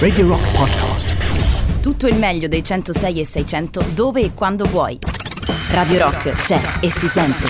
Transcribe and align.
Radio 0.00 0.26
Rock 0.26 0.50
Podcast. 0.56 1.14
Tutto 1.80 2.08
il 2.08 2.16
meglio 2.16 2.48
dei 2.48 2.64
106 2.64 3.20
e 3.20 3.24
600 3.24 3.84
dove 3.94 4.22
e 4.22 4.34
quando 4.34 4.64
vuoi. 4.64 4.98
Radio 5.68 5.98
Rock 6.00 6.30
c'è 6.32 6.78
e 6.80 6.90
si 6.90 7.06
sente. 7.06 7.46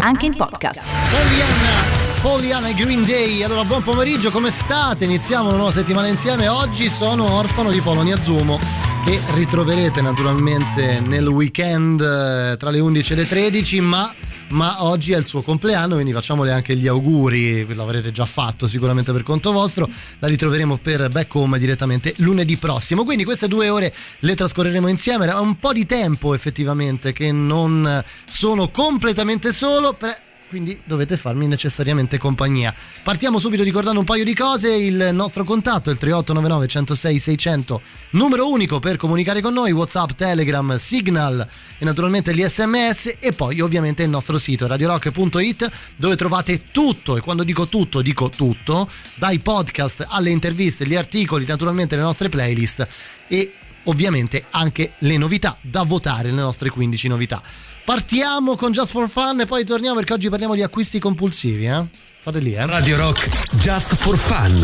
Anche 0.00 0.26
in 0.26 0.34
podcast. 0.34 0.84
Pollyanna, 1.08 2.20
Pollyanna 2.20 2.68
e 2.70 2.74
Green 2.74 3.04
Day. 3.04 3.44
Allora, 3.44 3.62
buon 3.62 3.84
pomeriggio, 3.84 4.32
come 4.32 4.50
state? 4.50 5.04
Iniziamo 5.04 5.46
una 5.46 5.56
nuova 5.58 5.70
settimana 5.70 6.08
insieme. 6.08 6.48
Oggi 6.48 6.88
sono 6.88 7.32
orfano 7.32 7.70
di 7.70 7.80
Polonia 7.80 8.20
Zumo 8.20 8.58
che 9.04 9.20
ritroverete 9.34 10.00
naturalmente 10.00 10.98
nel 10.98 11.28
weekend 11.28 12.00
eh, 12.00 12.56
tra 12.56 12.70
le 12.70 12.80
11 12.80 13.12
e 13.12 13.14
le 13.14 13.28
13, 13.28 13.80
ma 13.82 14.12
ma 14.48 14.84
oggi 14.84 15.12
è 15.12 15.16
il 15.16 15.24
suo 15.24 15.42
compleanno, 15.42 15.94
quindi 15.94 16.12
facciamole 16.12 16.52
anche 16.52 16.76
gli 16.76 16.86
auguri, 16.86 17.66
l'avrete 17.74 18.12
già 18.12 18.24
fatto 18.24 18.66
sicuramente 18.66 19.12
per 19.12 19.22
conto 19.22 19.52
vostro, 19.52 19.88
la 20.18 20.28
ritroveremo 20.28 20.78
per 20.78 21.08
Back 21.08 21.34
Home 21.34 21.58
direttamente 21.58 22.14
lunedì 22.18 22.56
prossimo, 22.56 23.04
quindi 23.04 23.24
queste 23.24 23.48
due 23.48 23.68
ore 23.68 23.92
le 24.20 24.34
trascorreremo 24.34 24.88
insieme, 24.88 25.24
era 25.24 25.40
un 25.40 25.58
po' 25.58 25.72
di 25.72 25.86
tempo 25.86 26.34
effettivamente 26.34 27.12
che 27.12 27.32
non 27.32 28.02
sono 28.28 28.70
completamente 28.70 29.52
solo, 29.52 29.94
per 29.94 30.26
quindi 30.48 30.80
dovete 30.84 31.16
farmi 31.16 31.46
necessariamente 31.46 32.18
compagnia. 32.18 32.74
Partiamo 33.02 33.38
subito 33.38 33.62
ricordando 33.62 34.00
un 34.00 34.04
paio 34.04 34.24
di 34.24 34.34
cose, 34.34 34.74
il 34.74 35.10
nostro 35.12 35.44
contatto 35.44 35.90
è 35.90 35.92
il 35.92 35.98
3899 35.98 36.66
106 36.66 37.18
600, 37.18 37.80
numero 38.10 38.50
unico 38.50 38.78
per 38.78 38.96
comunicare 38.96 39.40
con 39.40 39.52
noi, 39.52 39.72
Whatsapp, 39.72 40.10
Telegram, 40.12 40.76
Signal 40.76 41.46
e 41.78 41.84
naturalmente 41.84 42.34
gli 42.34 42.42
sms 42.42 43.16
e 43.18 43.32
poi 43.32 43.60
ovviamente 43.60 44.02
il 44.02 44.10
nostro 44.10 44.38
sito 44.38 44.66
radiorock.it 44.66 45.70
dove 45.96 46.16
trovate 46.16 46.64
tutto 46.72 47.16
e 47.16 47.20
quando 47.20 47.44
dico 47.44 47.68
tutto 47.68 48.00
dico 48.00 48.28
tutto, 48.30 48.88
dai 49.14 49.38
podcast 49.38 50.06
alle 50.08 50.30
interviste, 50.30 50.86
gli 50.86 50.96
articoli, 50.96 51.44
naturalmente 51.46 51.96
le 51.96 52.02
nostre 52.02 52.28
playlist 52.28 52.86
e 53.28 53.52
ovviamente 53.84 54.44
anche 54.50 54.92
le 54.98 55.16
novità 55.16 55.56
da 55.60 55.82
votare, 55.82 56.30
le 56.30 56.40
nostre 56.40 56.70
15 56.70 57.08
novità. 57.08 57.42
Partiamo 57.88 58.54
con 58.54 58.70
Just 58.70 58.92
for 58.92 59.08
Fun 59.08 59.40
e 59.40 59.46
poi 59.46 59.64
torniamo 59.64 59.94
perché 59.94 60.12
oggi 60.12 60.28
parliamo 60.28 60.54
di 60.54 60.60
acquisti 60.60 60.98
compulsivi, 60.98 61.64
eh? 61.64 61.86
Fate 62.20 62.38
lì, 62.38 62.52
eh? 62.52 62.66
Radio 62.66 62.98
Rock 62.98 63.54
Just 63.54 63.96
for 63.96 64.18
Fun. 64.18 64.62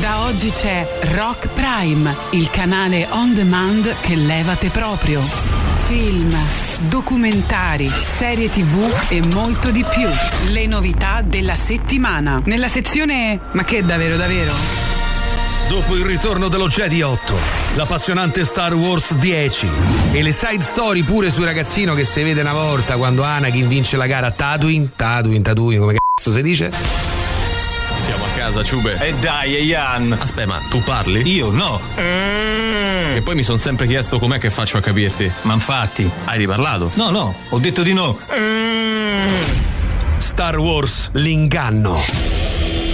Da 0.00 0.20
oggi 0.20 0.50
c'è 0.50 0.86
Rock 1.16 1.48
Prime, 1.48 2.14
il 2.30 2.48
canale 2.50 3.04
on 3.10 3.34
demand 3.34 3.96
che 4.02 4.14
levate 4.14 4.70
proprio. 4.70 5.22
Film, 5.86 6.32
documentari, 6.88 7.88
serie 7.88 8.48
tv 8.48 9.06
e 9.08 9.20
molto 9.22 9.72
di 9.72 9.82
più. 9.82 10.08
Le 10.52 10.66
novità 10.66 11.20
della 11.20 11.56
settimana. 11.56 12.40
Nella 12.44 12.68
sezione 12.68 13.40
Ma 13.54 13.64
che 13.64 13.84
davvero 13.84 14.16
davvero? 14.16 14.93
Dopo 15.68 15.96
il 15.96 16.04
ritorno 16.04 16.48
dello 16.48 16.68
Jedi 16.68 17.00
8, 17.00 17.34
l'appassionante 17.76 18.44
Star 18.44 18.74
Wars 18.74 19.14
10 19.14 19.68
e 20.12 20.22
le 20.22 20.30
side 20.30 20.62
story 20.62 21.02
pure 21.02 21.30
sul 21.30 21.44
ragazzino 21.44 21.94
che 21.94 22.04
si 22.04 22.22
vede 22.22 22.42
una 22.42 22.52
volta 22.52 22.96
quando 22.96 23.22
Anakin 23.22 23.66
vince 23.66 23.96
la 23.96 24.06
gara 24.06 24.26
a 24.26 24.30
Tatooine, 24.30 24.90
Tatooine, 24.94 25.40
Tatooine, 25.40 25.80
come 25.80 25.94
cazzo 25.94 26.30
si 26.30 26.42
dice? 26.42 26.70
Siamo 27.96 28.24
a 28.24 28.28
casa, 28.36 28.62
Ciube. 28.62 28.98
E 29.00 29.14
dai, 29.14 29.64
Ian. 29.64 30.16
Aspetta, 30.20 30.46
ma 30.46 30.60
tu 30.68 30.82
parli? 30.82 31.26
Io 31.34 31.50
no. 31.50 31.80
E 31.96 33.22
poi 33.24 33.34
mi 33.34 33.42
sono 33.42 33.56
sempre 33.56 33.86
chiesto 33.86 34.18
com'è 34.18 34.38
che 34.38 34.50
faccio 34.50 34.76
a 34.76 34.80
capirti. 34.80 35.30
Ma 35.42 35.54
infatti. 35.54 36.08
Hai 36.26 36.38
riparlato? 36.38 36.90
No, 36.94 37.08
no, 37.08 37.34
ho 37.48 37.58
detto 37.58 37.82
di 37.82 37.94
no. 37.94 38.18
Star 40.18 40.58
Wars 40.58 41.10
L'inganno. 41.12 42.02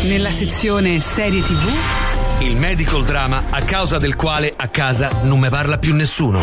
Nella 0.02 0.30
sezione 0.30 1.00
serie 1.00 1.42
tv 1.42 2.19
Il 2.40 2.56
medical 2.56 3.04
drama 3.04 3.44
a 3.50 3.60
causa 3.60 3.98
del 3.98 4.16
quale 4.16 4.54
a 4.56 4.68
casa 4.68 5.10
non 5.24 5.38
me 5.38 5.50
parla 5.50 5.76
più 5.76 5.94
nessuno. 5.94 6.40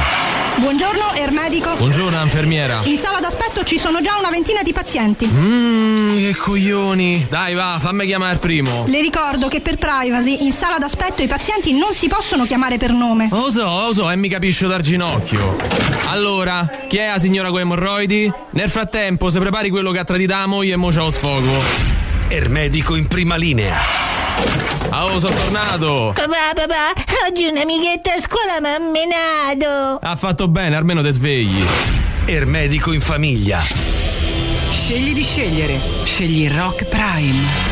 Buongiorno, 0.57 1.13
Ermedico. 1.15 1.75
Buongiorno, 1.75 2.21
infermiera. 2.21 2.81
In 2.83 2.99
sala 2.99 3.19
d'aspetto 3.19 3.63
ci 3.63 3.79
sono 3.79 3.99
già 3.99 4.15
una 4.19 4.29
ventina 4.29 4.61
di 4.61 4.73
pazienti. 4.73 5.25
Mmm, 5.25 6.17
che 6.17 6.35
coglioni. 6.35 7.25
Dai, 7.27 7.55
va, 7.55 7.79
fammi 7.81 8.05
chiamare 8.05 8.33
il 8.33 8.39
primo. 8.39 8.85
Le 8.87 9.01
ricordo 9.01 9.47
che 9.47 9.59
per 9.59 9.77
privacy 9.77 10.45
in 10.45 10.53
sala 10.53 10.77
d'aspetto 10.77 11.23
i 11.23 11.27
pazienti 11.27 11.75
non 11.75 11.91
si 11.93 12.07
possono 12.07 12.45
chiamare 12.45 12.77
per 12.77 12.91
nome. 12.91 13.29
Lo 13.31 13.49
so, 13.49 13.63
lo 13.63 13.91
so, 13.91 14.11
e 14.11 14.15
mi 14.15 14.29
capisce 14.29 14.67
dal 14.67 14.81
ginocchio. 14.81 15.57
Allora, 16.09 16.69
chi 16.87 16.97
è 16.97 17.09
la 17.09 17.17
signora 17.17 17.49
con 17.49 17.59
emorroidi? 17.61 18.31
Nel 18.51 18.69
frattempo, 18.69 19.31
se 19.31 19.39
prepari 19.39 19.71
quello 19.71 19.89
che 19.89 19.97
ha 19.97 20.03
tradito 20.03 20.33
la 20.33 20.45
moglie 20.45 20.73
e 20.73 20.77
mo 20.77 20.89
c'ho 20.89 21.05
lo 21.05 21.09
sfogo. 21.09 22.06
Ermedico 22.29 22.95
in 22.95 23.07
prima 23.07 23.37
linea. 23.37 23.77
Ah, 24.89 25.05
oh, 25.05 25.17
sono 25.17 25.33
tornato. 25.33 26.11
Papà, 26.13 26.53
papà, 26.53 26.91
oggi 27.29 27.45
un'amichetta 27.45 28.15
a 28.15 28.19
scuola 28.19 28.59
mi 28.59 28.67
ha 28.67 28.79
menato. 28.79 29.99
Ha 30.01 30.15
fatto 30.17 30.49
bene, 30.49 30.75
almeno 30.75 31.01
te 31.01 31.11
svegli. 31.13 31.63
Ermedico 32.25 32.91
in 32.91 32.99
famiglia. 32.99 33.61
Scegli 34.71 35.13
di 35.13 35.23
scegliere. 35.23 35.79
Scegli 36.03 36.49
Rock 36.49 36.83
Prime. 36.85 37.66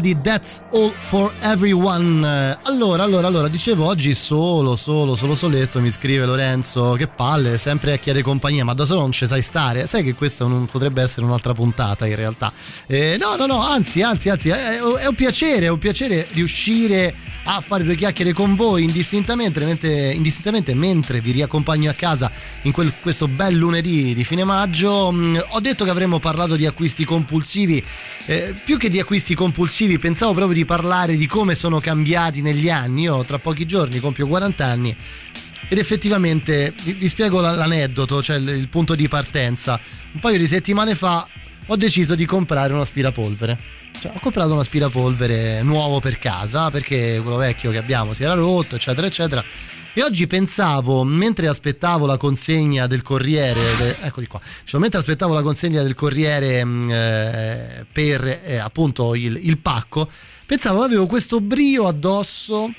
Di 0.00 0.20
That's 0.20 0.62
All 0.72 0.92
for 0.96 1.32
Everyone. 1.40 2.58
Allora, 2.62 3.02
allora, 3.02 3.26
allora, 3.26 3.48
dicevo 3.48 3.86
oggi 3.86 4.14
solo, 4.14 4.74
solo, 4.76 5.14
solo 5.14 5.34
soletto 5.34 5.80
mi 5.80 5.90
scrive 5.90 6.24
Lorenzo, 6.26 6.94
che 6.94 7.06
palle, 7.06 7.58
sempre 7.58 7.92
a 7.92 7.96
chiedere 7.96 8.24
compagnia, 8.24 8.64
ma 8.64 8.74
da 8.74 8.84
solo 8.84 9.00
non 9.00 9.12
ci 9.12 9.26
sai 9.26 9.42
stare. 9.42 9.86
Sai 9.86 10.02
che 10.02 10.14
questa 10.14 10.46
non 10.46 10.66
potrebbe 10.66 11.02
essere 11.02 11.26
un'altra 11.26 11.52
puntata 11.52 12.06
in 12.06 12.16
realtà. 12.16 12.52
Eh, 12.86 13.16
no, 13.20 13.36
no, 13.36 13.46
no, 13.46 13.60
anzi, 13.60 14.02
anzi, 14.02 14.28
anzi, 14.30 14.48
è, 14.48 14.78
è 14.78 15.06
un 15.06 15.14
piacere, 15.14 15.66
è 15.66 15.68
un 15.68 15.78
piacere 15.78 16.26
riuscire 16.32 17.14
a 17.44 17.60
fare 17.60 17.84
due 17.84 17.94
chiacchiere 17.94 18.32
con 18.32 18.54
voi 18.54 18.84
indistintamente 18.84 19.64
mentre, 19.64 20.12
indistintamente, 20.12 20.74
mentre 20.74 21.20
vi 21.20 21.32
riaccompagno 21.32 21.90
a 21.90 21.94
casa 21.94 22.30
in 22.62 22.72
quel, 22.72 22.94
questo 23.00 23.28
bel 23.28 23.54
lunedì 23.54 24.14
di 24.14 24.24
fine 24.24 24.44
maggio. 24.44 25.10
Mm, 25.10 25.36
ho 25.50 25.60
detto 25.60 25.84
che 25.84 25.90
avremmo 25.90 26.18
parlato 26.18 26.56
di 26.56 26.66
acquisti 26.66 27.04
compulsivi. 27.04 27.84
Eh, 28.30 28.54
più 28.64 28.76
che 28.78 28.88
di 28.88 29.00
acquisti 29.00 29.34
compulsivi, 29.34 29.98
pensavo 29.98 30.34
proprio 30.34 30.54
di 30.54 30.64
parlare 30.64 31.16
di 31.16 31.26
come 31.26 31.56
sono 31.56 31.80
cambiati 31.80 32.42
negli 32.42 32.70
anni. 32.70 33.02
Io 33.02 33.24
tra 33.24 33.40
pochi 33.40 33.66
giorni 33.66 33.98
compio 33.98 34.28
40 34.28 34.64
anni. 34.64 34.94
Ed 35.68 35.76
effettivamente 35.76 36.72
vi, 36.84 37.08
spiego 37.08 37.40
l'aneddoto, 37.40 38.22
cioè 38.22 38.36
il 38.36 38.68
punto 38.68 38.94
di 38.94 39.08
partenza. 39.08 39.80
Un 40.12 40.20
paio 40.20 40.38
di 40.38 40.46
settimane 40.46 40.94
fa 40.94 41.26
ho 41.66 41.74
deciso 41.74 42.14
di 42.14 42.24
comprare 42.24 42.72
un 42.72 42.78
aspirapolvere. 42.78 43.58
Cioè, 44.00 44.12
ho 44.14 44.20
comprato 44.20 44.52
un 44.52 44.60
aspirapolvere 44.60 45.62
nuovo 45.62 45.98
per 45.98 46.20
casa 46.20 46.70
perché 46.70 47.18
quello 47.20 47.36
vecchio 47.36 47.72
che 47.72 47.78
abbiamo 47.78 48.14
si 48.14 48.22
era 48.22 48.34
rotto, 48.34 48.76
eccetera, 48.76 49.08
eccetera. 49.08 49.42
E 49.92 50.04
oggi 50.04 50.28
pensavo, 50.28 51.02
mentre 51.02 51.48
aspettavo 51.48 52.06
la 52.06 52.16
consegna 52.16 52.86
del 52.86 53.02
corriere, 53.02 53.60
de, 53.76 53.96
eccoli 54.02 54.28
qua, 54.28 54.40
cioè, 54.64 54.80
mentre 54.80 55.00
aspettavo 55.00 55.34
la 55.34 55.42
consegna 55.42 55.82
del 55.82 55.96
corriere 55.96 56.64
mm, 56.64 56.90
eh, 56.90 57.86
per 57.90 58.40
eh, 58.44 58.58
appunto 58.58 59.16
il, 59.16 59.36
il 59.42 59.58
pacco, 59.58 60.08
pensavo 60.46 60.82
avevo 60.82 61.06
questo 61.06 61.40
brio 61.40 61.88
addosso, 61.88 62.72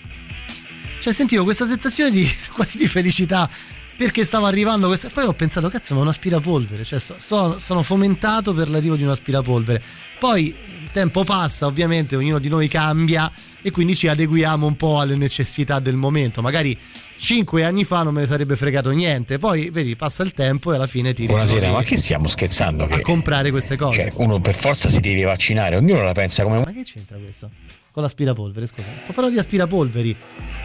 cioè 1.00 1.12
sentivo 1.12 1.44
questa 1.44 1.68
sensazione 1.68 2.12
di 2.12 2.25
quasi 2.56 2.78
di 2.78 2.88
felicità 2.88 3.50
perché 3.98 4.24
stava 4.24 4.48
arrivando 4.48 4.88
questa. 4.88 5.10
Poi 5.10 5.25
ho 5.25 5.34
pensato, 5.34 5.68
cazzo, 5.68 5.94
ma 5.94 6.02
un 6.02 6.08
aspirapolvere. 6.08 6.84
Cioè, 6.86 6.98
sto, 6.98 7.60
sono 7.60 7.84
fomentato 7.84 8.54
per 8.54 8.69
l'arrivo 8.69 8.96
di 8.96 9.04
un 9.04 9.10
aspirapolvere. 9.10 9.84
Poi 10.18 10.56
il 10.91 10.97
tempo 10.97 11.23
passa, 11.23 11.67
ovviamente, 11.67 12.17
ognuno 12.17 12.38
di 12.38 12.49
noi 12.49 12.67
cambia 12.67 13.31
e 13.61 13.71
quindi 13.71 13.95
ci 13.95 14.09
adeguiamo 14.09 14.67
un 14.67 14.75
po' 14.75 14.99
alle 14.99 15.15
necessità 15.15 15.79
del 15.79 15.95
momento. 15.95 16.41
Magari 16.41 16.77
cinque 17.15 17.63
anni 17.63 17.85
fa 17.85 18.03
non 18.03 18.13
me 18.13 18.21
ne 18.21 18.27
sarebbe 18.27 18.57
fregato 18.57 18.91
niente. 18.91 19.38
Poi, 19.38 19.69
vedi, 19.69 19.95
passa 19.95 20.21
il 20.23 20.33
tempo 20.33 20.73
e 20.73 20.75
alla 20.75 20.88
fine 20.88 21.13
ti 21.13 21.25
Buonasera, 21.27 21.71
ma 21.71 21.81
che 21.81 21.95
stiamo 21.95 22.27
scherzando? 22.27 22.83
A 22.83 22.99
comprare 22.99 23.51
queste 23.51 23.77
cose. 23.77 24.01
Cioè, 24.01 24.11
uno 24.15 24.41
per 24.41 24.53
forza 24.53 24.89
si 24.89 24.99
deve 24.99 25.23
vaccinare, 25.23 25.77
ognuno 25.77 26.03
la 26.03 26.11
pensa 26.11 26.43
come. 26.43 26.57
Ma 26.57 26.71
che 26.73 26.83
c'entra 26.83 27.17
questo? 27.17 27.49
Con 27.89 28.03
l'aspirapolvere, 28.03 28.65
scusa. 28.65 28.88
Sto 29.01 29.13
parlando 29.13 29.31
di 29.31 29.39
aspirapolveri. 29.39 30.15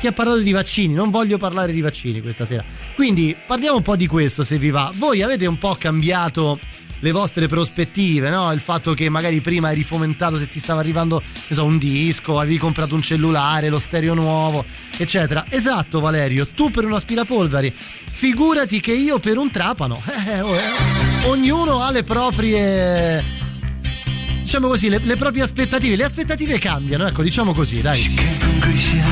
Chi 0.00 0.08
ha 0.08 0.12
parlato 0.12 0.40
di 0.40 0.52
vaccini? 0.52 0.93
Non 0.93 1.11
voglio 1.11 1.38
parlare 1.38 1.73
di 1.73 1.81
vaccini 1.81 2.20
questa 2.20 2.44
sera. 2.44 2.64
Quindi 2.96 3.37
parliamo 3.46 3.76
un 3.76 3.82
po' 3.82 3.96
di 3.96 4.08
questo 4.08 4.43
se 4.43 4.58
vi 4.58 4.70
va. 4.70 4.93
Voi 4.96 5.23
avete 5.23 5.46
un 5.46 5.58
po' 5.58 5.76
cambiato 5.78 6.58
le 7.01 7.13
vostre 7.13 7.47
prospettive, 7.47 8.31
no? 8.31 8.51
Il 8.53 8.61
fatto 8.61 8.95
che 8.95 9.09
magari 9.09 9.41
prima 9.41 9.71
eri 9.71 9.85
fomentato 9.85 10.39
se 10.39 10.49
ti 10.49 10.59
stava 10.59 10.81
arrivando, 10.81 11.23
so, 11.51 11.65
un 11.65 11.79
disco, 11.79 12.39
avevi 12.39 12.59
comprato 12.59 12.95
un 12.95 13.03
cellulare, 13.03 13.69
lo 13.69 13.79
stereo 13.79 14.15
nuovo, 14.15 14.65
eccetera. 14.97 15.45
Esatto, 15.49 16.01
Valerio, 16.01 16.47
tu 16.47 16.71
per 16.71 16.85
un 16.85 16.95
aspirapolveri, 16.95 17.73
figurati 17.73 18.81
che 18.81 18.93
io 18.93 19.19
per 19.19 19.39
un 19.39 19.51
trapano. 19.51 20.03
Eh, 20.27 20.41
oh, 20.41 20.57
eh. 20.57 21.27
Ognuno 21.27 21.83
ha 21.83 21.93
le 21.93 22.03
proprie 22.03 23.23
diciamo 24.41 24.67
così, 24.67 24.89
le, 24.89 24.99
le, 25.03 25.17
proprie 25.17 25.45
aspettative. 25.45 25.95
Le 25.95 26.05
aspettative 26.05 26.59
cambiano, 26.59 27.07
ecco, 27.07 27.23
diciamo 27.23 27.53
così, 27.53 27.81
dai. 27.81 27.99
She 27.99 29.07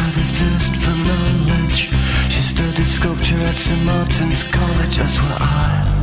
sculpture 2.86 3.38
at 3.40 3.56
St. 3.56 3.84
Martin's 3.84 4.44
College, 4.50 4.96
that's 4.96 5.20
where 5.20 5.36
I 5.40 5.93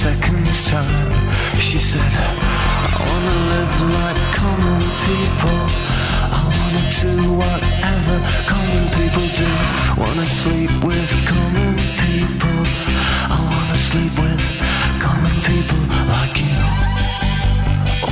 30 0.00 0.16
seconds 0.16 0.70
time, 0.70 1.30
she 1.60 1.78
said, 1.78 2.00
I 2.00 3.00
wanna 3.04 3.36
live 3.52 3.76
like 3.98 4.20
common 4.32 4.80
people. 5.04 5.60
I 6.32 6.40
wanna 6.56 6.84
do 7.00 7.12
whatever 7.36 8.16
common 8.48 8.84
people 8.96 9.26
do. 9.36 9.50
Wanna 10.00 10.24
sleep 10.24 10.72
with 10.82 11.10
common 11.28 11.76
people. 12.00 12.60
I 13.28 13.38
wanna 13.52 13.78
sleep 13.88 14.14
with 14.24 14.44
common 15.04 15.36
people 15.44 15.82
like 16.08 16.36
you. 16.48 16.60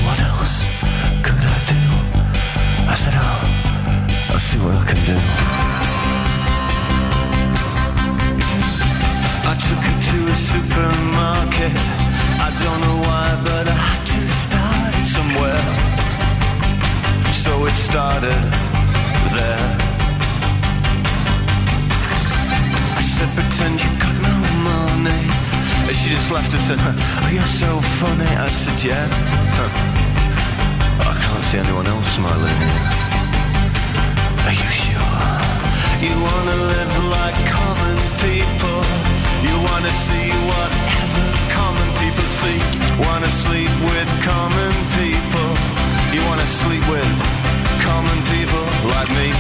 What 0.04 0.20
else? 0.28 0.56
Could 1.24 1.40
I 1.40 1.58
do? 1.72 1.82
I 2.92 2.94
said, 3.02 3.14
oh, 3.16 4.32
I'll 4.32 4.40
see 4.40 4.58
what 4.58 4.76
I 4.76 4.84
can 4.84 5.00
do. 5.06 5.67
I 9.48 9.54
took 9.56 9.80
her 9.80 9.98
to 10.10 10.18
a 10.28 10.36
supermarket. 10.36 11.72
I 12.46 12.48
don't 12.62 12.80
know 12.84 12.98
why, 13.00 13.26
but 13.48 13.64
I 13.64 13.76
had 13.88 14.02
to 14.12 14.20
start 14.44 14.92
it 15.00 15.08
somewhere. 15.08 15.64
So 17.32 17.64
it 17.64 17.72
started 17.72 18.42
there. 19.32 19.68
I 22.92 23.00
said, 23.00 23.30
pretend 23.32 23.80
you 23.80 23.90
got 23.96 24.16
no 24.20 24.36
money. 24.68 25.24
And 25.88 25.96
she 25.96 26.10
just 26.12 26.28
laughed 26.30 26.52
and 26.52 26.64
said, 26.68 26.78
oh, 26.84 27.30
you're 27.32 27.54
so 27.64 27.80
funny. 28.04 28.28
I 28.36 28.48
said, 28.48 28.84
yeah 28.84 29.08
I 31.08 31.14
can't 31.24 31.44
see 31.48 31.56
anyone 31.56 31.86
else 31.86 32.08
smiling. 32.12 32.60
Are 34.44 34.56
you 34.60 34.70
sure? 34.84 35.24
You 36.04 36.12
wanna 36.20 36.56
live 36.68 36.94
like 37.16 37.38
common 37.48 37.96
people. 38.20 38.87
Wanna 39.78 39.90
see 39.90 40.30
whatever 40.50 41.26
common 41.54 41.88
people 42.02 42.26
see. 42.42 42.58
Wanna 42.98 43.30
sleep 43.30 43.70
with 43.86 44.10
common 44.26 44.72
people. 44.98 45.48
You 46.10 46.20
wanna 46.26 46.48
sleep 46.60 46.82
with 46.90 47.14
common 47.86 48.18
people 48.34 48.64
like 48.90 49.08
me. 49.14 49.30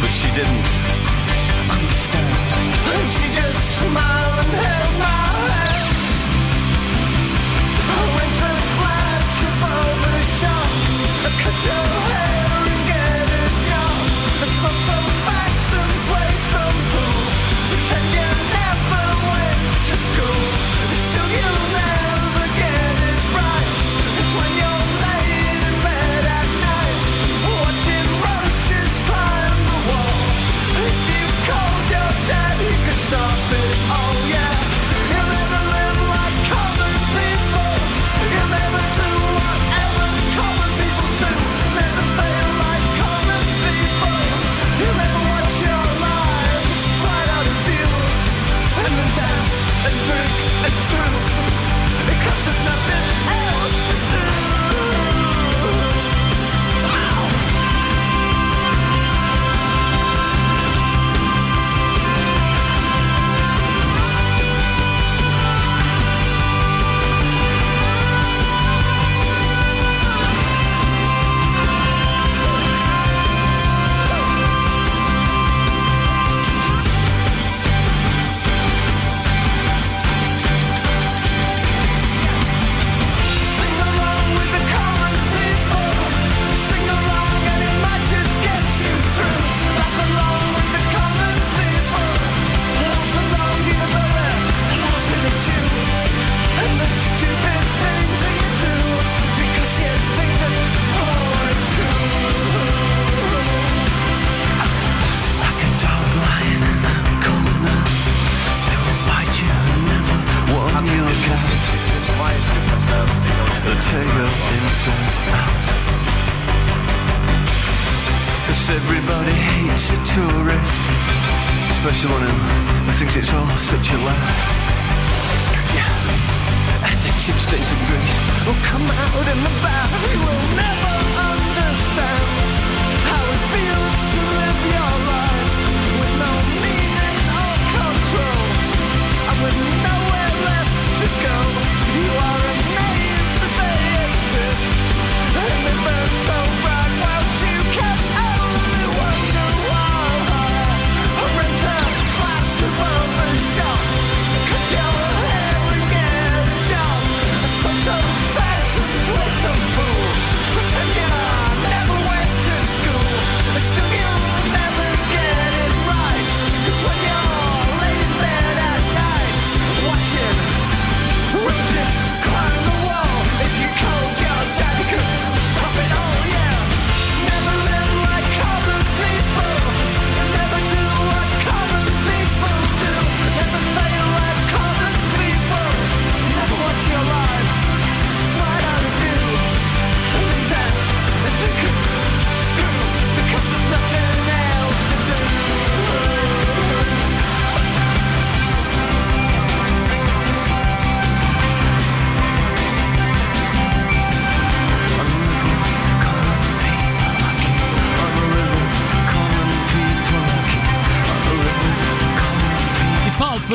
But 0.00 0.12
she 0.14 0.30
didn't 0.38 0.68
understand. 1.74 2.34
And 2.94 3.06
she 3.14 3.26
just 3.34 3.58
smiled 3.82 4.38
and 4.46 4.52
held 4.62 4.94
my 5.02 5.22
hand. 5.50 5.90
I 7.98 8.02
went 8.14 8.34
to 8.42 8.50
over 9.82 10.10
the 10.18 10.24
shop. 10.38 10.70
Cut 11.42 11.56
your 11.66 11.84
hair 12.14 12.41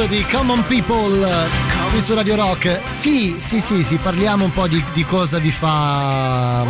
di 0.08 0.24
Common 0.32 0.66
People 0.68 1.28
qui 1.92 2.02
su 2.02 2.14
Radio 2.14 2.36
Rock. 2.36 2.80
Sì, 2.90 3.36
sì, 3.40 3.60
sì, 3.60 3.84
sì, 3.84 3.96
parliamo 3.98 4.46
un 4.46 4.54
po' 4.54 4.68
di, 4.68 4.84
di 4.94 5.04
cosa 5.06 5.38
vi 5.38 5.52
fa. 5.52 6.66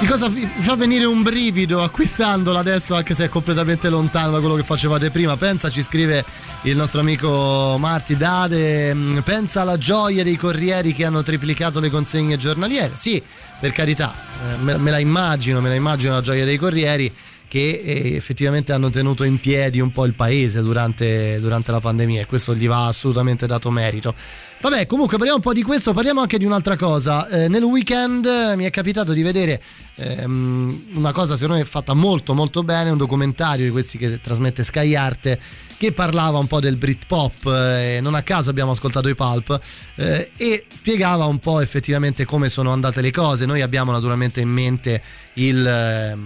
Di 0.00 0.06
cosa 0.06 0.28
vi 0.28 0.40
vi 0.40 0.62
fa 0.62 0.76
venire 0.76 1.04
un 1.04 1.22
brivido 1.22 1.82
acquistandola 1.82 2.60
adesso, 2.60 2.94
anche 2.94 3.14
se 3.14 3.24
è 3.24 3.28
completamente 3.28 3.88
lontano 3.88 4.32
da 4.32 4.38
quello 4.38 4.54
che 4.54 4.62
facevate 4.62 5.10
prima. 5.10 5.36
Pensa, 5.36 5.68
ci 5.70 5.82
scrive 5.82 6.24
il 6.62 6.76
nostro 6.76 7.00
amico 7.00 7.76
Marti 7.78 8.16
Dade. 8.16 8.94
mm, 8.94 9.18
Pensa 9.18 9.62
alla 9.62 9.76
gioia 9.76 10.22
dei 10.22 10.36
corrieri 10.36 10.94
che 10.94 11.04
hanno 11.04 11.22
triplicato 11.22 11.80
le 11.80 11.90
consegne 11.90 12.36
giornaliere. 12.36 12.92
Sì, 12.94 13.22
per 13.60 13.72
carità, 13.72 14.14
eh, 14.14 14.56
me, 14.62 14.76
me 14.78 14.90
la 14.90 14.98
immagino, 14.98 15.60
me 15.60 15.68
la 15.68 15.74
immagino 15.74 16.12
la 16.12 16.20
gioia 16.20 16.44
dei 16.44 16.56
corrieri 16.56 17.12
che 17.48 17.80
eh, 17.82 18.14
effettivamente 18.14 18.72
hanno 18.72 18.90
tenuto 18.90 19.24
in 19.24 19.40
piedi 19.40 19.80
un 19.80 19.90
po' 19.90 20.04
il 20.04 20.14
paese 20.14 20.60
durante, 20.60 21.40
durante 21.40 21.72
la 21.72 21.80
pandemia 21.80 22.20
e 22.20 22.26
questo 22.26 22.54
gli 22.54 22.68
va 22.68 22.86
assolutamente 22.86 23.46
dato 23.46 23.70
merito. 23.70 24.14
Vabbè, 24.60 24.86
comunque 24.86 25.16
parliamo 25.16 25.38
un 25.38 25.44
po' 25.44 25.52
di 25.52 25.62
questo, 25.62 25.92
parliamo 25.92 26.20
anche 26.20 26.36
di 26.36 26.44
un'altra 26.44 26.76
cosa. 26.76 27.26
Eh, 27.28 27.48
nel 27.48 27.62
weekend 27.62 28.26
eh, 28.26 28.56
mi 28.56 28.64
è 28.64 28.70
capitato 28.70 29.12
di 29.12 29.22
vedere 29.22 29.60
ehm, 29.94 30.84
una 30.94 31.12
cosa 31.12 31.36
secondo 31.36 31.60
me 31.60 31.64
fatta 31.64 31.94
molto 31.94 32.34
molto 32.34 32.62
bene, 32.62 32.90
un 32.90 32.98
documentario 32.98 33.64
di 33.64 33.70
questi 33.70 33.98
che 33.98 34.20
trasmette 34.20 34.62
Sky 34.62 34.94
Arte 34.94 35.40
che 35.78 35.92
parlava 35.92 36.38
un 36.38 36.48
po' 36.48 36.58
del 36.58 36.76
Britpop, 36.76 37.46
eh, 37.46 38.00
non 38.02 38.14
a 38.14 38.22
caso 38.22 38.50
abbiamo 38.50 38.72
ascoltato 38.72 39.08
i 39.08 39.14
Pulp 39.14 39.58
eh, 39.94 40.28
e 40.36 40.66
spiegava 40.72 41.24
un 41.26 41.38
po' 41.38 41.60
effettivamente 41.60 42.24
come 42.24 42.48
sono 42.48 42.72
andate 42.72 43.00
le 43.00 43.12
cose. 43.12 43.46
Noi 43.46 43.62
abbiamo 43.62 43.92
naturalmente 43.92 44.40
in 44.40 44.48
mente 44.48 45.00
il, 45.34 45.62
la, 45.62 46.16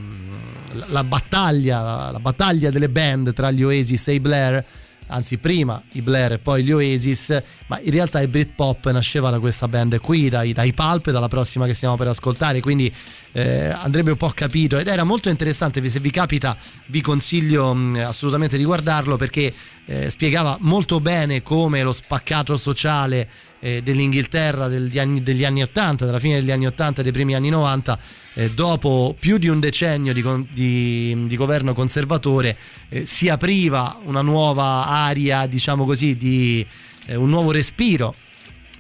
la 0.88 1.04
battaglia, 1.04 1.82
la, 1.82 2.11
la 2.12 2.18
battaglia 2.18 2.71
delle 2.71 2.88
band 2.88 3.35
tra 3.35 3.50
gli 3.50 3.62
Oasis 3.62 4.09
e 4.09 4.14
i 4.14 4.21
Blair 4.21 4.64
anzi 5.12 5.38
prima 5.38 5.81
i 5.92 6.02
Blair 6.02 6.33
e 6.33 6.38
poi 6.38 6.64
gli 6.64 6.73
Oasis, 6.73 7.42
ma 7.66 7.78
in 7.81 7.90
realtà 7.90 8.21
il 8.21 8.28
Britpop 8.28 8.90
nasceva 8.90 9.31
da 9.31 9.38
questa 9.38 9.69
band 9.69 10.00
qui, 10.00 10.28
dai, 10.28 10.52
dai 10.52 10.73
Pulp, 10.73 11.11
dalla 11.11 11.28
prossima 11.28 11.66
che 11.66 11.75
stiamo 11.75 11.97
per 11.97 12.09
ascoltare, 12.09 12.61
quindi 12.61 12.92
eh, 13.33 13.69
andrebbe 13.69 14.11
un 14.11 14.16
po' 14.16 14.33
capito. 14.35 14.78
Ed 14.78 14.88
era 14.88 15.04
molto 15.04 15.28
interessante, 15.28 15.87
se 15.88 16.00
vi 16.00 16.11
capita 16.11 16.57
vi 16.87 17.00
consiglio 17.00 17.75
mh, 17.75 18.04
assolutamente 18.07 18.57
di 18.57 18.64
guardarlo 18.64 19.16
perché 19.16 19.52
eh, 19.85 20.11
spiegava 20.11 20.57
molto 20.61 21.00
bene 21.00 21.42
come 21.42 21.83
lo 21.83 21.92
spaccato 21.92 22.57
sociale 22.57 23.28
eh, 23.64 23.81
dell'Inghilterra 23.81 24.66
degli 24.66 24.99
anni, 24.99 25.23
degli 25.23 25.45
anni 25.45 25.62
80, 25.62 26.04
della 26.04 26.19
fine 26.19 26.40
degli 26.40 26.50
anni 26.50 26.66
80 26.66 27.00
e 27.00 27.04
dei 27.04 27.12
primi 27.12 27.35
anni 27.35 27.49
90, 27.49 27.99
eh, 28.35 28.50
dopo 28.50 29.14
più 29.19 29.38
di 29.38 29.47
un 29.47 29.61
decennio 29.61 30.12
di, 30.12 30.25
di- 30.52 31.26
di 31.28 31.37
governo 31.37 31.73
conservatore, 31.73 32.57
eh, 32.88 33.07
si 33.07 33.28
apriva 33.28 33.99
una 34.04 34.21
nuova 34.21 34.87
aria, 34.88 35.47
diciamo 35.47 35.85
così, 35.85 36.16
di 36.16 36.66
eh, 37.07 37.14
un 37.14 37.28
nuovo 37.31 37.52
respiro 37.52 38.14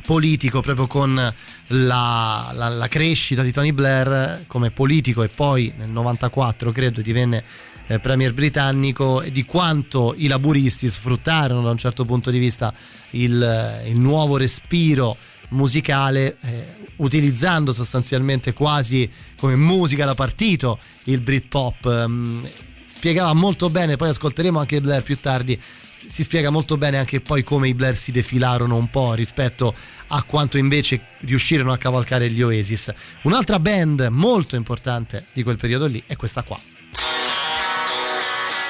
politico 0.04 0.60
proprio 0.62 0.88
con 0.88 1.14
la, 1.14 2.50
la- 2.54 2.68
la 2.68 2.88
crescita 2.88 3.42
di 3.42 3.52
Tony 3.52 3.70
Blair 3.70 4.44
come 4.48 4.72
politico 4.72 5.22
e 5.22 5.28
poi 5.28 5.72
nel 5.78 5.88
94 5.90 6.72
credo 6.72 7.00
divenne 7.02 7.44
eh, 7.86 7.98
premier 7.98 8.32
britannico 8.32 9.22
di 9.30 9.44
quanto 9.44 10.14
i 10.16 10.26
laburisti 10.26 10.90
sfruttarono 10.90 11.62
da 11.62 11.70
un 11.70 11.78
certo 11.78 12.04
punto 12.04 12.30
di 12.30 12.38
vista 12.38 12.72
il, 13.10 13.82
il 13.86 13.96
nuovo 13.96 14.36
respiro 14.36 15.16
musicale 15.48 16.36
eh, 16.40 16.66
utilizzando 16.96 17.72
sostanzialmente 17.72 18.52
quasi 18.52 19.10
come 19.36 19.56
musica 19.56 20.04
da 20.04 20.14
partito 20.14 20.78
il 21.04 21.20
Britpop 21.20 21.84
ehm, 21.86 22.48
spiegava 22.84 23.32
molto 23.32 23.70
bene 23.70 23.96
poi 23.96 24.10
ascolteremo 24.10 24.58
anche 24.58 24.80
Blair 24.80 25.02
più 25.02 25.18
tardi 25.18 25.60
si 26.06 26.22
spiega 26.22 26.50
molto 26.50 26.76
bene 26.76 26.98
anche 26.98 27.20
poi 27.20 27.44
come 27.44 27.68
i 27.68 27.74
Blair 27.74 27.96
si 27.96 28.12
defilarono 28.12 28.76
un 28.76 28.88
po' 28.88 29.14
rispetto 29.14 29.74
a 30.08 30.22
quanto 30.24 30.58
invece 30.58 31.00
riuscirono 31.20 31.72
a 31.72 31.78
cavalcare 31.78 32.30
gli 32.30 32.42
Oasis. 32.42 32.92
Un'altra 33.22 33.58
band 33.58 34.08
molto 34.10 34.56
importante 34.56 35.26
di 35.32 35.42
quel 35.42 35.56
periodo 35.56 35.86
lì 35.86 36.02
è 36.06 36.16
questa 36.16 36.42
qua. 36.42 36.60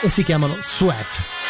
E 0.04 0.09
si 0.09 0.25
chiamano 0.25 0.56
Sweat. 0.61 1.41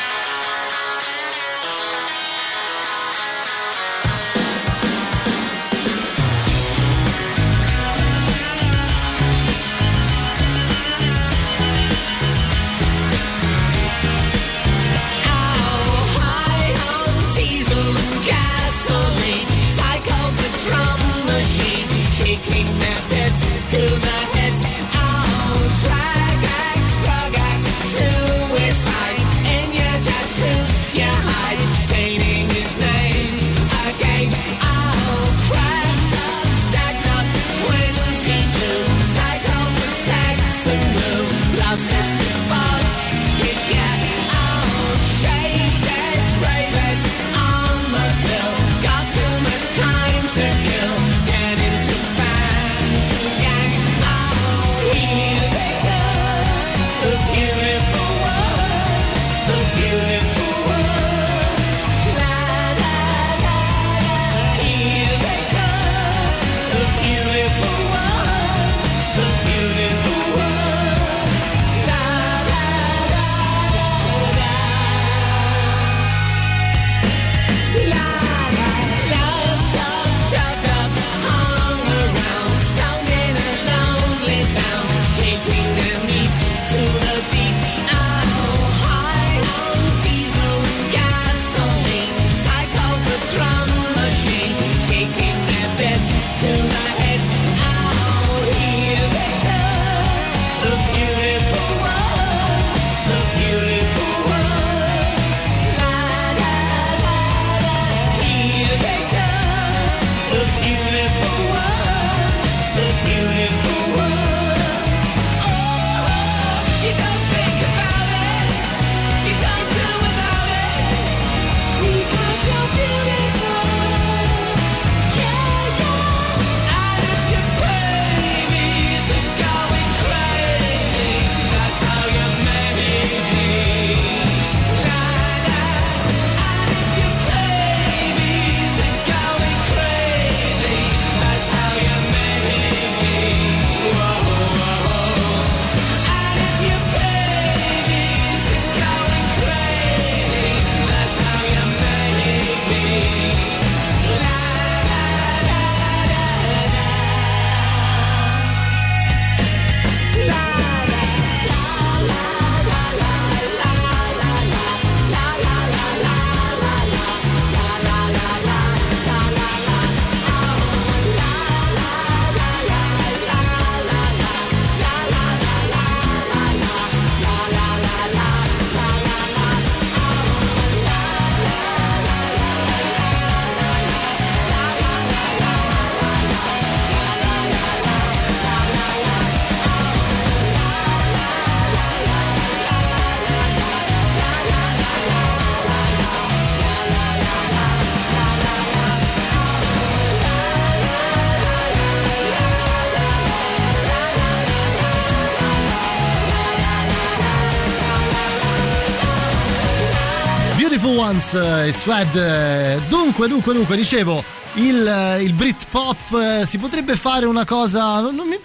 Ones, 211.62 211.68
eh, 211.68 211.72
Swed. 211.72 212.16
eh, 212.16 212.80
Dunque, 212.88 213.28
dunque, 213.28 213.54
dunque, 213.54 213.76
dicevo, 213.76 214.22
il, 214.54 214.86
eh, 214.86 215.22
il 215.22 215.32
Britpop 215.32 216.44
si 216.44 216.58
potrebbe 216.58 216.96
fare 216.96 217.26
una 217.26 217.44
cosa. 217.44 218.00
mi- 218.10 218.38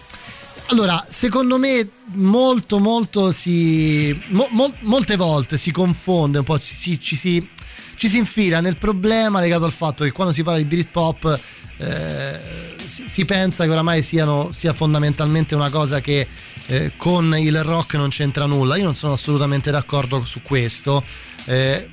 Allora, 0.69 1.03
secondo 1.09 1.57
me 1.57 1.87
molto, 2.13 2.77
molto 2.79 3.31
si. 3.31 4.17
mo- 4.29 4.47
mol- 4.51 4.73
molte 4.81 5.15
volte 5.15 5.57
si 5.57 5.71
confonde 5.71 6.39
un 6.39 6.43
po', 6.43 6.59
ci, 6.59 6.73
si- 6.75 6.99
ci 6.99 7.15
si, 7.15 7.47
ci 7.95 8.07
si 8.09 8.17
infila 8.17 8.59
nel 8.61 8.77
problema 8.77 9.39
legato 9.39 9.65
al 9.65 9.71
fatto 9.71 10.03
che 10.03 10.11
quando 10.11 10.33
si 10.33 10.43
parla 10.43 10.59
di 10.59 10.65
Britpop 10.65 11.39
eh, 11.77 12.39
si, 12.85 13.07
si 13.07 13.25
pensa 13.25 13.63
che 13.63 13.69
oramai 13.71 14.01
siano, 14.03 14.49
sia 14.53 14.73
fondamentalmente 14.73 15.55
una 15.55 15.69
cosa 15.69 16.01
che 16.01 16.27
eh, 16.67 16.91
con 16.97 17.33
il 17.37 17.63
rock 17.63 17.93
non 17.95 18.09
c'entra 18.09 18.45
nulla. 18.45 18.75
Io 18.77 18.83
non 18.83 18.95
sono 18.95 19.13
assolutamente 19.13 19.71
d'accordo 19.71 20.23
su 20.25 20.41
questo. 20.43 21.01
eh, 21.45 21.87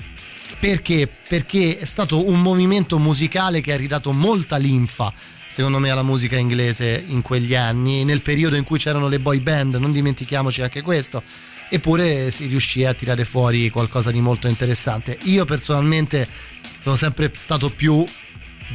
perché? 0.59 1.09
Perché 1.29 1.79
è 1.79 1.85
stato 1.85 2.29
un 2.29 2.41
movimento 2.41 2.99
musicale 2.99 3.61
che 3.61 3.73
ha 3.73 3.77
ridato 3.77 4.13
molta 4.13 4.57
linfa, 4.57 5.13
secondo 5.49 5.79
me, 5.79 5.91
alla 5.91 6.03
musica 6.03 6.37
inglese 6.37 7.05
in 7.09 7.23
quegli 7.23 7.55
anni, 7.55 8.05
nel 8.05 8.23
periodo 8.23 8.57
in 8.57 8.65
cui 8.65 8.79
c'erano 8.79 9.09
le 9.09 9.21
boy 9.21 9.41
band, 9.41 9.75
non 9.77 9.93
dimentichiamoci 9.93 10.63
anche 10.63 10.83
questo. 10.83 11.23
Eppure 11.69 12.31
si 12.31 12.47
riuscì 12.47 12.85
a 12.85 12.95
tirare 12.95 13.25
fuori 13.25 13.71
qualcosa 13.71 14.11
di 14.11 14.21
molto 14.21 14.49
interessante. 14.49 15.19
Io 15.23 15.45
personalmente 15.45 16.29
sono 16.83 16.97
sempre 16.97 17.31
stato 17.35 17.71
più 17.71 18.05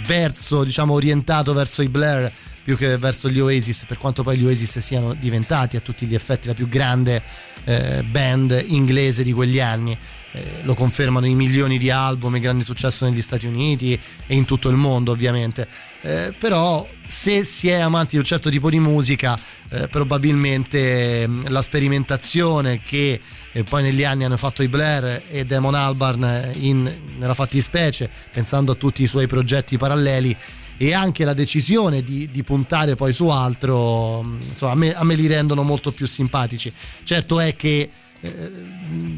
verso, 0.05 0.63
diciamo, 0.63 0.93
orientato 0.93 1.53
verso 1.53 1.81
i 1.81 1.89
Blair 1.89 2.31
più 2.63 2.77
che 2.77 2.97
verso 2.97 3.29
gli 3.29 3.39
Oasis, 3.39 3.85
per 3.85 3.97
quanto 3.97 4.21
poi 4.21 4.37
gli 4.37 4.45
Oasis 4.45 4.79
siano 4.79 5.13
diventati 5.13 5.75
a 5.75 5.79
tutti 5.79 6.05
gli 6.05 6.13
effetti 6.13 6.47
la 6.47 6.53
più 6.53 6.67
grande 6.67 7.21
eh, 7.63 8.03
band 8.03 8.63
inglese 8.67 9.23
di 9.23 9.31
quegli 9.31 9.59
anni. 9.59 9.97
Eh, 10.31 10.61
lo 10.61 10.75
confermano 10.75 11.25
i 11.25 11.33
milioni 11.33 11.79
di 11.79 11.89
album, 11.89 12.35
il 12.35 12.41
grande 12.41 12.63
successo 12.63 13.03
negli 13.03 13.21
Stati 13.21 13.47
Uniti 13.47 13.99
e 14.27 14.35
in 14.35 14.45
tutto 14.45 14.69
il 14.69 14.75
mondo 14.75 15.11
ovviamente. 15.11 15.67
Eh, 16.01 16.33
però 16.37 16.87
se 17.03 17.43
si 17.43 17.67
è 17.67 17.79
amanti 17.79 18.11
di 18.11 18.17
un 18.17 18.25
certo 18.25 18.51
tipo 18.51 18.69
di 18.69 18.79
musica, 18.79 19.39
eh, 19.69 19.87
probabilmente 19.87 21.27
mh, 21.27 21.49
la 21.49 21.63
sperimentazione 21.63 22.79
che 22.79 23.19
eh, 23.51 23.63
poi 23.63 23.81
negli 23.81 24.03
anni 24.03 24.23
hanno 24.23 24.37
fatto 24.37 24.61
i 24.61 24.67
Blair 24.67 25.23
e 25.31 25.45
Damon 25.45 25.73
Albarn 25.73 26.23
eh, 26.23 26.53
in- 26.59 26.95
nella 27.17 27.33
fattispecie, 27.33 28.07
pensando 28.31 28.73
a 28.73 28.75
tutti 28.75 29.01
i 29.01 29.07
suoi 29.07 29.25
progetti 29.25 29.77
paralleli, 29.79 30.37
e 30.77 30.93
anche 30.93 31.25
la 31.25 31.33
decisione 31.33 32.03
di, 32.03 32.29
di 32.31 32.43
puntare 32.43 32.95
poi 32.95 33.11
su 33.13 33.27
altro, 33.29 34.21
mh, 34.21 34.39
insomma, 34.49 34.71
a 34.73 34.75
me, 34.75 34.93
a 34.93 35.03
me 35.03 35.15
li 35.15 35.25
rendono 35.25 35.63
molto 35.63 35.91
più 35.91 36.05
simpatici. 36.05 36.71
Certo 37.03 37.39
è 37.39 37.55
che 37.55 37.89
eh, 38.21 38.51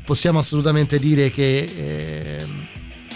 possiamo 0.03 0.39
assolutamente 0.39 0.99
dire 0.99 1.29
che 1.31 1.57
eh, 1.59 2.45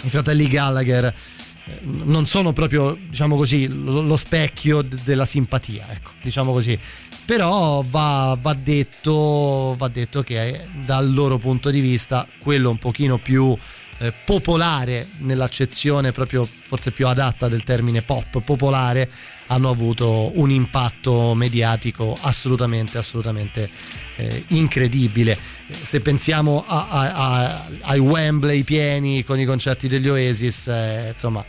i 0.02 0.08
fratelli 0.08 0.48
Gallagher 0.48 1.04
eh, 1.04 1.78
non 1.82 2.26
sono 2.26 2.52
proprio, 2.52 2.96
diciamo 3.08 3.36
così, 3.36 3.66
lo, 3.68 4.16
specchio 4.16 4.82
della 4.82 5.26
simpatia, 5.26 5.86
ecco, 5.90 6.10
diciamo 6.22 6.52
così. 6.52 6.78
Però 7.24 7.84
va, 7.88 8.38
va 8.40 8.54
detto, 8.54 9.74
va 9.76 9.88
detto 9.88 10.22
che 10.22 10.46
eh, 10.46 10.66
dal 10.84 11.12
loro 11.12 11.38
punto 11.38 11.70
di 11.70 11.80
vista 11.80 12.26
quello 12.38 12.70
un 12.70 12.78
pochino 12.78 13.18
più 13.18 13.56
eh, 13.98 14.12
popolare 14.24 15.08
nell'accezione 15.18 16.12
proprio 16.12 16.46
forse 16.46 16.90
più 16.90 17.06
adatta 17.06 17.48
del 17.48 17.64
termine 17.64 18.02
pop 18.02 18.42
popolare 18.42 19.10
hanno 19.48 19.70
avuto 19.70 20.32
un 20.38 20.50
impatto 20.50 21.34
mediatico 21.34 22.16
assolutamente 22.22 22.98
assolutamente 22.98 23.68
eh, 24.16 24.44
incredibile 24.48 25.38
se 25.82 26.00
pensiamo 26.00 26.64
a- 26.66 26.86
a- 26.88 27.12
a- 27.14 27.66
ai 27.82 27.98
Wembley 27.98 28.62
pieni 28.64 29.24
con 29.24 29.38
i 29.38 29.44
concerti 29.44 29.88
degli 29.88 30.08
Oasis 30.08 30.68
eh, 30.68 31.10
insomma 31.12 31.44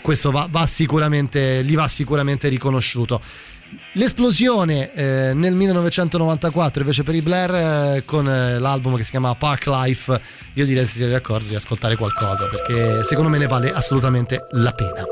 questo 0.00 0.30
va, 0.30 0.46
va 0.50 0.66
sicuramente 0.66 1.62
gli 1.64 1.74
va 1.74 1.86
sicuramente 1.88 2.48
riconosciuto 2.48 3.20
L'esplosione 3.92 4.92
eh, 4.94 5.32
nel 5.32 5.52
1994 5.54 6.80
invece 6.80 7.04
per 7.04 7.14
i 7.14 7.22
Blair 7.22 7.54
eh, 7.54 8.02
con 8.04 8.28
eh, 8.28 8.58
l'album 8.58 8.96
che 8.96 9.04
si 9.04 9.10
chiama 9.10 9.32
Park 9.36 9.66
Life, 9.66 10.20
io 10.54 10.64
direi 10.66 10.84
se 10.86 10.94
siete 10.94 11.12
d'accordo 11.12 11.46
di 11.48 11.54
ascoltare 11.54 11.94
qualcosa 11.94 12.46
perché 12.48 13.04
secondo 13.04 13.28
me 13.30 13.38
ne 13.38 13.46
vale 13.46 13.70
assolutamente 13.72 14.42
la 14.52 14.72
pena. 14.72 15.04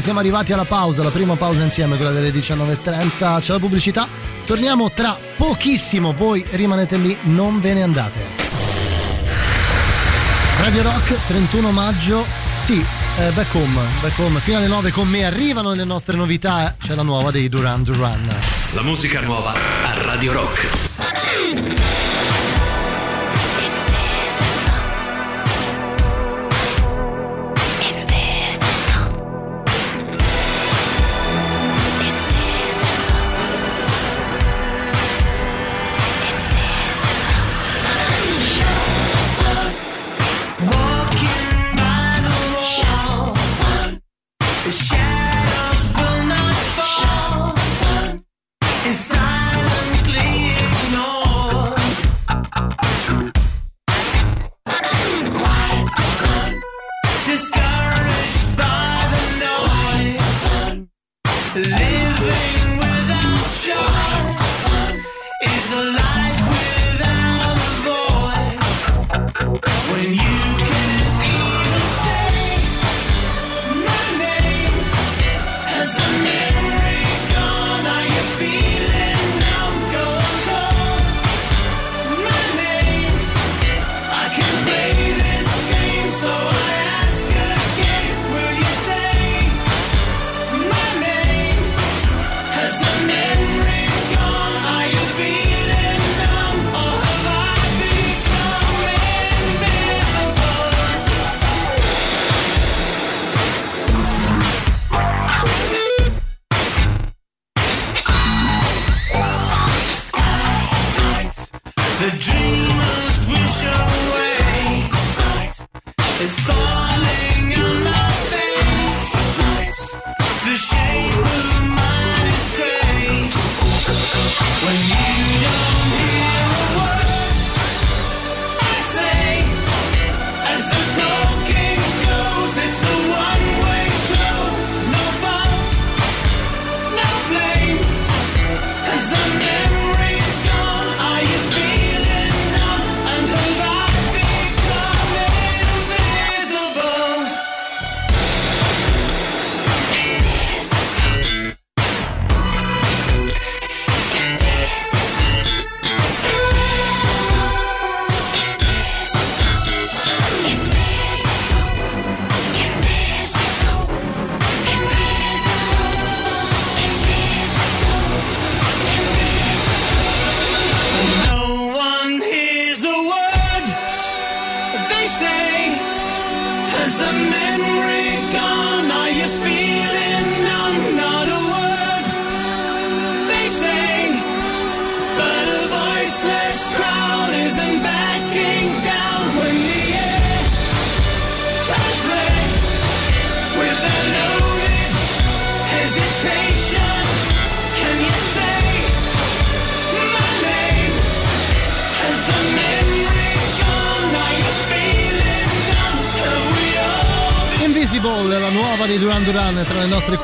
Siamo 0.00 0.20
arrivati 0.20 0.52
alla 0.52 0.64
pausa, 0.64 1.02
la 1.02 1.10
prima 1.10 1.36
pausa 1.36 1.62
insieme, 1.62 1.96
quella 1.96 2.12
delle 2.12 2.30
19.30. 2.30 3.40
C'è 3.40 3.52
la 3.52 3.58
pubblicità. 3.58 4.06
Torniamo 4.44 4.90
tra 4.92 5.16
pochissimo, 5.36 6.12
voi 6.12 6.44
rimanete 6.50 6.96
lì, 6.96 7.16
non 7.22 7.60
ve 7.60 7.74
ne 7.74 7.82
andate. 7.82 8.18
Radio 10.60 10.82
Rock, 10.82 11.26
31 11.26 11.70
maggio. 11.70 12.24
Sì, 12.62 12.84
eh, 13.18 13.30
back 13.30 13.54
home, 13.54 13.80
back 14.00 14.18
home. 14.18 14.40
Fino 14.40 14.58
alle 14.58 14.66
9 14.66 14.90
con 14.90 15.08
me 15.08 15.24
arrivano 15.24 15.72
le 15.72 15.84
nostre 15.84 16.16
novità. 16.16 16.74
C'è 16.78 16.94
la 16.94 17.02
nuova 17.02 17.30
dei 17.30 17.48
Duran 17.48 17.82
Duran. 17.82 18.28
La 18.72 18.82
musica 18.82 19.20
nuova 19.20 19.52
a 19.52 20.02
Radio 20.02 20.32
Rock. 20.32 21.87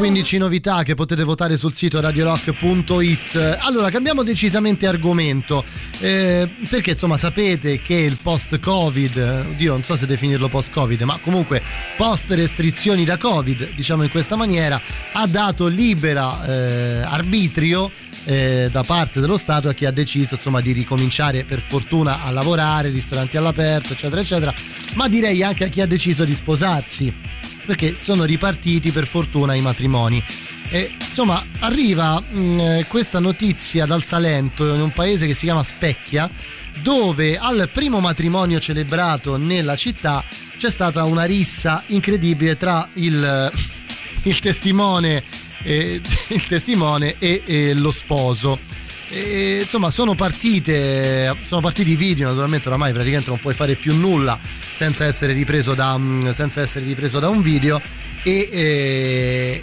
15 0.05 0.37
novità 0.37 0.83
che 0.83 0.95
potete 0.95 1.23
votare 1.23 1.57
sul 1.57 1.73
sito 1.73 1.99
radiorock.it. 1.99 3.61
Allora, 3.61 3.89
cambiamo 3.89 4.23
decisamente 4.23 4.87
argomento, 4.87 5.65
eh, 5.99 6.47
perché 6.69 6.91
insomma 6.91 7.17
sapete 7.17 7.81
che 7.81 7.95
il 7.95 8.19
post-Covid, 8.23 9.47
oddio 9.53 9.73
non 9.73 9.83
so 9.83 9.97
se 9.97 10.05
definirlo 10.05 10.49
post-Covid, 10.49 11.01
ma 11.05 11.19
comunque 11.23 11.63
post-restrizioni 11.97 13.07
da 13.07 13.17
Covid, 13.17 13.73
diciamo 13.75 14.03
in 14.03 14.11
questa 14.11 14.37
maniera, 14.37 14.79
ha 15.13 15.27
dato 15.27 15.69
libera 15.69 16.45
eh, 16.45 17.01
arbitrio 17.03 17.91
eh, 18.25 18.69
da 18.71 18.83
parte 18.83 19.21
dello 19.21 19.39
Stato 19.39 19.71
a 19.71 19.73
chi 19.73 19.87
ha 19.87 19.91
deciso 19.91 20.35
insomma 20.35 20.61
di 20.61 20.73
ricominciare 20.73 21.45
per 21.45 21.61
fortuna 21.61 22.25
a 22.25 22.31
lavorare, 22.31 22.91
ristoranti 22.91 23.39
all'aperto 23.39 23.95
eccetera 23.95 24.21
eccetera 24.21 24.55
ma 24.95 25.09
direi 25.09 25.43
anche 25.43 25.65
a 25.65 25.69
chi 25.69 25.81
ha 25.81 25.87
deciso 25.87 26.25
di 26.25 26.35
sposarsi 26.35 27.13
perché 27.65 27.97
sono 27.99 28.25
ripartiti 28.25 28.91
per 28.91 29.07
fortuna 29.07 29.55
i 29.55 29.61
matrimoni 29.61 30.23
e, 30.71 30.91
insomma 30.99 31.45
arriva 31.61 32.21
mh, 32.21 32.59
eh, 32.59 32.85
questa 32.89 33.21
notizia 33.21 33.87
dal 33.87 34.03
Salento 34.03 34.73
in 34.75 34.81
un 34.81 34.91
paese 34.91 35.27
che 35.27 35.35
si 35.35 35.45
chiama 35.45 35.63
Specchia 35.63 36.31
dove 36.83 37.39
al 37.39 37.69
primo 37.73 38.01
matrimonio 38.01 38.59
celebrato 38.59 39.37
nella 39.37 39.77
città 39.77 40.23
c'è 40.57 40.71
stata 40.71 41.05
una 41.05 41.25
rissa 41.25 41.83
incredibile 41.89 42.57
tra 42.57 42.89
il, 42.95 43.53
il 44.25 44.39
testimone 44.39 45.23
eh, 45.65 46.01
il 46.29 46.47
testimone 46.47 47.17
e, 47.19 47.43
e 47.45 47.75
lo 47.75 47.91
sposo. 47.91 48.59
E, 49.09 49.61
insomma, 49.63 49.91
sono 49.91 50.15
partite. 50.15 51.35
Sono 51.43 51.61
partiti 51.61 51.97
video. 51.97 52.29
Naturalmente, 52.29 52.69
oramai 52.69 52.93
praticamente 52.93 53.31
non 53.31 53.39
puoi 53.39 53.55
fare 53.55 53.75
più 53.75 53.95
nulla 53.95 54.39
senza 54.77 55.05
essere 55.05 55.33
ripreso 55.33 55.75
da, 55.75 55.97
mm, 55.97 56.31
senza 56.31 56.61
essere 56.61 56.85
ripreso 56.85 57.19
da 57.21 57.29
un 57.29 57.43
video. 57.43 57.81
E, 58.23 58.49
eh, 58.51 59.63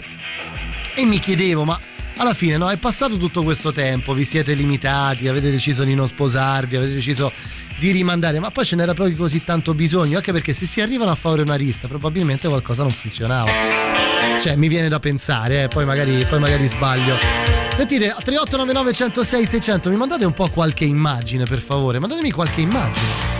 e 0.94 1.04
mi 1.04 1.18
chiedevo, 1.18 1.64
ma 1.64 1.78
alla 2.16 2.34
fine 2.34 2.56
no, 2.56 2.70
è 2.70 2.76
passato 2.76 3.16
tutto 3.16 3.42
questo 3.42 3.72
tempo, 3.72 4.12
vi 4.12 4.24
siete 4.24 4.54
limitati, 4.54 5.26
avete 5.28 5.50
deciso 5.50 5.82
di 5.84 5.94
non 5.94 6.06
sposarvi, 6.06 6.76
avete 6.76 6.94
deciso 6.94 7.32
di 7.78 7.90
rimandare, 7.90 8.38
ma 8.38 8.50
poi 8.50 8.64
ce 8.64 8.76
n'era 8.76 8.94
proprio 8.94 9.16
così 9.16 9.42
tanto 9.42 9.74
bisogno, 9.74 10.18
anche 10.18 10.32
perché 10.32 10.52
se 10.52 10.66
si 10.66 10.80
arrivano 10.80 11.10
a 11.10 11.16
fare 11.16 11.42
una 11.42 11.56
lista 11.56 11.88
probabilmente 11.88 12.46
qualcosa 12.46 12.82
non 12.82 12.92
funzionava. 12.92 13.50
Cioè, 14.40 14.54
mi 14.56 14.68
viene 14.68 14.88
da 14.88 15.00
pensare, 15.00 15.64
eh, 15.64 15.68
poi, 15.68 15.84
magari, 15.84 16.24
poi 16.26 16.38
magari 16.38 16.68
sbaglio. 16.68 17.61
Sentite, 17.76 18.14
3899 18.22 18.92
106 18.92 19.46
600, 19.46 19.90
mi 19.90 19.96
mandate 19.96 20.24
un 20.24 20.32
po' 20.32 20.48
qualche 20.50 20.84
immagine 20.84 21.44
per 21.44 21.58
favore, 21.58 21.98
mandatemi 21.98 22.30
qualche 22.30 22.60
immagine. 22.60 23.30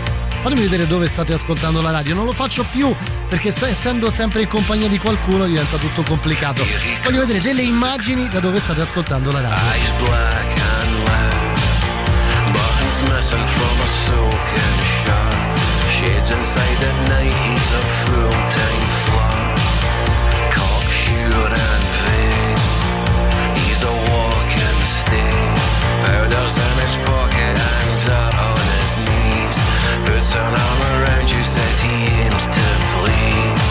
fatemi 0.42 0.62
vedere 0.62 0.86
dove 0.88 1.06
state 1.06 1.32
ascoltando 1.34 1.80
la 1.82 1.90
radio. 1.92 2.14
Non 2.14 2.24
lo 2.24 2.32
faccio 2.32 2.64
più 2.72 2.92
perché 3.28 3.52
se- 3.52 3.68
essendo 3.68 4.10
sempre 4.10 4.42
in 4.42 4.48
compagnia 4.48 4.88
di 4.88 4.98
qualcuno 4.98 5.44
diventa 5.46 5.76
tutto 5.76 6.02
complicato. 6.02 6.64
Voglio 7.04 7.20
vedere 7.20 7.40
delle 7.40 7.62
immagini 7.62 8.28
da 8.28 8.40
dove 8.40 8.58
state 8.58 8.80
ascoltando 8.80 9.30
la 9.30 9.40
radio. 9.42 9.56
Eyes 9.72 9.90
black 10.02 10.60
and 10.80 11.06
loud, 11.06 12.52
buttons 12.52 13.00
missing 13.10 13.46
from 13.46 13.80
a 13.80 13.86
soaking 13.86 14.80
shirt. 15.04 15.60
Shades 15.88 16.30
inside 16.30 16.84
at 16.84 17.08
night, 17.08 17.32
he's 17.44 17.70
a 17.70 17.82
full-time 18.06 18.88
flirt. 19.04 19.60
Cocksure 20.50 21.54
and 21.54 21.91
In 26.54 26.78
his 26.84 26.96
pocket 27.08 27.56
and 27.56 27.98
dirt 28.04 28.34
on 28.36 28.58
his 28.76 28.98
knees. 28.98 29.58
Puts 30.04 30.34
an 30.34 30.52
arm 30.52 30.80
around 31.00 31.30
you, 31.30 31.42
says 31.42 31.80
he 31.80 31.88
aims 31.88 32.46
to 32.46 32.66
please. 32.92 33.62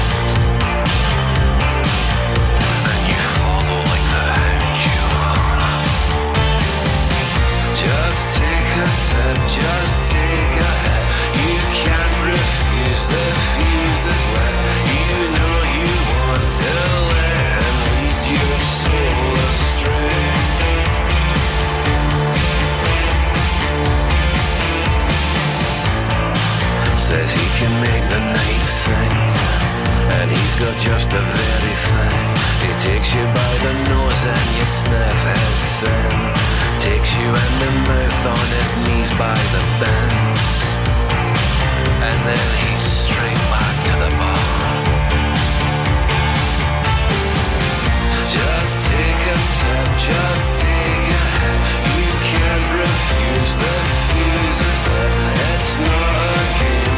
And 2.90 3.04
you 3.06 3.22
follow 3.38 3.80
like 3.86 4.06
the 4.14 4.26
hound 4.34 4.82
you 4.90 5.02
are. 5.30 5.86
Just 7.78 8.24
take 8.38 8.72
a 8.74 8.88
sip, 8.90 9.38
just 9.62 10.12
take 10.12 10.56
a 10.58 10.74
hit. 10.82 11.06
You 11.38 11.60
can't 11.86 12.16
refuse 12.34 13.04
the 13.14 13.26
fuse 13.54 14.06
is 14.10 14.24
lit. 14.34 14.56
You 14.90 15.30
know 15.38 15.56
you 15.78 15.90
want 16.18 16.46
to 16.50 16.72
let 17.14 17.21
he's 30.52 30.64
got 30.64 30.80
just 30.80 31.12
the 31.12 31.22
very 31.22 31.76
thing. 31.76 32.36
He 32.66 32.72
takes 32.80 33.14
you 33.14 33.24
by 33.24 33.54
the 33.64 33.74
nose 33.90 34.26
and 34.26 34.48
you 34.58 34.66
sniff 34.66 35.22
his 35.26 35.58
sin. 35.80 36.12
Takes 36.80 37.16
you 37.16 37.28
in 37.28 37.54
the 37.60 37.72
mouth 37.88 38.26
on 38.26 38.46
his 38.60 38.76
knees 38.84 39.12
by 39.12 39.36
the 39.54 39.64
bends, 39.80 40.48
and 42.08 42.20
then 42.28 42.48
he's 42.64 42.84
straight 42.84 43.44
back 43.54 43.76
to 43.88 43.96
the 44.04 44.12
bar. 44.18 44.40
Just 48.36 48.74
take 48.90 49.24
a 49.28 49.38
sip, 49.38 49.88
just 50.10 50.62
take 50.62 51.06
a 51.20 51.26
hit. 51.38 51.62
You 52.02 52.14
can't 52.32 52.68
refuse 52.82 53.54
the 53.64 53.76
fuse 54.10 54.62
is. 54.62 54.86
It's 55.54 55.80
not 55.80 56.14
a 56.16 56.44
game 56.60 56.91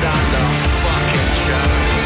stand 0.00 0.34
a 0.34 0.54
fucking 0.80 1.34
chance. 1.44 1.99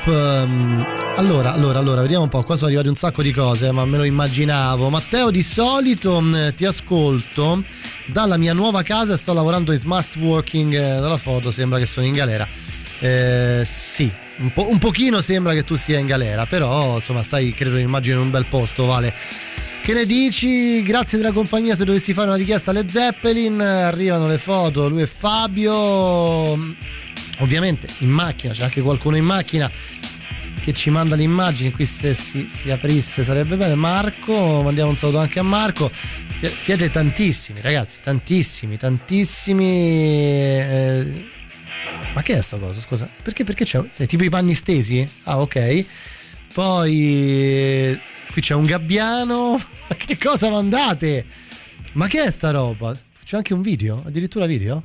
Strap. 0.00 0.06
ehm, 0.06 0.86
allora, 1.16 1.52
allora, 1.52 1.78
allora, 1.78 2.00
vediamo 2.00 2.24
un 2.24 2.28
po'. 2.28 2.42
Qua 2.42 2.56
sono 2.56 2.66
arrivate 2.68 2.88
un 2.88 2.96
sacco 2.96 3.22
di 3.22 3.32
cose, 3.32 3.70
ma 3.72 3.84
me 3.84 3.98
lo 3.98 4.04
immaginavo. 4.04 4.88
Matteo, 4.88 5.30
di 5.30 5.42
solito 5.42 6.20
mh, 6.20 6.54
ti 6.54 6.64
ascolto 6.64 7.62
dalla 8.06 8.36
mia 8.36 8.54
nuova 8.54 8.82
casa 8.82 9.14
e 9.14 9.16
sto 9.16 9.32
lavorando 9.32 9.72
in 9.72 9.78
smart 9.78 10.16
working. 10.16 10.72
eh, 10.72 11.00
dalla 11.00 11.18
foto 11.18 11.50
sembra 11.50 11.78
che 11.78 11.86
sono 11.86 12.06
in 12.06 12.12
galera. 12.14 12.46
Eh, 13.00 13.62
sì, 13.64 14.10
un, 14.38 14.52
po', 14.52 14.68
un 14.68 14.78
pochino 14.78 15.20
sembra 15.20 15.52
che 15.54 15.64
tu 15.64 15.76
sia 15.76 15.98
in 15.98 16.06
galera, 16.06 16.44
però 16.46 16.96
insomma 16.96 17.22
stai, 17.22 17.54
credo, 17.54 17.76
immagino 17.78 18.16
in 18.18 18.24
un 18.24 18.30
bel 18.30 18.46
posto, 18.46 18.86
Vale. 18.86 19.14
Che 19.82 19.94
ne 19.94 20.04
dici? 20.04 20.82
Grazie 20.82 21.16
della 21.18 21.32
compagnia. 21.32 21.74
Se 21.74 21.84
dovessi 21.86 22.12
fare 22.12 22.28
una 22.28 22.36
richiesta 22.36 22.70
alle 22.70 22.84
Zeppelin, 22.88 23.60
arrivano 23.60 24.26
le 24.28 24.36
foto. 24.36 24.88
Lui 24.88 25.02
e 25.02 25.06
Fabio. 25.06 26.54
Ovviamente 27.40 27.88
in 27.98 28.10
macchina, 28.10 28.52
c'è 28.52 28.62
anche 28.64 28.80
qualcuno 28.80 29.16
in 29.16 29.24
macchina 29.24 29.70
che 30.60 30.72
ci 30.72 30.90
manda 30.90 31.16
le 31.16 31.22
immagini. 31.22 31.70
Qui 31.72 31.84
se 31.86 32.14
si, 32.14 32.46
si 32.48 32.70
aprisse 32.70 33.22
sarebbe 33.24 33.56
bene. 33.56 33.74
Marco, 33.74 34.62
mandiamo 34.62 34.90
un 34.90 34.96
saluto 34.96 35.18
anche 35.18 35.38
a 35.38 35.42
Marco. 35.42 35.90
Sie- 36.36 36.52
Siete 36.54 36.90
tantissimi, 36.90 37.60
ragazzi, 37.60 37.98
tantissimi, 38.02 38.76
tantissimi. 38.76 39.64
eh, 39.66 41.24
ma 42.14 42.22
che 42.22 42.36
è 42.36 42.42
sta 42.42 42.58
cosa? 42.58 42.80
Scusa, 42.80 43.08
perché, 43.22 43.44
perché 43.44 43.64
c'è, 43.64 43.80
c'è 43.94 44.06
tipo 44.06 44.24
i 44.24 44.28
panni 44.30 44.54
stesi? 44.54 45.06
Ah, 45.24 45.40
ok. 45.40 45.84
Poi 46.52 46.92
eh, 47.02 48.00
qui 48.32 48.40
c'è 48.42 48.54
un 48.54 48.64
gabbiano. 48.66 49.52
Ma 49.88 49.94
che 49.96 50.18
cosa 50.18 50.50
mandate? 50.50 51.24
Ma 51.94 52.06
che 52.06 52.22
è 52.24 52.30
sta 52.30 52.50
roba? 52.50 52.96
C'è 53.24 53.36
anche 53.36 53.54
un 53.54 53.62
video? 53.62 54.02
Addirittura 54.04 54.46
video? 54.46 54.82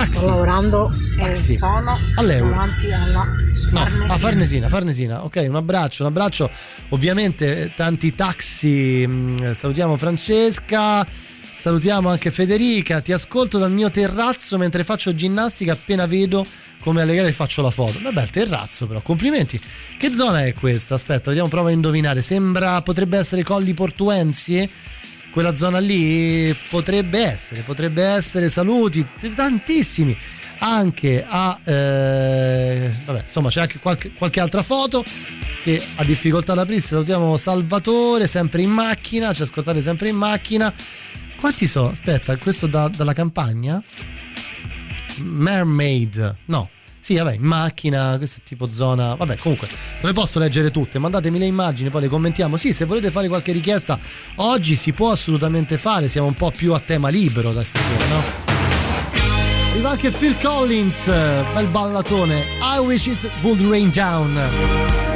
Taxi. 0.00 0.14
sto 0.16 0.26
lavorando 0.28 0.92
Taxi. 1.18 1.52
e 1.52 1.56
sono 1.56 1.98
All'euro. 2.16 2.50
davanti 2.50 2.86
alla 2.92 3.24
No, 3.70 3.80
Farnesina. 3.80 4.12
a 4.12 4.16
Farnesina, 4.16 4.68
Farnesina. 4.68 5.24
Ok, 5.24 5.44
un 5.48 5.56
abbraccio, 5.56 6.02
un 6.02 6.08
abbraccio. 6.10 6.50
Ovviamente 6.90 7.62
eh, 7.64 7.74
tanti 7.74 8.14
taxi. 8.14 9.04
mm, 9.06 9.52
Salutiamo 9.52 9.96
Francesca. 9.96 11.06
Salutiamo 11.52 12.08
anche 12.10 12.30
Federica. 12.30 13.00
Ti 13.00 13.12
ascolto 13.12 13.58
dal 13.58 13.70
mio 13.72 13.90
terrazzo 13.90 14.58
mentre 14.58 14.84
faccio 14.84 15.14
ginnastica. 15.14 15.72
Appena 15.72 16.06
vedo 16.06 16.46
come 16.80 17.00
alle 17.02 17.14
gare 17.14 17.32
faccio 17.32 17.62
la 17.62 17.70
foto. 17.70 17.98
Vabbè, 18.02 18.22
il 18.22 18.30
terrazzo, 18.30 18.86
però. 18.86 19.00
Complimenti. 19.00 19.58
Che 19.98 20.12
zona 20.14 20.44
è 20.44 20.52
questa? 20.52 20.94
Aspetta, 20.94 21.28
vediamo, 21.30 21.48
prova 21.48 21.70
a 21.70 21.72
indovinare. 21.72 22.20
Sembra 22.20 22.82
potrebbe 22.82 23.16
essere 23.18 23.42
Colli 23.42 23.72
Portuensi. 23.72 24.68
Quella 25.36 25.54
zona 25.54 25.80
lì 25.80 26.56
potrebbe 26.70 27.18
essere, 27.18 27.60
potrebbe 27.60 28.02
essere. 28.02 28.48
Saluti, 28.48 29.06
tantissimi 29.34 30.16
anche 30.60 31.22
a 31.28 31.60
eh, 31.62 32.90
vabbè 33.04 33.24
insomma 33.26 33.50
c'è 33.50 33.60
anche 33.60 33.78
qualche, 33.78 34.12
qualche 34.12 34.40
altra 34.40 34.62
foto 34.62 35.04
che 35.62 35.82
ha 35.96 36.04
difficoltà 36.04 36.52
ad 36.52 36.60
aprirsi 36.60 36.86
salutiamo 36.86 37.36
Salvatore 37.36 38.26
sempre 38.26 38.62
in 38.62 38.70
macchina 38.70 39.34
ci 39.34 39.42
ascoltate 39.42 39.82
sempre 39.82 40.08
in 40.08 40.16
macchina 40.16 40.72
quanti 41.38 41.66
so? 41.66 41.90
aspetta 41.90 42.34
questo 42.38 42.66
da- 42.66 42.88
dalla 42.88 43.12
campagna 43.12 43.82
Mermaid 45.16 46.36
no 46.46 46.70
sì, 47.06 47.14
vabbè, 47.14 47.34
in 47.34 47.42
macchina, 47.42 48.16
questo 48.16 48.40
è 48.40 48.42
tipo 48.42 48.72
zona. 48.72 49.14
Vabbè, 49.14 49.36
comunque, 49.36 49.68
non 50.00 50.10
le 50.10 50.12
posso 50.12 50.40
leggere 50.40 50.72
tutte. 50.72 50.98
Mandatemi 50.98 51.38
le 51.38 51.44
immagini, 51.44 51.88
poi 51.88 52.00
le 52.00 52.08
commentiamo. 52.08 52.56
Sì, 52.56 52.72
se 52.72 52.84
volete 52.84 53.12
fare 53.12 53.28
qualche 53.28 53.52
richiesta, 53.52 53.96
oggi 54.36 54.74
si 54.74 54.92
può 54.92 55.12
assolutamente 55.12 55.78
fare. 55.78 56.08
Siamo 56.08 56.26
un 56.26 56.34
po' 56.34 56.50
più 56.50 56.74
a 56.74 56.80
tema 56.80 57.08
libero 57.08 57.52
da 57.52 57.62
stasera, 57.62 58.06
no? 58.06 58.22
Arriva 59.70 59.90
anche 59.90 60.10
Phil 60.10 60.36
Collins, 60.38 61.06
bel 61.06 61.68
ballatone. 61.68 62.44
I 62.60 62.80
wish 62.80 63.06
it 63.06 63.30
would 63.42 63.60
rain 63.60 63.88
down. 63.92 65.15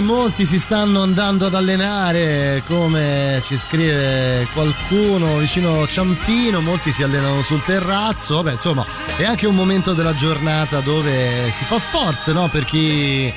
molti 0.00 0.46
si 0.46 0.58
stanno 0.58 1.02
andando 1.02 1.46
ad 1.46 1.54
allenare, 1.54 2.62
come 2.66 3.40
ci 3.44 3.56
scrive 3.56 4.46
qualcuno 4.52 5.38
vicino 5.38 5.86
Ciampino, 5.86 6.60
molti 6.60 6.92
si 6.92 7.02
allenano 7.02 7.42
sul 7.42 7.62
terrazzo, 7.62 8.42
Beh, 8.42 8.52
insomma 8.52 8.84
è 9.16 9.24
anche 9.24 9.46
un 9.46 9.54
momento 9.54 9.92
della 9.92 10.14
giornata 10.14 10.80
dove 10.80 11.50
si 11.50 11.64
fa 11.64 11.78
sport, 11.78 12.32
no? 12.32 12.48
Per 12.48 12.64
chi, 12.64 13.32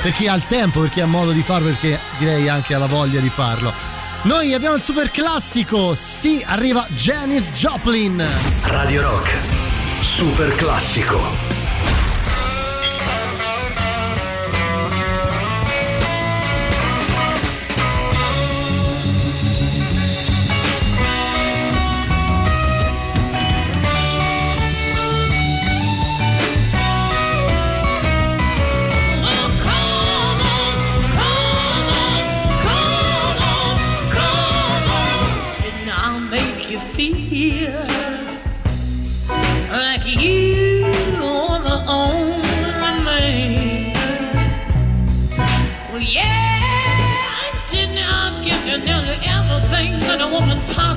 per 0.00 0.12
chi 0.12 0.26
ha 0.28 0.34
il 0.34 0.44
tempo, 0.46 0.80
per 0.80 0.90
chi 0.90 1.00
ha 1.00 1.06
modo 1.06 1.30
di 1.30 1.42
farlo, 1.42 1.68
perché 1.68 1.98
direi 2.18 2.48
anche 2.48 2.74
ha 2.74 2.78
la 2.78 2.86
voglia 2.86 3.20
di 3.20 3.30
farlo. 3.30 3.72
Noi 4.22 4.54
abbiamo 4.54 4.76
il 4.76 4.82
super 4.82 5.10
classico, 5.10 5.94
sì, 5.94 6.42
arriva 6.46 6.86
Janis 6.90 7.50
Joplin. 7.52 8.24
Radio 8.62 9.02
Rock, 9.02 9.30
super 10.02 10.54
classico. 10.54 11.43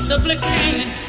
supplicating 0.08 1.07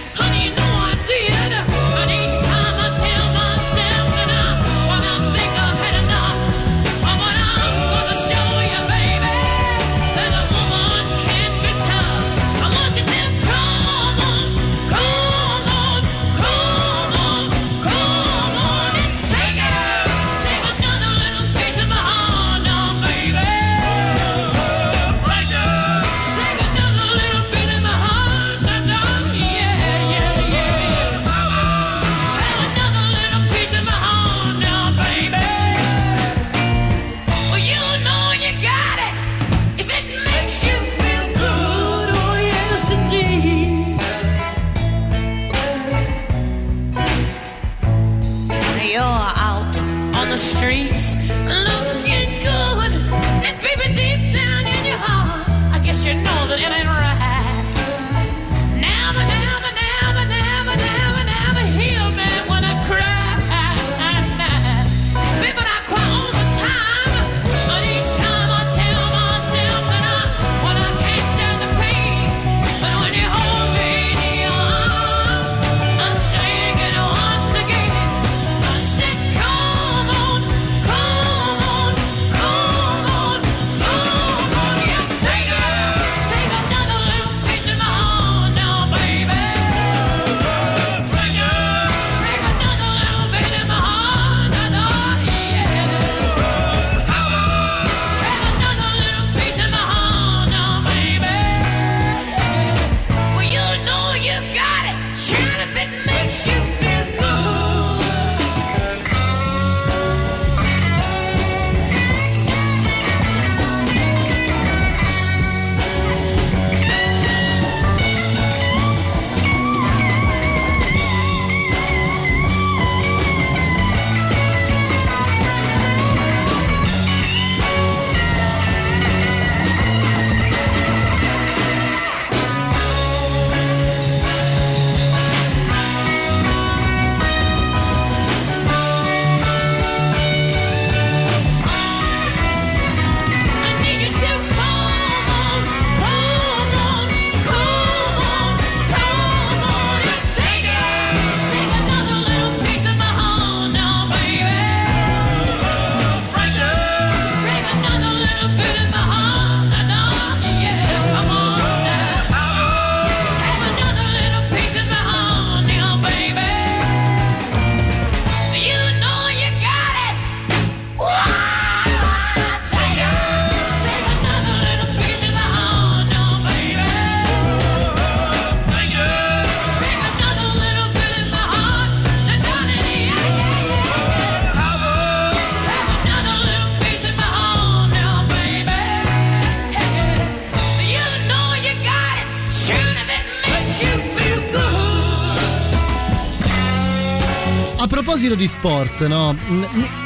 giro 198.29 198.35
di 198.35 198.47
sport, 198.47 199.07
no? 199.07 199.35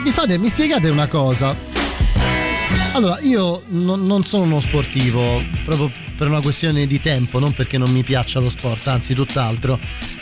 Mi, 0.04 0.12
fate, 0.12 0.38
mi 0.38 0.48
spiegate 0.48 0.88
una 0.88 1.08
cosa? 1.08 1.56
Allora, 2.92 3.18
io 3.22 3.62
non, 3.68 4.06
non 4.06 4.24
sono 4.24 4.44
uno 4.44 4.60
sportivo, 4.60 5.42
proprio 5.64 5.90
per 6.16 6.28
una 6.28 6.40
questione 6.40 6.86
di 6.86 7.00
tempo, 7.00 7.40
non 7.40 7.52
perché 7.52 7.78
non 7.78 7.90
mi 7.90 8.04
piaccia 8.04 8.38
lo 8.38 8.48
sport, 8.48 8.86
anzi 8.86 9.14
tutt'altro. 9.14 9.76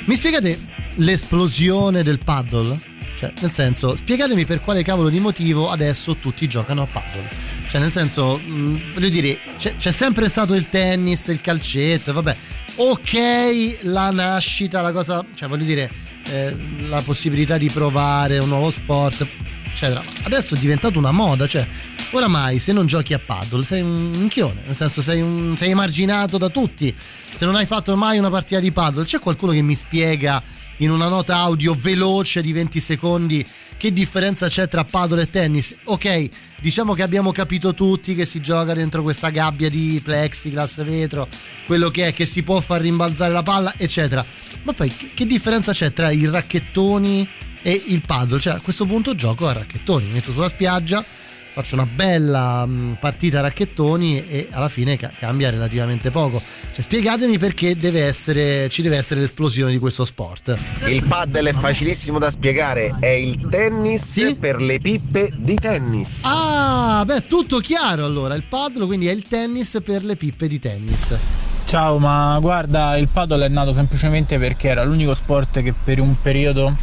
Mi 0.04 0.14
spiegate 0.14 0.58
l'esplosione 0.94 2.02
del 2.02 2.20
paddle? 2.20 2.78
Cioè, 3.16 3.34
nel 3.40 3.50
senso, 3.52 3.94
spiegatemi 3.94 4.46
per 4.46 4.62
quale 4.62 4.82
cavolo 4.82 5.10
di 5.10 5.20
motivo 5.20 5.68
adesso 5.68 6.16
tutti 6.16 6.48
giocano 6.48 6.82
a 6.82 6.86
paddle. 6.86 7.28
Cioè, 7.68 7.82
nel 7.82 7.92
senso, 7.92 8.38
mh, 8.38 8.94
voglio 8.94 9.10
dire, 9.10 9.36
c'è, 9.58 9.76
c'è, 9.76 9.90
sempre 9.90 10.30
stato 10.30 10.54
il 10.54 10.70
tennis, 10.70 11.26
il 11.26 11.42
calcetto, 11.42 12.14
vabbè. 12.14 12.36
Ok, 12.76 13.80
la 13.82 14.10
nascita, 14.10 14.80
la 14.80 14.92
cosa. 14.92 15.22
Cioè, 15.34 15.48
voglio 15.48 15.64
dire, 15.64 15.99
eh, 16.28 16.56
la 16.88 17.00
possibilità 17.02 17.58
di 17.58 17.68
provare 17.70 18.38
un 18.38 18.48
nuovo 18.48 18.70
sport, 18.70 19.26
eccetera. 19.64 20.02
Adesso 20.22 20.54
è 20.54 20.58
diventata 20.58 20.98
una 20.98 21.10
moda, 21.10 21.46
cioè 21.46 21.66
oramai 22.12 22.58
se 22.58 22.72
non 22.72 22.86
giochi 22.86 23.14
a 23.14 23.18
paddle 23.18 23.64
sei 23.64 23.82
un 23.82 24.10
minchione, 24.10 24.62
nel 24.66 24.74
senso 24.74 25.00
sei, 25.00 25.20
un, 25.20 25.54
sei 25.56 25.70
emarginato 25.70 26.38
da 26.38 26.48
tutti. 26.48 26.94
Se 27.34 27.44
non 27.44 27.54
hai 27.54 27.66
fatto 27.66 27.96
mai 27.96 28.18
una 28.18 28.30
partita 28.30 28.60
di 28.60 28.72
paddle, 28.72 29.04
c'è 29.04 29.18
qualcuno 29.18 29.52
che 29.52 29.62
mi 29.62 29.74
spiega 29.74 30.42
in 30.78 30.90
una 30.90 31.08
nota 31.08 31.36
audio 31.36 31.74
veloce 31.74 32.42
di 32.42 32.52
20 32.52 32.80
secondi 32.80 33.46
che 33.80 33.94
differenza 33.94 34.46
c'è 34.46 34.68
tra 34.68 34.84
paddle 34.84 35.22
e 35.22 35.30
tennis? 35.30 35.74
Ok, 35.84 36.28
diciamo 36.60 36.92
che 36.92 37.02
abbiamo 37.02 37.32
capito 37.32 37.72
tutti 37.72 38.14
che 38.14 38.26
si 38.26 38.42
gioca 38.42 38.74
dentro 38.74 39.00
questa 39.00 39.30
gabbia 39.30 39.70
di 39.70 39.98
plexiglass, 40.04 40.84
vetro, 40.84 41.26
quello 41.64 41.88
che 41.88 42.08
è, 42.08 42.12
che 42.12 42.26
si 42.26 42.42
può 42.42 42.60
far 42.60 42.82
rimbalzare 42.82 43.32
la 43.32 43.42
palla, 43.42 43.72
eccetera. 43.78 44.22
Ma 44.64 44.74
poi 44.74 44.94
che, 45.14 45.24
differenza 45.24 45.72
c'è 45.72 45.94
tra 45.94 46.10
i 46.10 46.26
racchettoni 46.26 47.26
e 47.62 47.82
il 47.86 48.02
paddle? 48.04 48.38
Cioè 48.38 48.52
a 48.52 48.60
questo 48.60 48.84
punto 48.84 49.14
gioco 49.14 49.48
a 49.48 49.54
racchettoni, 49.54 50.08
mi 50.08 50.12
metto 50.12 50.30
sulla 50.30 50.48
spiaggia, 50.48 51.02
faccio 51.52 51.74
una 51.74 51.86
bella 51.86 52.64
mh, 52.64 52.98
partita 53.00 53.38
a 53.38 53.42
racchettoni 53.42 54.26
e 54.26 54.48
alla 54.50 54.68
fine 54.68 54.96
ca- 54.96 55.10
cambia 55.18 55.50
relativamente 55.50 56.10
poco. 56.10 56.40
Cioè, 56.72 56.82
spiegatemi 56.82 57.38
perché 57.38 57.76
deve 57.76 58.04
essere, 58.04 58.68
ci 58.68 58.82
deve 58.82 58.96
essere 58.96 59.20
l'esplosione 59.20 59.72
di 59.72 59.78
questo 59.78 60.04
sport. 60.04 60.56
Il 60.86 61.04
paddle 61.04 61.50
è 61.50 61.52
facilissimo 61.52 62.18
da 62.18 62.30
spiegare, 62.30 62.94
è 63.00 63.08
il 63.08 63.48
tennis 63.48 64.36
per 64.38 64.60
le 64.60 64.78
pippe 64.78 65.30
di 65.36 65.54
tennis. 65.54 66.22
Ah, 66.24 67.02
beh, 67.04 67.26
tutto 67.26 67.58
chiaro 67.58 68.04
allora. 68.04 68.34
Il 68.34 68.44
paddle 68.44 68.86
quindi 68.86 69.08
è 69.08 69.12
il 69.12 69.22
tennis 69.22 69.80
per 69.84 70.04
le 70.04 70.16
pippe 70.16 70.48
di 70.48 70.58
tennis. 70.58 71.16
Ciao, 71.66 71.98
ma 71.98 72.36
guarda, 72.40 72.96
il 72.96 73.08
paddle 73.08 73.46
è 73.46 73.48
nato 73.48 73.72
semplicemente 73.72 74.38
perché 74.38 74.68
era 74.68 74.82
l'unico 74.82 75.14
sport 75.14 75.62
che 75.62 75.72
per 75.72 76.00
un 76.00 76.20
periodo 76.20 76.76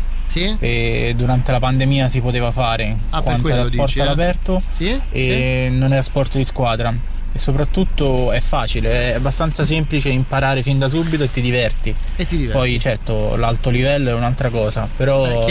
e 0.60 1.14
durante 1.16 1.52
la 1.52 1.60
pandemia 1.60 2.08
si 2.08 2.20
poteva 2.22 2.52
fare. 2.52 2.96
Ah, 3.10 3.22
per 3.22 3.40
quando 3.40 3.48
era 3.48 3.62
quello 3.62 3.74
sport 3.74 3.88
dici, 3.88 4.00
eh? 4.00 4.02
all'aperto 4.02 4.62
Sì? 4.68 5.02
e 5.10 5.70
non 5.72 5.92
era 5.94 6.02
sport 6.02 6.36
di 6.38 6.44
squadra. 6.44 6.94
E 7.34 7.40
soprattutto 7.40 8.32
è 8.32 8.40
facile, 8.40 9.12
è 9.12 9.14
abbastanza 9.16 9.64
semplice 9.64 10.10
imparare 10.10 10.64
fin 10.64 10.80
da 10.80 10.88
subito 10.88 11.24
e 11.24 11.32
ti 11.32 11.42
diverti. 11.42 11.94
E 12.16 12.26
ti 12.26 12.38
diverti. 12.38 12.58
Poi 12.58 12.80
certo 12.80 13.36
l'alto 13.36 13.70
livello 13.70 14.10
è 14.10 14.14
un'altra 14.14 14.50
cosa, 14.50 14.88
però 14.96 15.46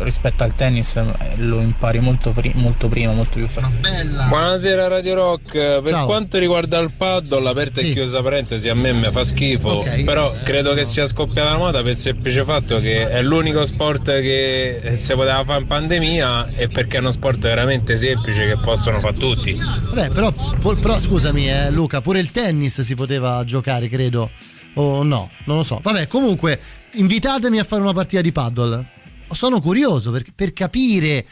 rispetto 0.00 0.42
al 0.42 0.54
tennis 0.54 0.96
eh, 0.96 1.04
lo 1.36 1.60
impari 1.60 2.00
molto, 2.00 2.30
pri- 2.30 2.52
molto 2.54 2.88
prima, 2.88 3.12
molto 3.12 3.38
più 3.38 3.46
facile. 3.46 3.80
Buonasera 4.28 4.88
Radio 4.88 5.14
Rock, 5.14 5.52
per 5.52 5.92
Ciao. 5.92 6.06
quanto 6.06 6.38
riguarda 6.38 6.78
il 6.78 6.90
paddle, 6.96 7.48
aperta 7.48 7.80
Sì. 7.80 7.90
e 7.90 7.92
chiusa 7.92 8.20
parentesi, 8.22 8.68
a 8.68 8.74
me 8.74 8.92
mi 8.92 9.08
fa 9.10 9.22
schifo, 9.22 9.68
Ok. 9.78 10.02
però 10.04 10.32
credo 10.42 10.74
che 10.74 10.84
sia 10.84 11.06
scoppiata 11.06 11.50
la 11.50 11.56
moda 11.56 11.82
per 11.82 11.92
il 11.92 11.96
semplice 11.98 12.42
fatto 12.44 12.80
che 12.80 13.08
è 13.08 13.22
l'unico 13.22 13.64
sport 13.64 14.04
che 14.20 14.92
si 14.96 15.14
poteva 15.14 15.44
fare 15.44 15.60
in 15.60 15.66
pandemia 15.66 16.48
e 16.56 16.68
perché 16.68 16.96
è 16.96 17.00
uno 17.00 17.10
sport 17.12 17.38
veramente 17.38 17.96
semplice 17.96 18.46
che 18.46 18.56
possono 18.56 18.98
fare 18.98 19.14
tutti. 19.16 19.56
Vabbè, 19.56 20.08
però, 20.10 20.32
però 20.80 20.98
scusami, 21.18 21.50
eh, 21.50 21.70
Luca, 21.72 22.00
pure 22.00 22.20
il 22.20 22.30
tennis 22.30 22.80
si 22.80 22.94
poteva 22.94 23.42
giocare, 23.42 23.88
credo. 23.88 24.30
O 24.74 25.02
no, 25.02 25.28
non 25.46 25.56
lo 25.56 25.62
so. 25.64 25.80
Vabbè, 25.82 26.06
comunque, 26.06 26.60
invitatemi 26.92 27.58
a 27.58 27.64
fare 27.64 27.82
una 27.82 27.92
partita 27.92 28.22
di 28.22 28.30
paddle. 28.30 28.86
Sono 29.28 29.60
curioso 29.60 30.12
per, 30.12 30.22
per 30.32 30.52
capire. 30.52 31.26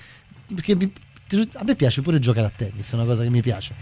Perché 0.53 0.73
a 0.73 1.63
me 1.65 1.77
piace 1.77 2.03
pure 2.03 2.19
giocare 2.19 2.49
a 2.49 2.53
tennis, 2.55 2.91
è 2.91 2.95
una 2.97 3.05
cosa 3.05 3.23
che 3.23 3.31
mi 3.31 3.41
piace. 3.41 3.77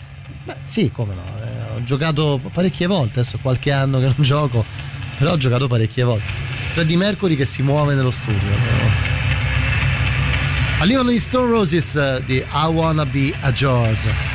Beh, 0.44 0.56
sì, 0.62 0.90
come 0.90 1.14
no. 1.14 1.24
eh, 1.42 1.76
ho 1.76 1.82
giocato 1.84 2.38
parecchie 2.52 2.86
volte, 2.86 3.20
adesso 3.20 3.38
qualche 3.40 3.72
anno 3.72 3.98
che 3.98 4.04
non 4.04 4.16
gioco, 4.18 4.62
però 5.16 5.32
ho 5.32 5.36
giocato 5.38 5.68
parecchie 5.68 6.04
volte. 6.04 6.30
Freddie 6.68 6.98
Mercury 6.98 7.34
che 7.34 7.46
si 7.46 7.62
muove 7.62 7.94
nello 7.94 8.10
studio. 8.10 8.50
Arrivano 10.80 11.10
gli 11.10 11.18
Stone 11.18 11.50
Roses 11.50 11.96
eh, 11.96 12.22
di 12.26 12.36
I 12.36 12.66
Wanna 12.66 13.06
Be 13.06 13.34
a 13.40 13.50
George. 13.52 14.33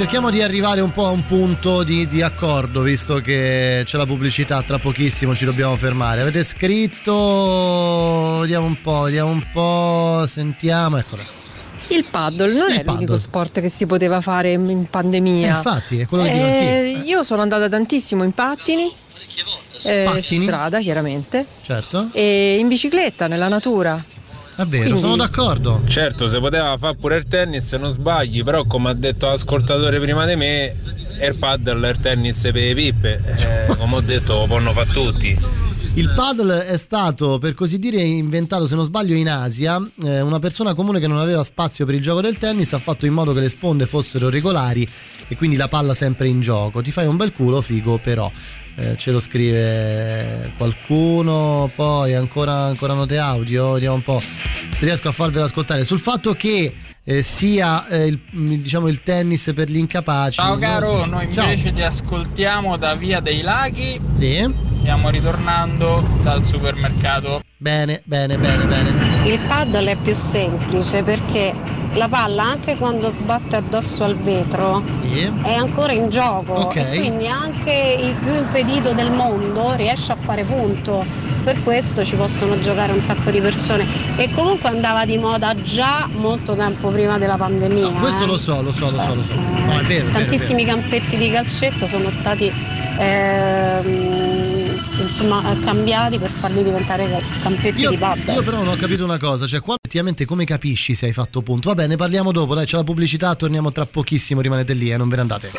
Cerchiamo 0.00 0.30
di 0.30 0.40
arrivare 0.40 0.80
un 0.80 0.92
po' 0.92 1.04
a 1.04 1.10
un 1.10 1.26
punto 1.26 1.82
di, 1.82 2.06
di 2.06 2.22
accordo, 2.22 2.80
visto 2.80 3.16
che 3.16 3.82
c'è 3.84 3.98
la 3.98 4.06
pubblicità, 4.06 4.62
tra 4.62 4.78
pochissimo 4.78 5.34
ci 5.34 5.44
dobbiamo 5.44 5.76
fermare. 5.76 6.22
Avete 6.22 6.42
scritto, 6.42 8.38
vediamo 8.40 8.64
un 8.64 8.80
po', 8.80 9.02
vediamo 9.02 9.30
un 9.30 9.44
po', 9.52 10.24
sentiamo, 10.26 10.96
eccola. 10.96 11.22
Il 11.88 12.06
paddle 12.10 12.54
non 12.54 12.70
Il 12.70 12.78
è 12.78 12.82
l'unico 12.82 13.18
sport 13.18 13.60
che 13.60 13.68
si 13.68 13.84
poteva 13.84 14.22
fare 14.22 14.52
in 14.52 14.86
pandemia. 14.88 15.46
Eh, 15.46 15.50
infatti, 15.56 15.98
è 15.98 16.06
quello 16.06 16.24
che 16.24 16.32
dico 16.32 16.44
anch'io. 16.46 16.62
Eh, 16.62 17.02
Io 17.04 17.22
sono 17.22 17.42
andata 17.42 17.68
tantissimo 17.68 18.24
in 18.24 18.32
pattini, 18.32 18.90
eh, 19.82 20.04
Pattini? 20.06 20.44
strada 20.44 20.80
chiaramente, 20.80 21.44
Certo, 21.60 22.08
e 22.12 22.56
in 22.58 22.68
bicicletta 22.68 23.26
nella 23.26 23.48
natura. 23.48 24.02
È 24.62 24.66
vero, 24.66 24.82
Quindi- 24.82 25.00
sono 25.00 25.16
d'accordo. 25.16 25.82
Certo, 25.86 26.28
si 26.28 26.38
poteva 26.38 26.76
fare 26.78 26.96
pure 26.96 27.16
il 27.16 27.26
tennis, 27.26 27.72
non 27.74 27.90
sbagli, 27.90 28.44
però 28.44 28.64
come 28.64 28.90
ha 28.90 28.94
detto 28.94 29.26
l'ascoltatore 29.26 29.98
prima 30.00 30.26
di 30.26 30.36
me, 30.36 30.76
il 31.22 31.34
paddle 31.36 31.88
e 31.88 31.90
il 31.90 32.00
tennis 32.00 32.40
per 32.42 32.54
le 32.54 32.74
pippe, 32.74 33.20
eh, 33.24 33.74
come 33.78 33.96
ho 33.96 34.00
detto, 34.00 34.34
lo 34.34 34.46
possono 34.46 34.72
fare 34.72 34.90
tutti. 34.92 35.38
Il 35.94 36.12
paddle 36.14 36.66
è 36.66 36.76
stato, 36.76 37.38
per 37.38 37.54
così 37.54 37.78
dire, 37.78 38.00
inventato, 38.00 38.66
se 38.66 38.76
non 38.76 38.84
sbaglio, 38.84 39.14
in 39.14 39.28
Asia. 39.28 39.80
Eh, 40.04 40.20
una 40.20 40.38
persona 40.38 40.72
comune 40.72 41.00
che 41.00 41.08
non 41.08 41.18
aveva 41.18 41.42
spazio 41.42 41.84
per 41.84 41.96
il 41.96 42.00
gioco 42.00 42.20
del 42.20 42.38
tennis 42.38 42.72
ha 42.74 42.78
fatto 42.78 43.06
in 43.06 43.12
modo 43.12 43.32
che 43.32 43.40
le 43.40 43.48
sponde 43.48 43.86
fossero 43.86 44.28
regolari 44.28 44.86
e 45.26 45.36
quindi 45.36 45.56
la 45.56 45.66
palla 45.68 45.92
sempre 45.92 46.28
in 46.28 46.40
gioco. 46.40 46.80
Ti 46.80 46.92
fai 46.92 47.06
un 47.06 47.16
bel 47.16 47.32
culo, 47.32 47.60
figo, 47.60 47.98
però. 47.98 48.30
Eh, 48.76 48.96
ce 48.96 49.10
lo 49.10 49.20
scrive 49.20 50.52
qualcuno, 50.56 51.70
poi 51.74 52.14
ancora, 52.14 52.64
ancora 52.64 52.94
note 52.94 53.18
audio, 53.18 53.72
vediamo 53.72 53.96
un 53.96 54.02
po' 54.02 54.20
se 54.20 54.84
riesco 54.84 55.08
a 55.08 55.12
farvelo 55.12 55.44
ascoltare. 55.44 55.84
Sul 55.84 55.98
fatto 55.98 56.32
che 56.34 56.72
eh, 57.04 57.22
sia 57.22 57.86
eh, 57.88 58.06
il, 58.06 58.20
diciamo, 58.30 58.88
il 58.88 59.02
tennis 59.02 59.52
per 59.54 59.68
gli 59.68 59.76
incapaci. 59.76 60.40
Ciao 60.40 60.56
caro, 60.58 61.00
so. 61.00 61.04
noi 61.06 61.32
Ciao. 61.32 61.44
invece 61.44 61.72
ti 61.72 61.82
ascoltiamo 61.82 62.76
da 62.76 62.94
Via 62.94 63.20
dei 63.20 63.42
Laghi. 63.42 64.00
Sì. 64.12 64.48
Stiamo 64.66 65.08
ritornando 65.10 66.06
dal 66.22 66.44
supermercato. 66.44 67.42
Bene, 67.56 68.00
bene, 68.04 68.38
bene, 68.38 68.64
bene. 68.64 69.28
Il 69.28 69.38
paddle 69.40 69.90
è 69.90 69.96
più 69.96 70.14
semplice 70.14 71.02
perché 71.02 71.54
la 71.94 72.08
palla 72.08 72.44
anche 72.44 72.76
quando 72.76 73.10
sbatte 73.10 73.56
addosso 73.56 74.04
al 74.04 74.16
vetro 74.16 74.82
è 75.42 75.52
ancora 75.54 75.92
in 75.92 76.08
gioco 76.08 76.52
Ok. 76.52 76.76
e 76.76 76.98
quindi 76.98 77.26
anche 77.26 77.96
il 78.00 78.14
più 78.14 78.32
impedito 78.34 78.92
del 78.92 79.10
mondo 79.10 79.74
riesce 79.74 80.12
a 80.12 80.16
fare 80.16 80.44
punto. 80.44 81.04
Per 81.42 81.62
questo 81.64 82.04
ci 82.04 82.16
possono 82.16 82.58
giocare 82.58 82.92
un 82.92 83.00
sacco 83.00 83.30
di 83.30 83.40
persone 83.40 83.86
e 84.16 84.30
comunque 84.34 84.68
andava 84.68 85.04
di 85.06 85.16
moda 85.16 85.54
già 85.54 86.06
molto 86.12 86.54
tempo 86.54 86.90
prima 86.90 87.16
della 87.18 87.36
pandemia. 87.36 87.88
Questo 87.98 88.24
eh. 88.24 88.26
lo 88.26 88.36
so, 88.38 88.60
lo 88.62 88.72
so, 88.72 88.90
lo 88.90 89.00
so, 89.00 89.14
lo 89.14 89.22
so. 89.22 89.32
No, 89.34 89.78
è 89.78 89.82
vero, 89.82 90.06
è 90.06 90.10
vero, 90.10 90.10
Tantissimi 90.12 90.64
vero. 90.64 90.76
campetti 90.78 91.16
di 91.16 91.30
calcetto 91.30 91.86
sono 91.86 92.10
stati 92.10 92.52
ehm, 92.98 94.39
insomma, 95.02 95.56
cambiati 95.64 96.18
per 96.18 96.30
farli 96.30 96.62
diventare 96.62 97.18
campetti 97.42 97.80
Io, 97.80 97.90
di 97.90 97.96
paddle. 97.96 98.32
io 98.34 98.42
però 98.42 98.58
non 98.58 98.68
ho 98.68 98.76
capito 98.76 99.04
una 99.04 99.18
cosa, 99.18 99.46
cioè 99.46 99.60
qua 99.60 99.74
effettivamente 99.80 100.24
come 100.24 100.44
capisci 100.44 100.94
se 100.94 101.06
hai 101.06 101.12
fatto 101.12 101.42
punto? 101.42 101.68
Va 101.70 101.74
bene, 101.74 101.96
parliamo 101.96 102.32
dopo, 102.32 102.54
dai, 102.54 102.66
c'è 102.66 102.76
la 102.76 102.84
pubblicità, 102.84 103.34
torniamo 103.34 103.72
tra 103.72 103.86
pochissimo, 103.86 104.40
rimanete 104.40 104.74
lì, 104.74 104.90
eh, 104.90 104.96
non 104.96 105.08
ve 105.08 105.16
ne 105.16 105.20
andate. 105.22 105.50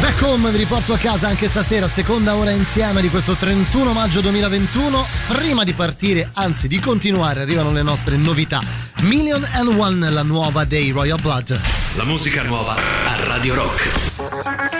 Back 0.00 0.22
home, 0.22 0.50
vi 0.52 0.58
riporto 0.58 0.92
a 0.92 0.96
casa 0.96 1.26
anche 1.26 1.48
stasera, 1.48 1.88
seconda 1.88 2.36
ora 2.36 2.50
insieme 2.50 3.00
di 3.02 3.08
questo 3.08 3.34
31 3.34 3.92
maggio 3.92 4.20
2021. 4.20 5.04
Prima 5.26 5.64
di 5.64 5.72
partire, 5.72 6.30
anzi 6.34 6.68
di 6.68 6.78
continuare, 6.78 7.40
arrivano 7.40 7.72
le 7.72 7.82
nostre 7.82 8.16
novità. 8.16 8.60
Million 9.02 9.44
and 9.54 9.74
One, 9.76 10.08
la 10.10 10.22
nuova 10.22 10.64
dei 10.64 10.90
Royal 10.92 11.20
Blood. 11.20 11.60
La 11.96 12.04
musica 12.04 12.42
nuova 12.42 12.74
a 12.76 13.24
Radio 13.24 13.54
Rock. 13.54 14.77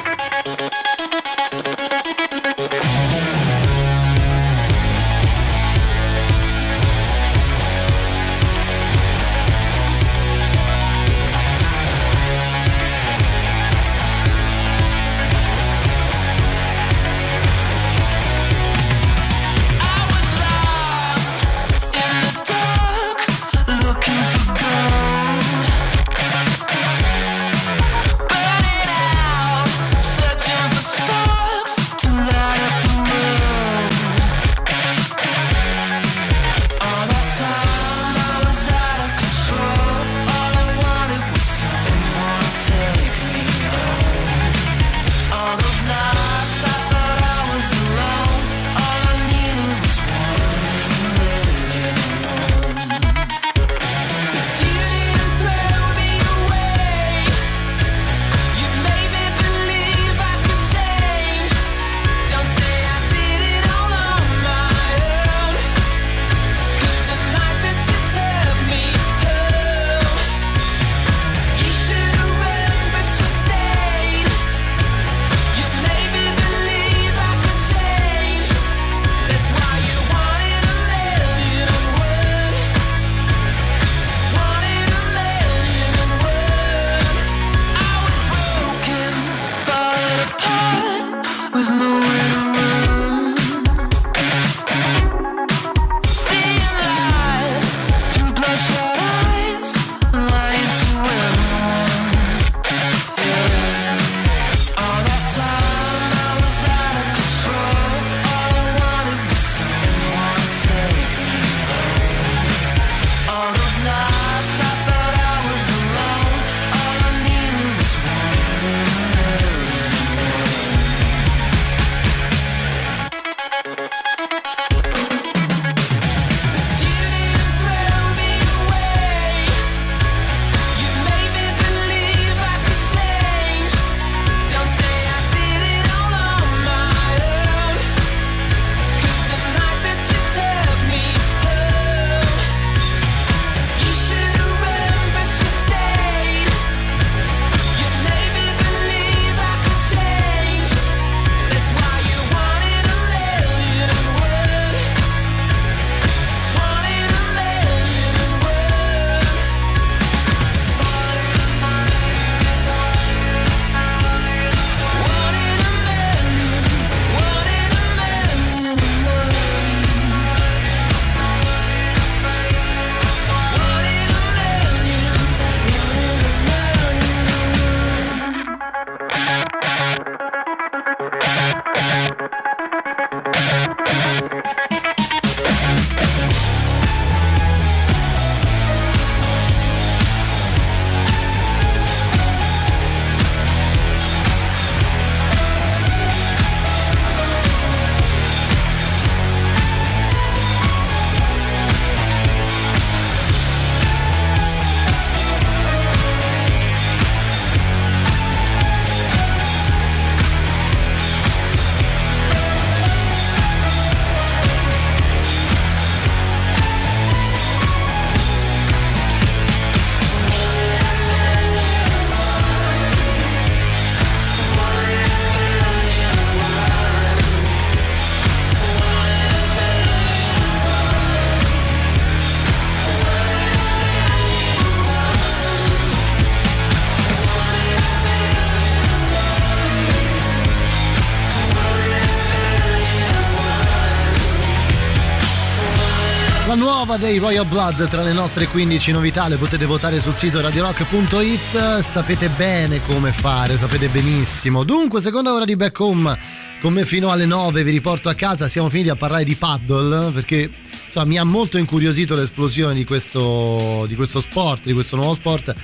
Nuova 246.88 247.06
dei 247.06 247.18
Royal 247.18 247.44
Blood 247.44 247.86
tra 247.86 248.02
le 248.02 248.14
nostre 248.14 248.46
15 248.46 248.92
novità, 248.92 249.28
le 249.28 249.36
potete 249.36 249.66
votare 249.66 250.00
sul 250.00 250.14
sito 250.14 250.40
radiorock.it, 250.40 251.80
sapete 251.80 252.30
bene 252.30 252.80
come 252.82 253.12
fare, 253.12 253.58
sapete 253.58 253.88
benissimo. 253.88 254.64
Dunque, 254.64 255.02
seconda 255.02 255.34
ora 255.34 255.44
di 255.44 255.54
Back 255.54 255.78
Home 255.80 256.18
con 256.62 256.72
me 256.72 256.86
fino 256.86 257.10
alle 257.10 257.26
9, 257.26 257.62
vi 257.62 257.72
riporto 257.72 258.08
a 258.08 258.14
casa, 258.14 258.48
siamo 258.48 258.70
finiti 258.70 258.88
a 258.88 258.96
parlare 258.96 259.24
di 259.24 259.34
paddle 259.34 260.12
perché 260.12 260.50
insomma, 260.86 261.04
mi 261.04 261.18
ha 261.18 261.24
molto 261.24 261.58
incuriosito 261.58 262.14
l'esplosione 262.14 262.72
di 262.72 262.86
questo, 262.86 263.84
di 263.86 263.94
questo 263.94 264.22
sport, 264.22 264.64
di 264.64 264.72
questo 264.72 264.96
nuovo 264.96 265.12
sport 265.12 265.54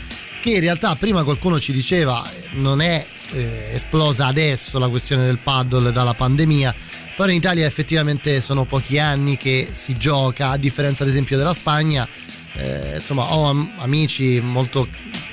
che 0.42 0.50
in 0.50 0.60
realtà 0.60 0.94
prima 0.94 1.24
qualcuno 1.24 1.58
ci 1.58 1.72
diceva 1.72 2.22
non 2.56 2.82
è 2.82 3.02
eh, 3.30 3.70
esplosa 3.72 4.26
adesso 4.26 4.78
la 4.78 4.90
questione 4.90 5.24
del 5.24 5.38
paddle 5.38 5.90
dalla 5.90 6.12
pandemia 6.12 6.74
però 7.16 7.30
in 7.30 7.36
Italia 7.36 7.66
effettivamente 7.66 8.40
sono 8.40 8.64
pochi 8.64 8.98
anni 8.98 9.36
che 9.36 9.68
si 9.70 9.96
gioca, 9.96 10.50
a 10.50 10.56
differenza 10.56 11.04
ad 11.04 11.08
esempio 11.08 11.36
della 11.36 11.54
Spagna. 11.54 12.06
Eh, 12.56 12.96
insomma, 12.96 13.34
ho 13.34 13.48
am- 13.48 13.72
amici 13.78 14.40
molto 14.40 14.88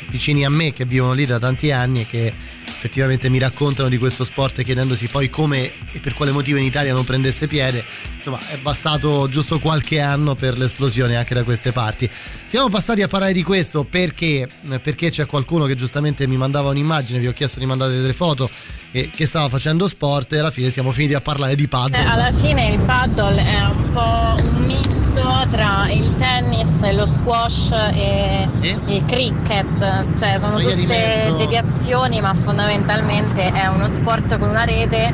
vicini 0.09 0.43
a 0.43 0.49
me 0.49 0.73
che 0.73 0.85
vivono 0.85 1.13
lì 1.13 1.25
da 1.25 1.39
tanti 1.39 1.71
anni 1.71 2.01
e 2.01 2.07
che 2.07 2.33
effettivamente 2.81 3.29
mi 3.29 3.37
raccontano 3.37 3.89
di 3.89 3.99
questo 3.99 4.23
sport 4.23 4.63
chiedendosi 4.63 5.07
poi 5.07 5.29
come 5.29 5.71
e 5.91 5.99
per 5.99 6.15
quale 6.15 6.31
motivo 6.31 6.57
in 6.57 6.63
Italia 6.63 6.93
non 6.93 7.05
prendesse 7.05 7.45
piede. 7.45 7.85
Insomma, 8.17 8.39
è 8.49 8.57
bastato 8.57 9.29
giusto 9.29 9.59
qualche 9.59 9.99
anno 9.99 10.33
per 10.33 10.57
l'esplosione 10.57 11.15
anche 11.15 11.35
da 11.35 11.43
queste 11.43 11.71
parti. 11.71 12.09
Siamo 12.45 12.69
passati 12.69 13.03
a 13.03 13.07
parlare 13.07 13.33
di 13.33 13.43
questo 13.43 13.83
perché, 13.83 14.49
perché 14.81 15.11
c'è 15.11 15.27
qualcuno 15.27 15.65
che 15.65 15.75
giustamente 15.75 16.25
mi 16.25 16.37
mandava 16.37 16.69
un'immagine, 16.69 17.19
vi 17.19 17.27
ho 17.27 17.33
chiesto 17.33 17.59
di 17.59 17.67
mandare 17.67 17.93
delle 17.93 18.13
foto 18.13 18.49
e 18.89 19.11
che 19.13 19.27
stava 19.27 19.47
facendo 19.47 19.87
sport 19.87 20.33
e 20.33 20.39
alla 20.39 20.51
fine 20.51 20.71
siamo 20.71 20.91
finiti 20.91 21.13
a 21.13 21.21
parlare 21.21 21.53
di 21.53 21.67
paddle. 21.67 22.01
Eh, 22.01 22.03
alla 22.03 22.33
fine 22.33 22.67
il 22.71 22.79
paddle 22.79 23.43
è 23.43 23.61
un 23.61 23.93
po' 23.93 24.43
un 24.43 24.65
misto 25.11 25.47
tra 25.49 25.89
il 25.91 26.15
tennis, 26.15 26.89
lo 26.93 27.05
squash 27.05 27.71
e 27.93 28.47
il 28.61 29.03
cricket, 29.05 30.17
cioè 30.17 30.37
sono 30.37 30.57
di 30.57 30.63
tutte 30.65 30.85
mezzo. 30.85 31.35
deviazioni 31.37 32.21
ma 32.21 32.33
fondamentalmente 32.33 33.51
è 33.51 33.67
uno 33.67 33.87
sport 33.87 34.37
con 34.39 34.49
una 34.49 34.63
rete, 34.63 35.13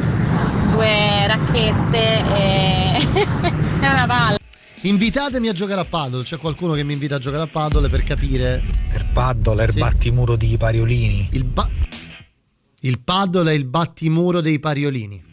due 0.71 1.25
racchette 1.27 2.23
e 2.35 2.91
è 3.81 3.91
una 3.91 4.05
palla. 4.07 4.37
Invitatemi 4.81 5.47
a 5.47 5.53
giocare 5.53 5.81
a 5.81 5.85
paddle, 5.85 6.21
c'è 6.23 6.37
qualcuno 6.37 6.73
che 6.73 6.83
mi 6.83 6.93
invita 6.93 7.15
a 7.15 7.19
giocare 7.19 7.43
a 7.43 7.47
paddle 7.47 7.89
per 7.89 8.03
capire. 8.03 8.61
Per 8.91 9.05
paddle 9.11 9.63
è 9.63 9.65
il 9.65 9.71
Sì. 9.73 9.79
battimuro 9.79 10.35
di 10.35 10.55
Pariolini. 10.57 11.29
Il, 11.31 11.43
ba- 11.45 11.67
il 12.81 12.99
paddle 12.99 13.51
è 13.51 13.55
il 13.55 13.65
battimuro 13.65 14.39
dei 14.39 14.59
pariolini. 14.59 15.23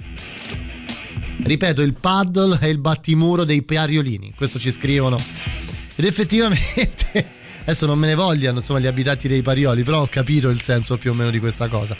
Ripeto, 1.44 1.82
il 1.82 1.92
paddle 1.92 2.58
è 2.58 2.66
il 2.66 2.78
battimuro 2.78 3.44
dei 3.44 3.62
pariolini. 3.62 4.32
Questo 4.34 4.58
ci 4.58 4.70
scrivono. 4.70 5.18
Ed 5.94 6.06
effettivamente, 6.06 7.28
adesso 7.62 7.84
non 7.84 7.98
me 7.98 8.06
ne 8.06 8.14
vogliano 8.14 8.58
insomma, 8.58 8.78
gli 8.80 8.86
abitanti 8.86 9.28
dei 9.28 9.42
parioli, 9.42 9.82
però 9.84 10.00
ho 10.00 10.06
capito 10.06 10.48
il 10.48 10.62
senso 10.62 10.96
più 10.96 11.10
o 11.10 11.14
meno 11.14 11.28
di 11.30 11.38
questa 11.38 11.68
cosa. 11.68 11.94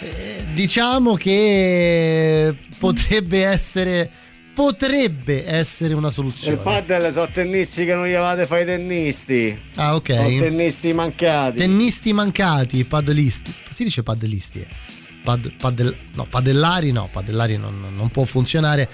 Eh, 0.00 0.46
diciamo 0.52 1.14
che 1.14 2.54
potrebbe 2.78 3.44
essere. 3.44 4.10
Potrebbe 4.54 5.44
essere 5.50 5.94
una 5.94 6.12
soluzione. 6.12 6.54
Il 6.54 6.62
paddle 6.62 7.10
sono 7.10 7.28
tennisti 7.28 7.84
che 7.84 7.92
non 7.92 8.06
gli 8.06 8.12
avete 8.12 8.46
fare 8.46 8.62
i 8.62 8.64
tennisti. 8.64 9.58
Ah, 9.74 9.96
ok. 9.96 10.14
Sono 10.14 10.28
tennisti 10.28 10.92
mancati. 10.92 11.56
Tennisti 11.58 12.12
mancati, 12.12 12.84
paddlisti. 12.84 13.52
Si 13.70 13.82
dice 13.82 14.04
paddlisti? 14.04 14.60
eh? 14.60 14.93
Pad, 15.24 15.52
paddel- 15.56 15.96
no, 16.12 16.26
paddellari 16.28 16.92
no, 16.92 17.08
paddellari 17.10 17.56
non, 17.56 17.94
non 17.96 18.10
può 18.10 18.24
funzionare. 18.24 18.86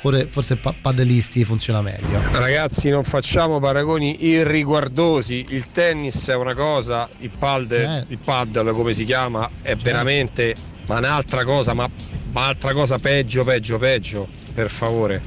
Forse, 0.00 0.28
forse 0.30 0.56
pa- 0.56 0.74
paddlisti 0.80 1.44
funziona 1.44 1.80
meglio. 1.80 2.20
Ragazzi, 2.32 2.90
non 2.90 3.04
facciamo 3.04 3.58
paragoni 3.58 4.26
irriguardosi. 4.26 5.46
Il 5.48 5.72
tennis 5.72 6.28
è 6.28 6.34
una 6.36 6.54
cosa, 6.54 7.08
il 7.20 7.30
paddle, 7.36 7.78
Certo. 7.78 8.12
il 8.12 8.18
paddle 8.18 8.72
come 8.72 8.92
si 8.92 9.04
chiama, 9.04 9.48
è 9.62 9.74
veramente 9.76 10.54
ma 10.86 10.98
un'altra 10.98 11.44
cosa, 11.44 11.72
ma, 11.74 11.88
ma 12.32 12.46
altra 12.46 12.72
cosa 12.74 12.98
peggio, 12.98 13.42
peggio, 13.44 13.78
peggio. 13.78 14.28
Per 14.54 14.70
favore. 14.70 15.22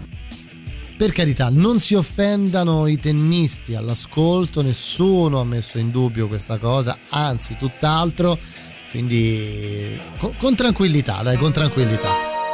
Per 0.97 1.11
carità, 1.11 1.49
non 1.49 1.79
si 1.79 1.95
offendano 1.95 2.85
i 2.85 2.97
tennisti 2.97 3.73
all'ascolto, 3.73 4.61
nessuno 4.61 5.39
ha 5.39 5.43
messo 5.45 5.79
in 5.79 5.89
dubbio 5.89 6.27
questa 6.27 6.57
cosa, 6.57 6.97
anzi 7.09 7.57
tutt'altro. 7.57 8.37
Quindi 8.91 9.97
con, 10.19 10.33
con 10.37 10.53
tranquillità, 10.53 11.21
dai, 11.23 11.37
con 11.37 11.53
tranquillità. 11.53 12.13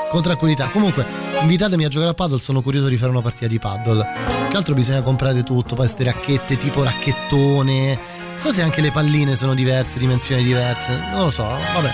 Con 0.10 0.22
tranquillità. 0.22 0.70
Comunque, 0.70 1.06
invitatemi 1.42 1.84
a 1.84 1.88
giocare 1.90 2.12
a 2.12 2.14
paddle, 2.14 2.40
sono 2.40 2.62
curioso 2.62 2.88
di 2.88 2.96
fare 2.96 3.10
una 3.10 3.22
partita 3.22 3.48
di 3.48 3.58
paddle. 3.58 4.08
Che 4.50 4.56
altro 4.56 4.76
bisogna 4.76 5.02
comprare 5.02 5.42
tutto, 5.42 5.70
poi 5.76 5.86
queste 5.86 6.04
racchette 6.04 6.58
tipo 6.58 6.84
racchettone. 6.84 8.00
Non 8.32 8.40
so 8.40 8.52
se 8.52 8.62
anche 8.62 8.82
le 8.82 8.92
palline 8.92 9.36
sono 9.36 9.56
diverse, 9.56 9.98
dimensioni 9.98 10.44
diverse, 10.44 10.96
non 11.12 11.24
lo 11.24 11.32
so, 11.32 11.44
vabbè. 11.44 11.92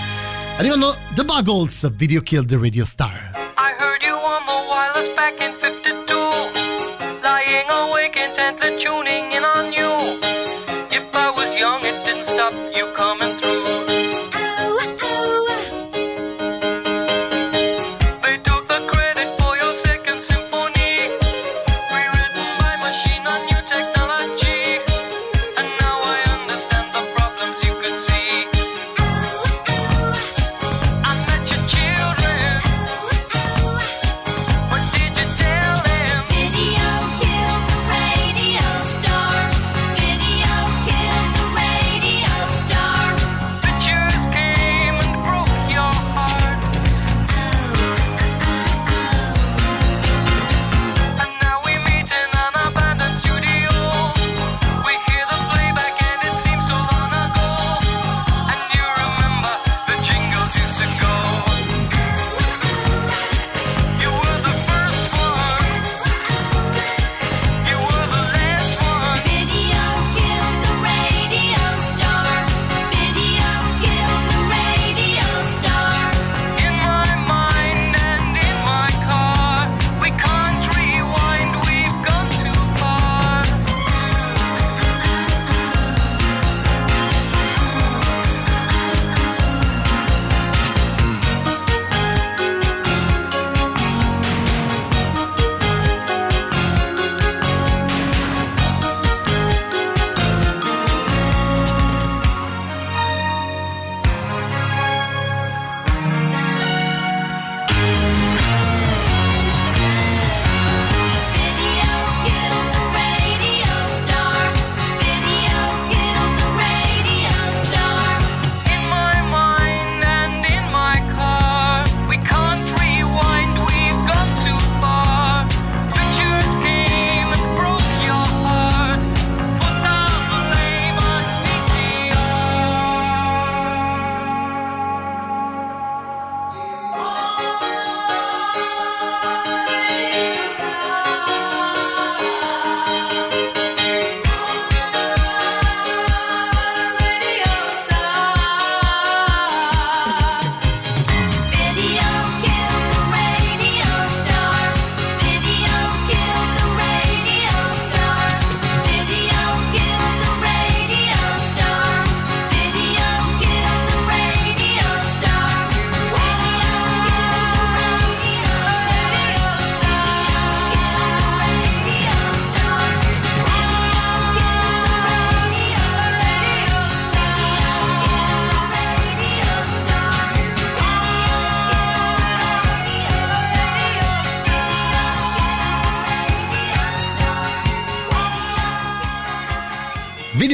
Arrivano 0.58 0.94
The 1.14 1.24
Buggles, 1.24 1.90
Video 1.94 2.20
Kill 2.20 2.44
the 2.44 2.58
Radio 2.58 2.84
Star. 2.84 3.30
I 3.56 3.72
heard 3.78 4.02
you 4.02 4.14
on 4.14 4.44
the 4.46 4.60
wireless 4.70 5.08
back 5.16 5.40
in 5.40 5.54
52. 5.58 6.14
Lying 7.22 7.70
awake 7.70 8.14
intently 8.14 8.76
tuning 8.78 9.32
in 9.32 9.42
on 9.42 9.72
you. 9.72 10.20
If 10.90 11.08
I 11.14 11.30
was 11.34 11.48
young, 11.58 11.82
it 11.82 12.04
didn't 12.04 12.26
stop 12.26 12.52
you 12.52 12.73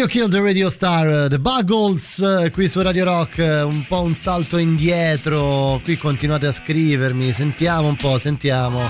Video 0.01 0.19
Kill 0.19 0.31
the 0.31 0.41
Radio 0.41 0.71
Star, 0.71 1.29
The 1.29 1.39
Buggles, 1.39 2.21
eh, 2.21 2.51
qui 2.51 2.71
su 2.71 2.81
Radio 2.81 3.05
Rock, 3.05 3.37
eh, 3.37 3.61
un 3.61 3.85
po' 3.87 4.01
un 4.01 4.15
salto 4.15 4.57
indietro, 4.57 5.79
qui 5.85 5.99
continuate 5.99 6.47
a 6.47 6.53
scrivermi, 6.53 7.35
sentiamo 7.35 7.89
un 7.89 7.97
po', 7.97 8.17
sentiamo. 8.17 8.81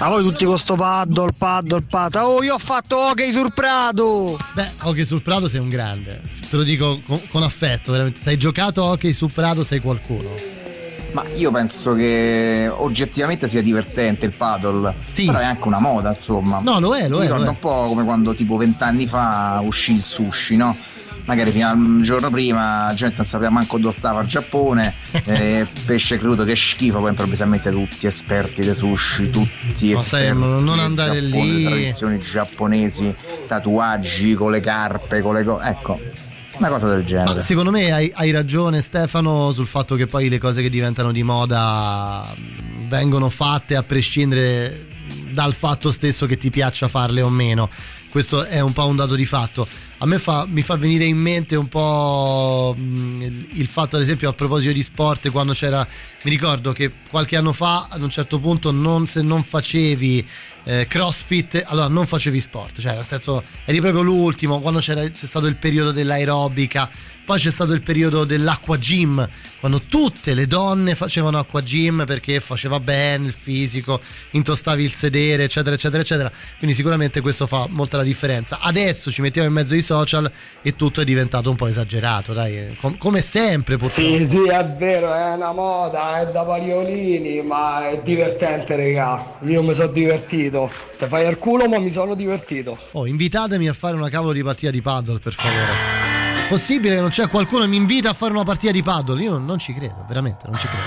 Ma 0.00 0.08
voi 0.08 0.22
tutti 0.22 0.46
con 0.46 0.58
sto 0.58 0.74
paddle, 0.74 1.32
paddle, 1.36 1.82
paddle. 1.82 2.20
Oh, 2.22 2.42
io 2.42 2.54
ho 2.54 2.58
fatto 2.58 2.96
hockey 2.96 3.32
sul 3.32 3.52
prato! 3.52 4.38
Beh, 4.54 4.70
hockey 4.80 5.04
sul 5.04 5.20
prato 5.20 5.46
sei 5.46 5.60
un 5.60 5.68
grande, 5.68 6.22
te 6.48 6.56
lo 6.56 6.62
dico 6.62 7.02
con, 7.04 7.20
con 7.28 7.42
affetto, 7.42 7.92
veramente. 7.92 8.18
Se 8.18 8.30
hai 8.30 8.38
giocato 8.38 8.82
a 8.82 8.92
hockey 8.92 9.12
sul 9.12 9.30
prato 9.30 9.62
sei 9.62 9.80
qualcuno. 9.80 10.55
Ma 11.16 11.24
io 11.36 11.50
penso 11.50 11.94
che 11.94 12.70
oggettivamente 12.70 13.48
sia 13.48 13.62
divertente 13.62 14.26
il 14.26 14.34
paddle. 14.34 14.94
Sì. 15.12 15.24
Però 15.24 15.38
è 15.38 15.44
anche 15.44 15.66
una 15.66 15.78
moda, 15.78 16.10
insomma. 16.10 16.60
No, 16.62 16.78
lo 16.78 16.94
è, 16.94 17.08
lo 17.08 17.16
Mi 17.16 17.22
è, 17.22 17.28
ricorda 17.28 17.48
un 17.48 17.58
po' 17.58 17.86
come 17.88 18.04
quando 18.04 18.34
tipo 18.34 18.58
vent'anni 18.58 19.06
fa 19.06 19.62
uscì 19.64 19.94
il 19.94 20.02
sushi, 20.02 20.56
no? 20.56 20.76
Magari 21.24 21.52
fino 21.52 21.68
al 21.70 22.00
giorno 22.02 22.28
prima 22.28 22.88
la 22.88 22.94
gente 22.94 23.16
non 23.16 23.24
sapeva 23.24 23.48
manco 23.50 23.78
dove 23.78 23.94
stava 23.94 24.20
il 24.20 24.28
Giappone, 24.28 24.92
eh, 25.24 25.66
pesce 25.86 26.18
crudo 26.18 26.44
che 26.44 26.54
schifo, 26.54 26.98
poi 26.98 27.08
improvvisamente 27.08 27.70
tutti 27.70 28.06
esperti 28.06 28.60
dei 28.62 28.74
sushi, 28.74 29.30
tutti 29.30 29.94
Ma 29.94 30.00
esperti 30.00 30.04
sai, 30.04 30.36
non- 30.36 30.78
andare 30.78 31.22
Giappone, 31.22 31.44
lì. 31.44 31.64
tradizioni 31.64 32.18
giapponesi, 32.18 33.14
tatuaggi 33.48 34.34
con 34.34 34.50
le 34.50 34.60
carpe, 34.60 35.22
con 35.22 35.34
le 35.34 35.44
cose. 35.44 35.64
Ecco, 35.66 35.98
una 36.58 36.68
cosa 36.68 36.88
del 36.88 37.04
genere. 37.04 37.34
Ma 37.34 37.40
secondo 37.40 37.70
me 37.70 37.92
hai, 37.92 38.10
hai 38.14 38.30
ragione 38.30 38.80
Stefano 38.80 39.52
sul 39.52 39.66
fatto 39.66 39.94
che 39.94 40.06
poi 40.06 40.28
le 40.28 40.38
cose 40.38 40.62
che 40.62 40.70
diventano 40.70 41.12
di 41.12 41.22
moda 41.22 42.24
vengono 42.88 43.28
fatte 43.28 43.76
a 43.76 43.82
prescindere 43.82 44.86
dal 45.30 45.52
fatto 45.52 45.90
stesso 45.90 46.26
che 46.26 46.36
ti 46.36 46.50
piaccia 46.50 46.88
farle 46.88 47.20
o 47.20 47.28
meno. 47.28 47.68
Questo 48.16 48.44
è 48.44 48.60
un 48.60 48.72
po' 48.72 48.86
un 48.86 48.96
dato 48.96 49.14
di 49.14 49.26
fatto. 49.26 49.68
A 49.98 50.06
me 50.06 50.18
fa, 50.18 50.46
mi 50.48 50.62
fa 50.62 50.76
venire 50.78 51.04
in 51.04 51.18
mente 51.18 51.54
un 51.54 51.68
po' 51.68 52.74
mh, 52.74 53.46
il- 53.52 53.66
fatto, 53.66 53.96
ad 53.96 54.00
esempio, 54.02 54.30
a 54.30 54.32
proposito 54.32 54.72
di 54.72 54.82
sport, 54.82 55.30
quando 55.30 55.52
c'era. 55.52 55.86
Mi 56.22 56.30
ricordo 56.30 56.72
che 56.72 56.90
qualche 57.10 57.36
anno 57.36 57.52
fa, 57.52 57.88
ad 57.90 58.00
un 58.00 58.08
certo 58.08 58.40
punto, 58.40 58.70
non- 58.70 59.06
se 59.06 59.20
non 59.20 59.42
facevi 59.44 60.26
eh, 60.64 60.86
crossfit, 60.88 61.62
allora 61.66 61.88
non 61.88 62.06
facevi 62.06 62.40
sport, 62.40 62.80
cioè 62.80 62.94
nel 62.94 63.04
senso 63.06 63.44
eri 63.66 63.80
proprio 63.82 64.00
l'ultimo, 64.00 64.60
quando 64.60 64.80
c'è 64.80 65.10
stato 65.12 65.46
il 65.46 65.56
periodo 65.56 65.92
dell'aerobica, 65.92 66.88
poi 67.26 67.40
c'è 67.40 67.50
stato 67.50 67.72
il 67.72 67.82
periodo 67.82 68.22
dell'acqua 68.22 68.78
gym, 68.78 69.28
quando 69.58 69.82
tutte 69.88 70.32
le 70.32 70.46
donne 70.46 70.94
facevano 70.94 71.40
acqua 71.40 71.60
gym 71.60 72.04
perché 72.06 72.38
faceva 72.38 72.78
bene 72.78 73.26
il 73.26 73.32
fisico, 73.32 74.00
intostavi 74.30 74.84
il 74.84 74.94
sedere, 74.94 75.42
eccetera, 75.42 75.74
eccetera, 75.74 76.02
eccetera. 76.02 76.30
Quindi 76.56 76.76
sicuramente 76.76 77.20
questo 77.20 77.48
fa 77.48 77.66
molta 77.68 77.96
la 77.96 78.04
differenza. 78.04 78.60
Adesso 78.60 79.10
ci 79.10 79.22
mettiamo 79.22 79.48
in 79.48 79.54
mezzo 79.54 79.74
i 79.74 79.82
social 79.82 80.30
e 80.62 80.76
tutto 80.76 81.00
è 81.00 81.04
diventato 81.04 81.50
un 81.50 81.56
po' 81.56 81.66
esagerato, 81.66 82.32
dai, 82.32 82.76
com- 82.78 82.96
come 82.96 83.20
sempre 83.20 83.76
purtroppo. 83.76 84.08
Sì, 84.08 84.24
sì, 84.24 84.44
è 84.44 84.64
vero, 84.78 85.12
è 85.12 85.32
una 85.32 85.50
moda, 85.50 86.20
è 86.20 86.30
da 86.30 86.44
pariolini, 86.44 87.42
ma 87.42 87.88
è 87.88 88.00
divertente, 88.04 88.76
regà. 88.76 89.38
Io 89.42 89.64
mi 89.64 89.74
sono 89.74 89.90
divertito. 89.90 90.70
Te 90.96 91.08
fai 91.08 91.26
al 91.26 91.38
culo, 91.38 91.66
ma 91.66 91.80
mi 91.80 91.90
sono 91.90 92.14
divertito. 92.14 92.78
Oh, 92.92 93.04
invitatemi 93.04 93.68
a 93.68 93.72
fare 93.72 93.96
una 93.96 94.08
cavolo 94.08 94.32
di 94.32 94.44
partita 94.44 94.70
di 94.70 94.80
paddle, 94.80 95.18
per 95.18 95.32
favore. 95.32 96.15
Possibile 96.48 96.94
che 96.94 97.00
non 97.00 97.10
c'è 97.10 97.28
qualcuno 97.28 97.62
che 97.62 97.68
mi 97.68 97.76
invita 97.76 98.10
a 98.10 98.12
fare 98.12 98.32
una 98.32 98.44
partita 98.44 98.72
di 98.72 98.82
paddle? 98.82 99.20
Io 99.22 99.38
non, 99.38 99.58
ci 99.58 99.72
credo, 99.72 100.04
veramente, 100.06 100.46
non 100.48 100.56
ci 100.56 100.68
credo. 100.68 100.84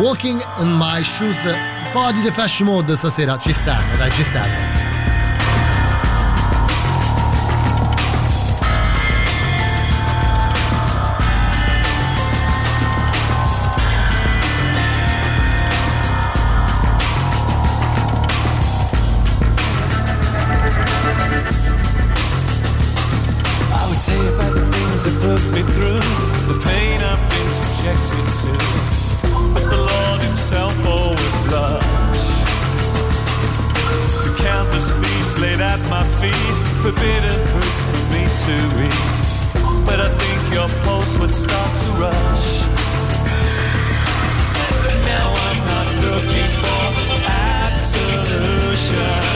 Walking 0.00 0.40
in 0.58 0.76
my 0.78 1.02
shoes, 1.02 1.44
un 1.44 1.90
po' 1.92 2.10
di 2.12 2.22
Depeche 2.22 2.62
Mode 2.62 2.96
stasera, 2.96 3.36
ci 3.36 3.52
stanno, 3.52 3.96
dai, 3.96 4.10
ci 4.10 4.22
stanno. 4.22 4.81
Subjected 27.82 28.26
to. 28.40 28.52
But 29.54 29.64
the 29.68 29.76
Lord 29.76 30.22
Himself 30.22 30.74
oh, 30.84 31.10
would 31.10 31.48
blush. 31.48 32.24
The 34.24 34.32
countless 34.42 34.90
feasts 34.92 35.40
laid 35.40 35.60
at 35.60 35.80
my 35.90 36.04
feet, 36.20 36.54
forbidden 36.82 37.38
fruits 37.50 37.80
for 37.88 38.02
me 38.14 38.22
to 38.46 38.54
eat. 38.86 39.28
But 39.84 39.98
I 40.00 40.08
think 40.08 40.54
your 40.54 40.68
pulse 40.84 41.18
would 41.18 41.34
start 41.34 41.78
to 41.80 41.88
rush. 41.98 42.62
Now 45.10 45.34
I'm 45.46 45.60
not 45.66 45.88
looking 46.06 46.50
for 46.62 46.82
absolution 47.66 49.31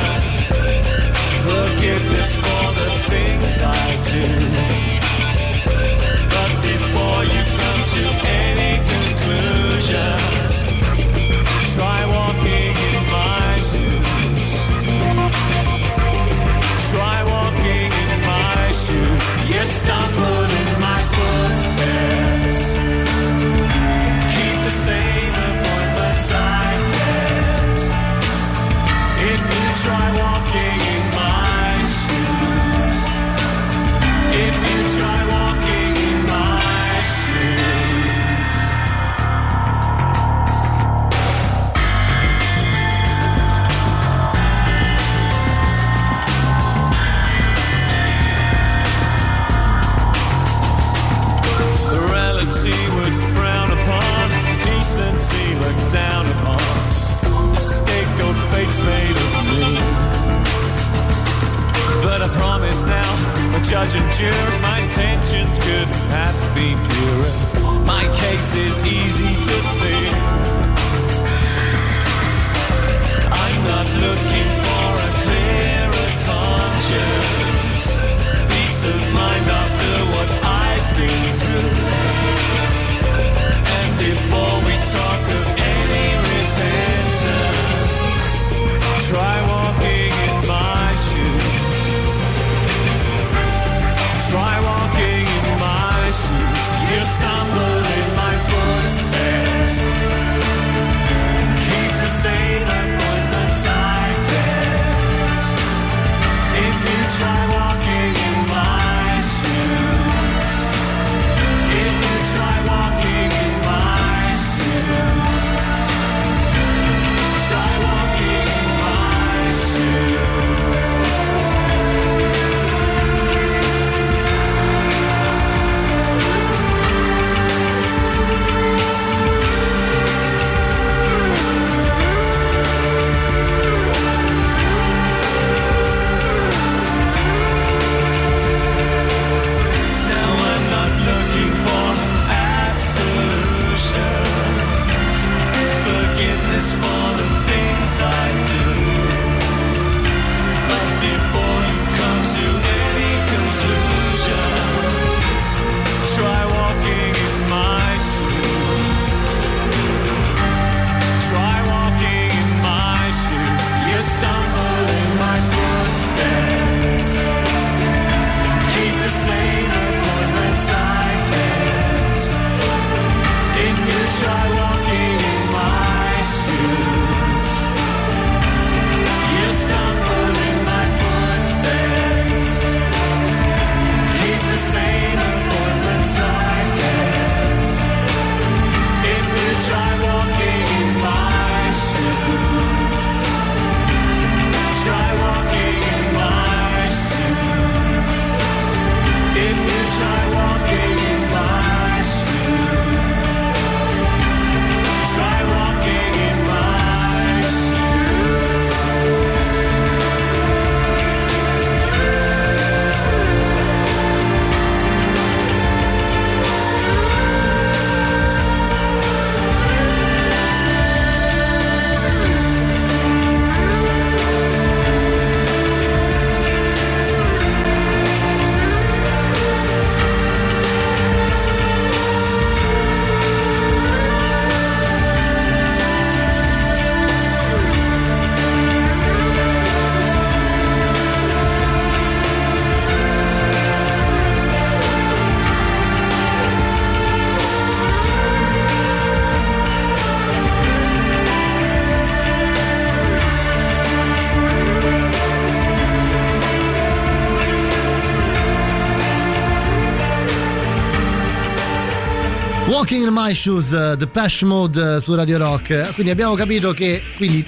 Walking 262.88 263.08
in 263.08 263.13
My 263.13 263.34
Shoes, 263.34 263.72
uh, 263.72 263.96
The 263.96 264.07
Pash 264.07 264.42
Mode 264.42 264.80
uh, 264.80 265.00
su 265.00 265.13
Radio 265.13 265.38
Rock. 265.38 265.92
Quindi 265.95 266.13
abbiamo 266.13 266.37
capito 266.37 266.71
che 266.71 267.03
quindi 267.17 267.45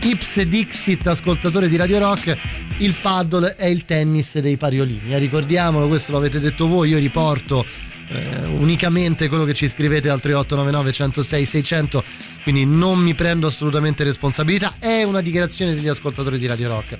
Ips 0.00 0.40
Dixit, 0.40 1.06
ascoltatore 1.06 1.68
di 1.68 1.76
Radio 1.76 1.98
Rock, 1.98 2.34
il 2.78 2.94
paddle 2.98 3.54
è 3.56 3.66
il 3.66 3.84
tennis 3.84 4.38
dei 4.38 4.56
pariolini. 4.56 5.12
Eh, 5.12 5.18
ricordiamolo, 5.18 5.88
questo 5.88 6.12
lo 6.12 6.16
avete 6.16 6.40
detto 6.40 6.66
voi, 6.66 6.88
io 6.88 6.96
riporto 6.96 7.66
eh, 8.08 8.46
unicamente 8.56 9.28
quello 9.28 9.44
che 9.44 9.52
ci 9.52 9.68
scrivete 9.68 10.08
al 10.08 10.20
3899 10.20 10.92
106 10.92 11.44
600 11.44 12.04
quindi 12.42 12.64
non 12.64 12.98
mi 12.98 13.12
prendo 13.12 13.46
assolutamente 13.46 14.02
responsabilità 14.04 14.72
è 14.78 15.02
una 15.02 15.20
dichiarazione 15.20 15.74
degli 15.74 15.88
ascoltatori 15.88 16.38
di 16.38 16.46
Radio 16.46 16.68
Rock 16.68 16.98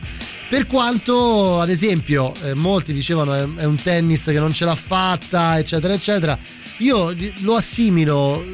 per 0.48 0.66
quanto 0.66 1.60
ad 1.60 1.68
esempio 1.68 2.34
eh, 2.42 2.54
molti 2.54 2.92
dicevano 2.92 3.34
è, 3.34 3.46
è 3.56 3.64
un 3.64 3.76
tennis 3.76 4.24
che 4.24 4.38
non 4.38 4.52
ce 4.52 4.64
l'ha 4.64 4.74
fatta 4.74 5.58
eccetera 5.58 5.92
eccetera. 5.92 6.38
Io 6.78 7.14
lo 7.40 7.54
assimilo 7.54 8.44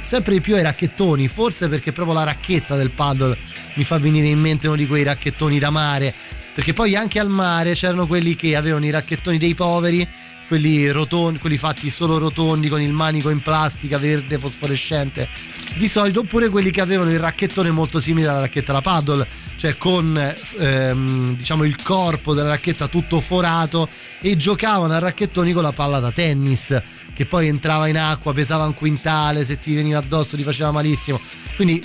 sempre 0.00 0.32
di 0.34 0.40
più 0.40 0.54
ai 0.54 0.62
racchettoni 0.62 1.28
forse 1.28 1.68
perché 1.68 1.92
proprio 1.92 2.14
la 2.14 2.24
racchetta 2.24 2.76
del 2.76 2.90
paddle 2.90 3.36
mi 3.74 3.84
fa 3.84 3.98
venire 3.98 4.28
in 4.28 4.40
mente 4.40 4.68
uno 4.68 4.76
di 4.76 4.86
quei 4.86 5.02
racchettoni 5.04 5.58
da 5.58 5.70
mare. 5.70 6.14
Perché 6.54 6.72
poi 6.72 6.96
anche 6.96 7.20
al 7.20 7.28
mare 7.28 7.74
c'erano 7.74 8.06
quelli 8.06 8.34
che 8.34 8.56
avevano 8.56 8.86
i 8.86 8.90
racchettoni 8.90 9.38
dei 9.38 9.54
poveri 9.54 10.08
quelli 10.48 10.88
rotondi, 10.88 11.38
quelli 11.38 11.58
fatti 11.58 11.90
solo 11.90 12.16
rotondi 12.16 12.68
con 12.68 12.80
il 12.80 12.92
manico 12.92 13.28
in 13.28 13.42
plastica 13.42 13.98
verde 13.98 14.38
fosforescente 14.38 15.28
di 15.76 15.88
solito, 15.88 16.20
oppure 16.20 16.48
quelli 16.48 16.70
che 16.70 16.80
avevano 16.80 17.10
il 17.10 17.18
racchettone 17.18 17.70
molto 17.70 18.00
simile 18.00 18.28
alla 18.28 18.40
racchetta 18.40 18.72
da 18.72 18.80
paddle, 18.80 19.26
cioè 19.56 19.76
con 19.76 20.36
ehm, 20.58 21.36
diciamo 21.36 21.64
il 21.64 21.80
corpo 21.82 22.34
della 22.34 22.48
racchetta 22.48 22.88
tutto 22.88 23.20
forato 23.20 23.88
e 24.20 24.36
giocavano 24.36 24.92
a 24.92 24.98
racchettoni 24.98 25.52
con 25.52 25.62
la 25.62 25.72
palla 25.72 25.98
da 25.98 26.10
tennis 26.10 26.80
che 27.18 27.26
poi 27.26 27.48
entrava 27.48 27.88
in 27.88 27.98
acqua, 27.98 28.32
pesava 28.32 28.64
un 28.64 28.74
quintale, 28.74 29.44
se 29.44 29.58
ti 29.58 29.74
veniva 29.74 29.98
addosso 29.98 30.36
ti 30.36 30.44
faceva 30.44 30.70
malissimo. 30.70 31.20
Quindi 31.56 31.84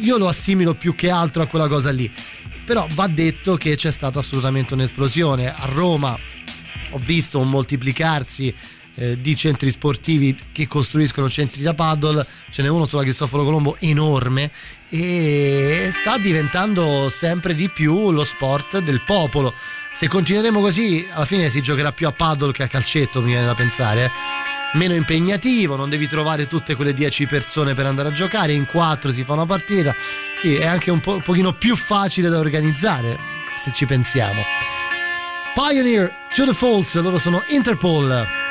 io 0.00 0.18
lo 0.18 0.28
assimilo 0.28 0.74
più 0.74 0.94
che 0.94 1.08
altro 1.08 1.42
a 1.42 1.46
quella 1.46 1.68
cosa 1.68 1.90
lì. 1.90 2.12
Però 2.66 2.86
va 2.92 3.06
detto 3.06 3.56
che 3.56 3.76
c'è 3.76 3.90
stata 3.90 4.18
assolutamente 4.18 4.74
un'esplosione. 4.74 5.48
A 5.48 5.64
Roma 5.72 6.14
ho 6.90 6.98
visto 6.98 7.38
un 7.38 7.48
moltiplicarsi 7.48 8.54
eh, 8.98 9.20
di 9.20 9.36
centri 9.36 9.70
sportivi 9.70 10.36
che 10.52 10.66
costruiscono 10.66 11.28
centri 11.28 11.62
da 11.62 11.72
paddle, 11.72 12.26
ce 12.50 12.62
n'è 12.62 12.68
uno 12.68 12.86
sulla 12.86 13.02
Cristoforo 13.02 13.44
Colombo 13.44 13.76
enorme 13.78 14.50
e 14.88 15.90
sta 15.92 16.18
diventando 16.18 17.08
sempre 17.08 17.54
di 17.54 17.70
più 17.70 18.10
lo 18.10 18.24
sport 18.24 18.78
del 18.80 19.02
popolo. 19.04 19.54
Se 19.92 20.08
continueremo 20.08 20.60
così, 20.60 21.06
alla 21.12 21.24
fine 21.24 21.48
si 21.50 21.60
giocherà 21.60 21.92
più 21.92 22.06
a 22.06 22.12
paddle 22.12 22.52
che 22.52 22.64
a 22.64 22.68
calcetto, 22.68 23.20
mi 23.20 23.32
viene 23.32 23.46
da 23.46 23.54
pensare. 23.54 24.04
eh. 24.04 24.10
Meno 24.74 24.94
impegnativo, 24.94 25.76
non 25.76 25.88
devi 25.88 26.06
trovare 26.06 26.46
tutte 26.46 26.74
quelle 26.74 26.92
10 26.92 27.26
persone 27.26 27.74
per 27.74 27.86
andare 27.86 28.08
a 28.08 28.12
giocare, 28.12 28.52
in 28.52 28.66
4 28.66 29.10
si 29.10 29.24
fa 29.24 29.32
una 29.32 29.46
partita. 29.46 29.94
Sì, 30.36 30.56
è 30.56 30.66
anche 30.66 30.90
un, 30.90 31.00
po', 31.00 31.14
un 31.14 31.22
pochino 31.22 31.54
più 31.54 31.74
facile 31.74 32.28
da 32.28 32.38
organizzare, 32.38 33.18
se 33.56 33.72
ci 33.72 33.86
pensiamo. 33.86 34.42
Pioneer 35.54 36.12
to 36.34 36.44
the 36.44 36.52
Falls, 36.52 36.94
loro 37.00 37.18
sono 37.18 37.42
Interpol. 37.48 38.47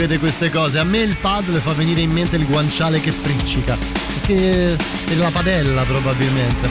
Scrivete 0.00 0.18
queste 0.18 0.48
cose? 0.48 0.78
A 0.78 0.84
me 0.84 1.00
il 1.00 1.14
paddle 1.14 1.58
fa 1.58 1.74
venire 1.74 2.00
in 2.00 2.10
mente 2.10 2.36
il 2.36 2.46
guanciale 2.46 3.00
che 3.00 3.10
friccica. 3.10 3.76
Che 4.24 4.74
è 4.74 5.14
la 5.16 5.28
padella 5.30 5.82
probabilmente. 5.82 6.70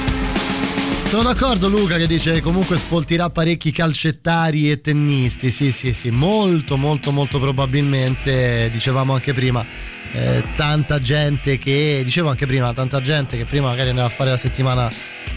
Sono 1.03 1.21
d'accordo 1.21 1.67
Luca 1.67 1.97
che 1.97 2.07
dice 2.07 2.33
che 2.33 2.41
comunque 2.41 2.79
sfoltirà 2.79 3.29
parecchi 3.29 3.71
calcettari 3.71 4.71
e 4.71 4.81
tennisti. 4.81 5.51
Sì, 5.51 5.71
sì, 5.71 5.93
sì, 5.93 6.09
molto, 6.09 6.75
molto, 6.75 7.11
molto 7.11 7.37
probabilmente. 7.37 8.67
Dicevamo 8.71 9.13
anche 9.13 9.31
prima. 9.31 9.63
eh, 10.11 10.43
tanta 10.55 10.99
gente 10.99 11.59
che 11.59 12.01
dicevo 12.03 12.29
anche 12.29 12.47
prima 12.47 12.73
tanta 12.73 12.99
gente 13.01 13.37
che 13.37 13.45
prima 13.45 13.67
magari 13.67 13.89
andava 13.89 14.07
a 14.07 14.11
fare 14.11 14.31
la 14.31 14.37
settimana 14.37 14.91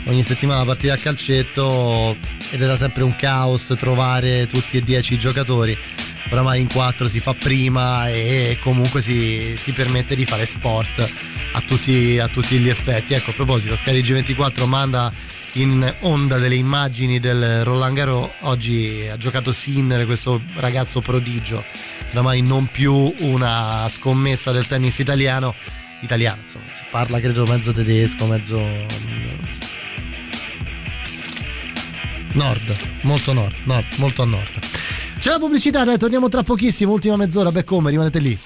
ogni 0.04 0.22
settimana 0.22 0.60
la 0.60 0.66
partita 0.66 0.94
a 0.94 0.98
calcetto 0.98 2.16
ed 2.50 2.60
era 2.60 2.76
sempre 2.76 3.02
un 3.02 3.14
caos 3.16 3.74
trovare 3.78 4.46
tutti 4.46 4.76
e 4.76 4.82
dieci 4.82 5.14
i 5.14 5.18
giocatori 5.18 5.76
oramai 6.30 6.60
in 6.60 6.68
quattro 6.68 7.06
si 7.06 7.20
fa 7.20 7.34
prima 7.34 8.08
e 8.08 8.58
comunque 8.62 9.00
si, 9.00 9.54
ti 9.62 9.72
permette 9.72 10.14
di 10.14 10.24
fare 10.24 10.46
sport 10.46 11.10
a 11.52 11.60
tutti, 11.60 12.18
a 12.18 12.28
tutti 12.28 12.58
gli 12.58 12.68
effetti. 12.68 13.14
Ecco, 13.14 13.30
a 13.30 13.34
proposito, 13.34 13.76
Sky 13.76 14.00
G24 14.00 14.66
manda 14.66 15.12
in 15.54 15.94
onda 16.00 16.38
delle 16.38 16.54
immagini 16.54 17.20
del 17.20 17.64
Roland 17.64 17.94
Garros. 17.94 18.30
Oggi 18.40 19.06
ha 19.10 19.16
giocato 19.16 19.52
Sinner, 19.52 20.06
questo 20.06 20.40
ragazzo 20.54 21.00
prodigio, 21.00 21.62
oramai 22.12 22.40
non 22.40 22.66
più 22.66 23.12
una 23.18 23.86
scommessa 23.90 24.52
del 24.52 24.66
tennis 24.66 24.98
italiano. 24.98 25.54
Italiano, 26.00 26.42
insomma, 26.42 26.64
si 26.72 26.82
parla 26.90 27.20
credo 27.20 27.46
mezzo 27.46 27.72
tedesco, 27.72 28.26
mezzo. 28.26 28.60
Nord, 32.34 32.76
molto 33.02 33.32
nord, 33.32 33.54
nord 33.64 33.86
molto 33.96 34.22
a 34.22 34.24
nord. 34.24 34.58
C'è 35.18 35.30
la 35.30 35.38
pubblicità, 35.38 35.84
dai, 35.84 35.98
torniamo 35.98 36.28
tra 36.28 36.42
pochissimo, 36.42 36.92
ultima 36.92 37.16
mezz'ora, 37.16 37.52
beh 37.52 37.64
come, 37.64 37.90
rimanete 37.90 38.18
lì. 38.18 38.38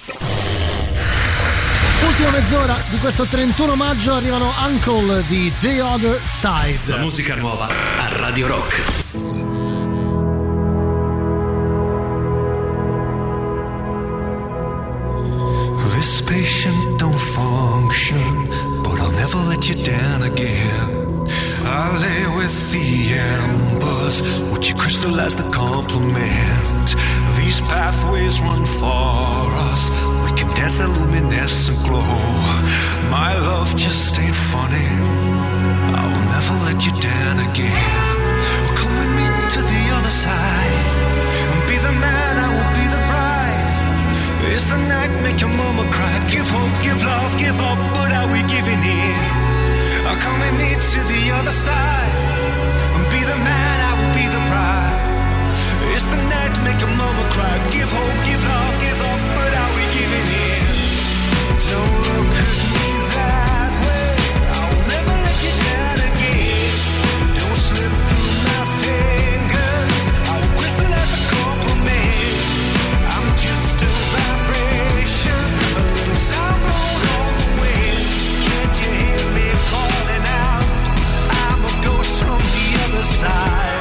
Ultima 2.05 2.29
mezz'ora 2.31 2.77
di 2.89 2.97
questo 2.97 3.25
31 3.25 3.75
maggio 3.75 4.13
arrivano 4.13 4.51
Uncle 4.65 5.23
di 5.27 5.51
The 5.59 5.81
Other 5.81 6.21
Side. 6.25 6.79
La 6.85 6.97
musica 6.97 7.35
nuova 7.35 7.67
a 7.67 8.07
Radio 8.17 8.47
Rock. 8.47 8.81
This 15.93 16.21
patient 16.21 16.99
don't 16.99 17.17
function, 17.33 18.47
but 18.83 18.99
I'll 18.99 19.11
never 19.11 19.37
let 19.47 19.67
you 19.67 19.81
down 19.81 20.21
again. 20.23 21.25
I 21.63 21.97
lay 21.99 22.27
with 22.35 22.71
the 22.71 23.66
embers, 24.07 24.41
would 24.51 24.67
you 24.67 24.75
crystallize 24.75 25.35
the 25.35 25.49
compliment? 25.51 26.95
These 27.37 27.61
pathways 27.61 28.39
run 28.41 28.65
for 28.65 29.51
us, 29.71 29.89
we 30.23 30.31
can 30.37 30.49
dance 30.55 30.75
that 30.75 30.89
luminescent 30.89 31.79
glow. 31.83 32.03
My 33.09 33.37
love 33.37 33.75
just 33.75 34.17
ain't 34.19 34.35
funny, 34.35 34.89
I 35.99 36.03
will 36.11 36.27
never 36.35 36.53
let 36.65 36.85
you 36.85 36.93
down 37.01 37.39
again. 37.49 38.17
Come 38.77 38.93
with 38.99 39.11
me 39.17 39.25
to 39.53 39.59
the 39.61 39.83
other 39.97 40.13
side, 40.23 40.85
and 41.51 41.61
be 41.69 41.77
the 41.77 41.93
man, 41.93 42.33
I 42.45 42.49
will 42.55 42.71
be 42.79 42.85
the 42.95 43.01
bride. 43.09 43.75
Is 44.55 44.65
the 44.67 44.77
night 44.87 45.11
make 45.23 45.39
your 45.41 45.49
mama 45.49 45.85
cry? 45.91 46.15
Give 46.31 46.47
hope, 46.49 46.75
give 46.83 47.01
love, 47.03 47.37
give 47.37 47.59
up, 47.59 47.79
but 47.95 48.11
are 48.11 48.29
we 48.31 48.41
giving 48.55 48.81
in? 48.81 49.19
I'll 50.07 50.19
come 50.23 50.39
with 50.39 50.55
me 50.61 50.71
to 50.91 50.99
the 51.13 51.31
other 51.31 51.51
side 51.51 52.27
and 52.97 53.05
be 53.11 53.19
the 53.19 53.37
man, 53.37 53.77
I 53.81 53.86
the 56.11 56.21
night 56.29 56.53
make 56.63 56.79
your 56.79 56.93
mama 56.95 57.23
cry? 57.33 57.55
Give 57.71 57.89
hope, 57.89 58.19
give 58.25 58.43
love, 58.47 58.75
give 58.81 59.01
up, 59.01 59.21
but 59.35 59.51
are 59.61 59.71
we 59.75 59.83
giving 59.97 60.27
in? 60.47 60.63
Don't 61.71 61.95
look 62.07 62.31
at 62.43 62.53
me 62.73 62.87
that 63.15 63.71
way. 63.85 64.09
I'll 64.55 64.77
never 64.93 65.15
let 65.25 65.37
you 65.45 65.53
down 65.67 65.97
again. 66.09 66.71
Don't 67.39 67.59
slip 67.67 67.93
through 68.07 68.31
my 68.47 68.61
fingers. 68.81 69.93
I 70.31 70.33
will 70.39 70.53
crystallize 70.59 71.11
the 71.15 71.21
compliment. 71.35 72.41
I'm 73.13 73.27
just 73.45 73.77
a 73.83 73.91
vibration, 74.13 75.43
a 75.75 75.83
little 75.97 76.19
sound 76.29 76.59
blown 76.67 77.01
on 77.19 77.31
the 77.41 77.49
wind. 77.61 78.07
Can't 78.47 78.75
you 78.79 78.91
hear 79.01 79.23
me 79.35 79.47
calling 79.71 80.25
out? 80.45 80.65
I'm 81.43 81.61
a 81.67 81.73
ghost 81.83 82.13
from 82.21 82.39
the 82.55 82.67
other 82.85 83.05
side. 83.19 83.76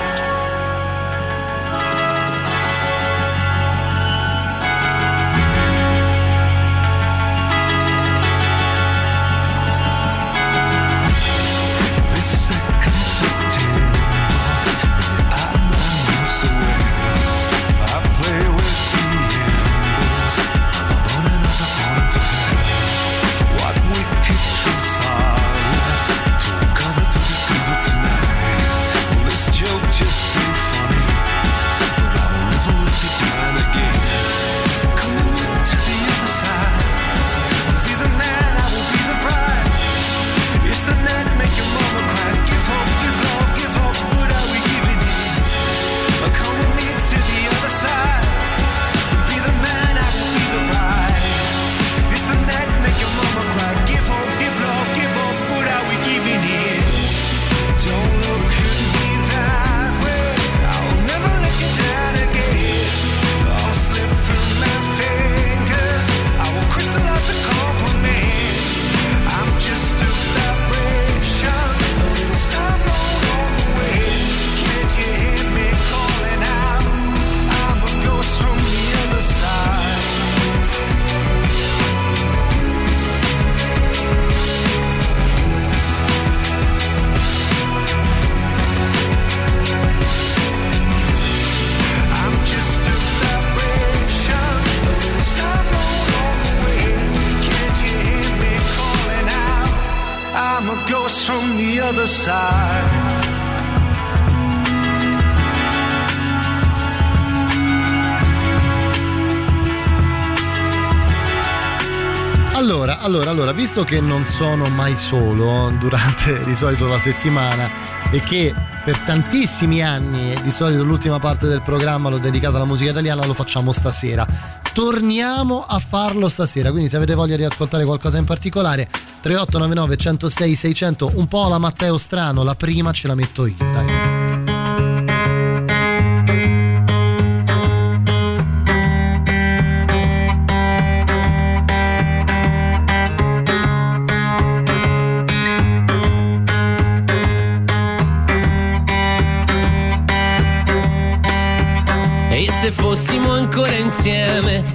Visto 113.77 113.95
che 113.95 114.01
non 114.01 114.25
sono 114.25 114.71
mai 114.71 114.97
solo 114.97 115.71
durante 115.79 116.43
di 116.45 116.57
solito 116.57 116.87
la 116.87 116.99
settimana 116.99 117.69
e 118.11 118.21
che 118.21 118.55
per 118.83 119.01
tantissimi 119.01 119.83
anni 119.83 120.35
di 120.43 120.51
solito 120.51 120.83
l'ultima 120.83 121.19
parte 121.19 121.47
del 121.47 121.61
programma 121.61 122.09
l'ho 122.09 122.17
dedicata 122.17 122.57
alla 122.57 122.65
musica 122.65 122.93
italiana, 122.93 123.27
lo 123.27 123.35
facciamo 123.35 123.73
stasera. 123.73 124.27
Torniamo 124.73 125.63
a 125.67 125.79
farlo 125.79 126.31
stasera, 126.31 126.71
quindi 126.71 126.89
se 126.89 126.97
avete 126.97 127.13
voglia 127.13 127.37
di 127.37 127.45
ascoltare 127.45 127.85
qualcosa 127.85 128.17
in 128.17 128.25
particolare 128.25 128.89
3899 129.21 129.97
106 129.97 130.55
600, 130.55 131.13
un 131.17 131.27
po' 131.27 131.47
la 131.49 131.59
Matteo 131.59 131.99
Strano, 131.99 132.45
la 132.45 132.55
prima 132.55 132.93
ce 132.93 133.09
la 133.09 133.15
metto 133.15 133.45
io, 133.45 133.66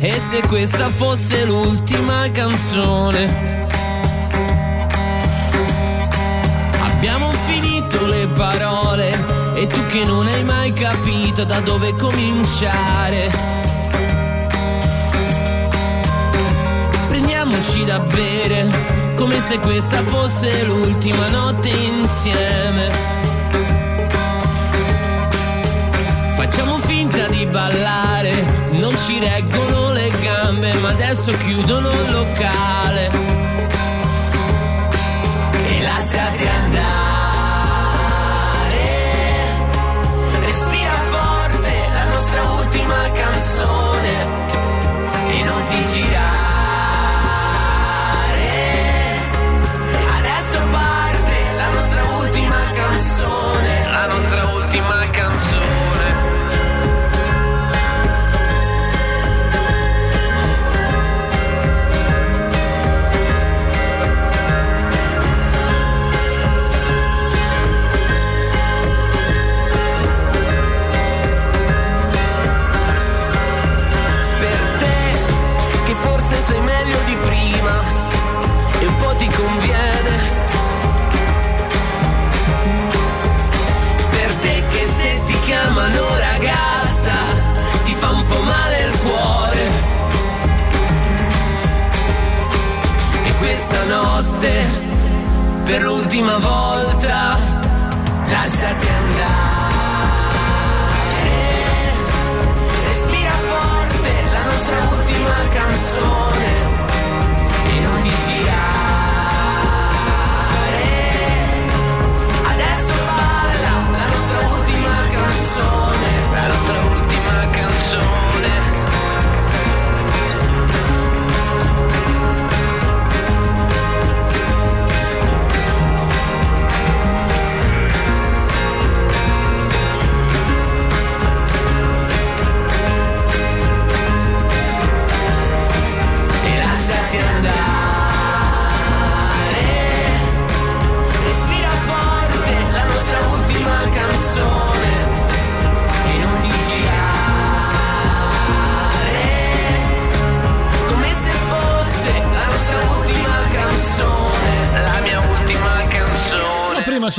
E 0.03 0.19
se 0.31 0.41
questa 0.47 0.89
fosse 0.89 1.45
l'ultima 1.45 2.27
canzone? 2.31 3.67
Abbiamo 6.81 7.31
finito 7.45 8.07
le 8.07 8.27
parole 8.29 9.11
e 9.53 9.67
tu 9.67 9.85
che 9.85 10.03
non 10.03 10.25
hai 10.25 10.43
mai 10.43 10.73
capito 10.73 11.43
da 11.43 11.59
dove 11.59 11.93
cominciare. 11.93 13.29
Prendiamoci 17.07 17.85
da 17.85 17.99
bere 17.99 19.13
come 19.15 19.39
se 19.39 19.59
questa 19.59 20.01
fosse 20.01 20.63
l'ultima 20.63 21.27
notte 21.27 21.69
insieme. 21.69 22.89
Facciamo 26.33 26.79
finta 26.79 27.27
di 27.27 27.45
ballare, 27.45 28.43
non 28.71 28.97
ci 28.97 29.19
reggono 29.19 29.80
gambe, 30.21 30.73
ma 30.75 30.89
adesso 30.89 31.31
chiudono 31.37 31.89
il 31.89 32.11
locale. 32.11 33.40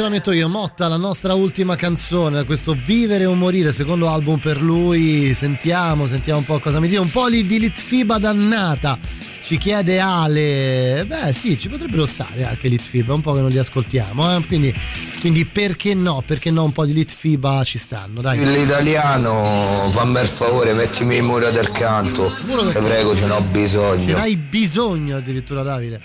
Ce 0.03 0.09
la 0.09 0.15
metto 0.15 0.33
io, 0.33 0.49
Motta, 0.49 0.89
la 0.89 0.97
nostra 0.97 1.35
ultima 1.35 1.77
canzone, 1.77 2.45
questo 2.45 2.75
Vivere 2.85 3.25
o 3.25 3.35
Morire, 3.35 3.73
secondo 3.73 4.09
album 4.09 4.39
per 4.39 4.61
lui. 4.61 5.33
Sentiamo, 5.33 6.09
sentiamo 6.09 6.41
un 6.41 6.45
po' 6.45 6.59
cosa 6.59 6.81
mi 6.81 6.89
dire. 6.89 7.01
Un 7.01 7.11
po' 7.11 7.31
di 7.31 7.47
Litfiba 7.47 8.19
dannata. 8.19 8.99
Ci 9.43 9.59
chiede 9.59 10.01
Ale. 10.01 11.05
Beh, 11.07 11.33
sì, 11.33 11.57
ci 11.57 11.69
potrebbero 11.69 12.05
stare 12.05 12.45
anche 12.45 12.67
Litfiba, 12.67 13.15
un 13.15 13.21
po' 13.21 13.33
che 13.35 13.43
non 13.43 13.51
li 13.51 13.59
ascoltiamo, 13.59 14.37
eh? 14.37 14.45
quindi, 14.47 14.75
quindi 15.21 15.45
perché 15.45 15.95
no? 15.95 16.23
Perché 16.27 16.51
no? 16.51 16.65
Un 16.65 16.73
po' 16.73 16.85
di 16.85 16.95
Litfiba 16.95 17.63
ci 17.63 17.79
stanno, 17.79 18.21
dai. 18.21 18.45
L'italiano, 18.45 19.87
fammi 19.91 20.21
il 20.21 20.27
favore, 20.27 20.73
mettimi 20.73 21.17
il 21.17 21.23
muro 21.23 21.51
del 21.51 21.71
canto. 21.71 22.35
Ti 22.45 22.79
prego, 22.79 23.15
ce 23.15 23.27
n'ho 23.27 23.39
Ce 23.39 23.47
bisogno. 23.53 24.17
n'hai 24.17 24.37
bisogno 24.37 25.17
addirittura, 25.17 25.63
Davide. 25.63 26.01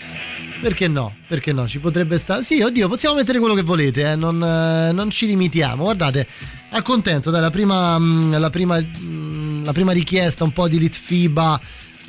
Perché 0.62 0.88
no? 0.88 1.16
Perché 1.28 1.54
no? 1.54 1.68
Ci 1.68 1.80
potrebbe 1.80 2.18
stare. 2.18 2.44
Sì, 2.44 2.62
oddio, 2.62 2.88
possiamo 2.88 3.16
mettere 3.16 3.40
quello 3.40 3.54
che 3.54 3.62
volete, 3.62 4.12
eh? 4.12 4.16
non, 4.16 4.42
eh, 4.44 4.92
non 4.92 5.10
ci 5.10 5.26
limitiamo. 5.28 5.84
Guardate, 5.84 6.28
accontento, 6.70 7.30
dai, 7.30 7.42
la 7.42 7.50
prima, 7.50 7.98
mm, 8.00 8.34
la 8.34 8.50
prima, 8.50 8.80
mm, 8.80 9.64
la 9.64 9.74
prima 9.74 9.92
richiesta 9.92 10.44
un 10.44 10.52
po' 10.52 10.68
di 10.68 10.80
Litfiba 10.80 11.60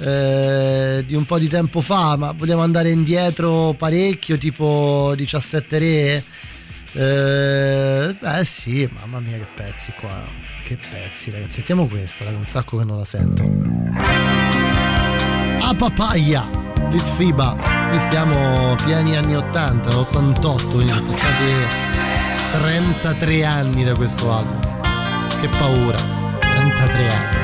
eh, 0.01 1.03
di 1.05 1.15
un 1.15 1.25
po' 1.25 1.39
di 1.39 1.49
tempo 1.49 1.81
fa, 1.81 2.17
ma 2.17 2.33
vogliamo 2.33 2.63
andare 2.63 2.91
indietro 2.91 3.75
parecchio, 3.77 4.39
tipo 4.39 5.13
17 5.17 5.79
re? 5.79 6.25
Eh, 6.93 8.17
beh 8.19 8.45
sì, 8.45 8.89
mamma 8.93 9.21
mia 9.21 9.37
che 9.37 9.47
pezzi 9.55 9.93
qua, 9.99 10.25
che 10.65 10.79
pezzi 10.91 11.31
ragazzi, 11.31 11.59
mettiamo 11.59 11.87
questa, 11.87 12.25
raga, 12.25 12.39
un 12.39 12.47
sacco 12.47 12.79
che 12.79 12.85
non 12.85 12.97
la 12.97 13.05
sento. 13.05 13.43
A 15.61 15.75
papaya, 15.75 16.49
Litfiba, 16.91 17.57
qui 17.91 17.99
siamo 18.11 18.75
pieni 18.85 19.17
anni 19.17 19.37
80, 19.37 19.99
88, 19.99 20.67
quindi 20.69 20.93
sono 20.93 21.07
passati 21.07 21.53
33 22.53 23.45
anni 23.45 23.85
da 23.85 23.95
questo 23.95 24.33
album. 24.33 24.59
Che 25.41 25.49
paura, 25.49 25.99
33 26.39 27.09
anni. 27.11 27.37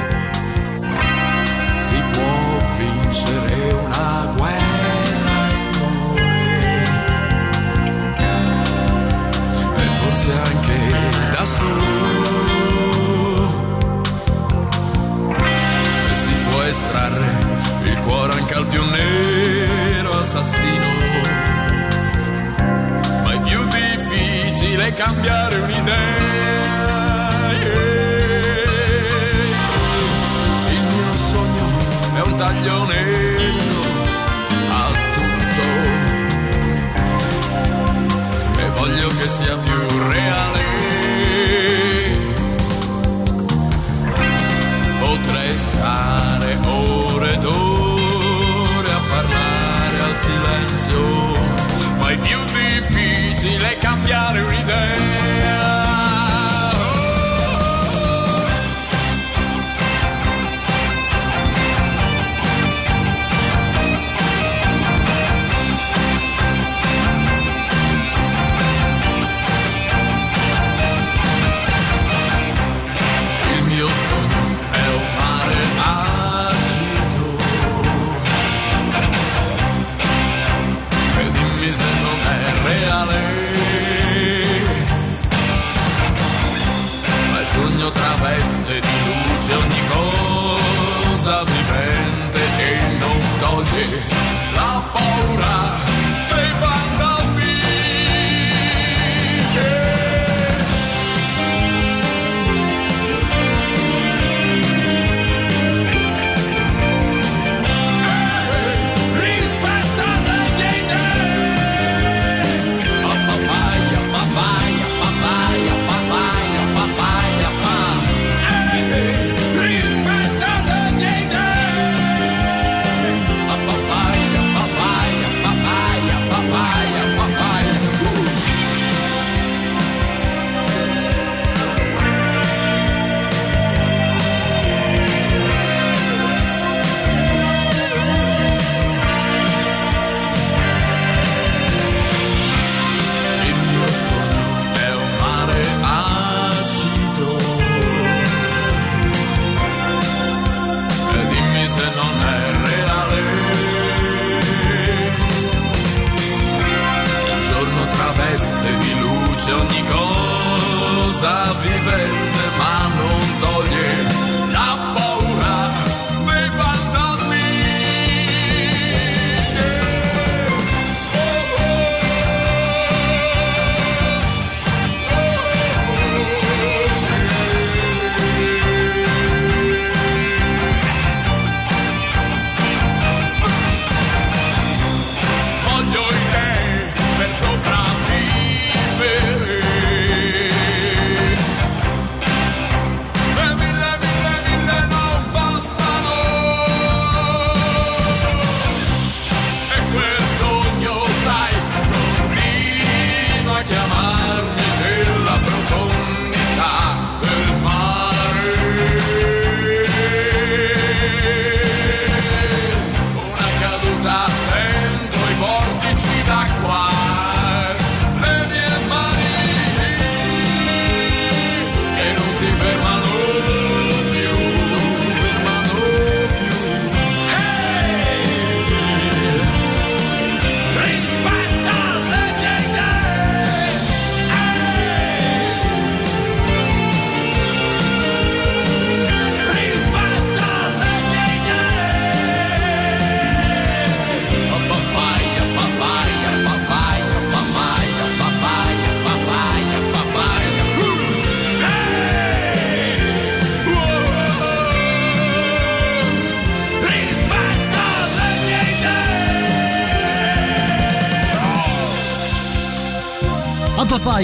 Si 1.77 2.03
può 2.13 2.59
vincere 2.79 3.73
una 3.73 4.33
guerra 4.37 5.49
in 5.51 5.71
noi 5.79 6.23
e 9.77 9.83
forse 10.01 10.33
anche 10.33 10.79
da 11.37 11.45
solo 11.45 12.14
anche 18.55 18.57
al 18.57 18.67
più 18.67 18.85
nero 18.85 20.11
assassino 20.11 20.87
ma 23.25 23.33
è 23.33 23.41
più 23.41 23.65
difficile 23.67 24.93
cambiare 24.93 25.57
un'idea. 25.57 26.24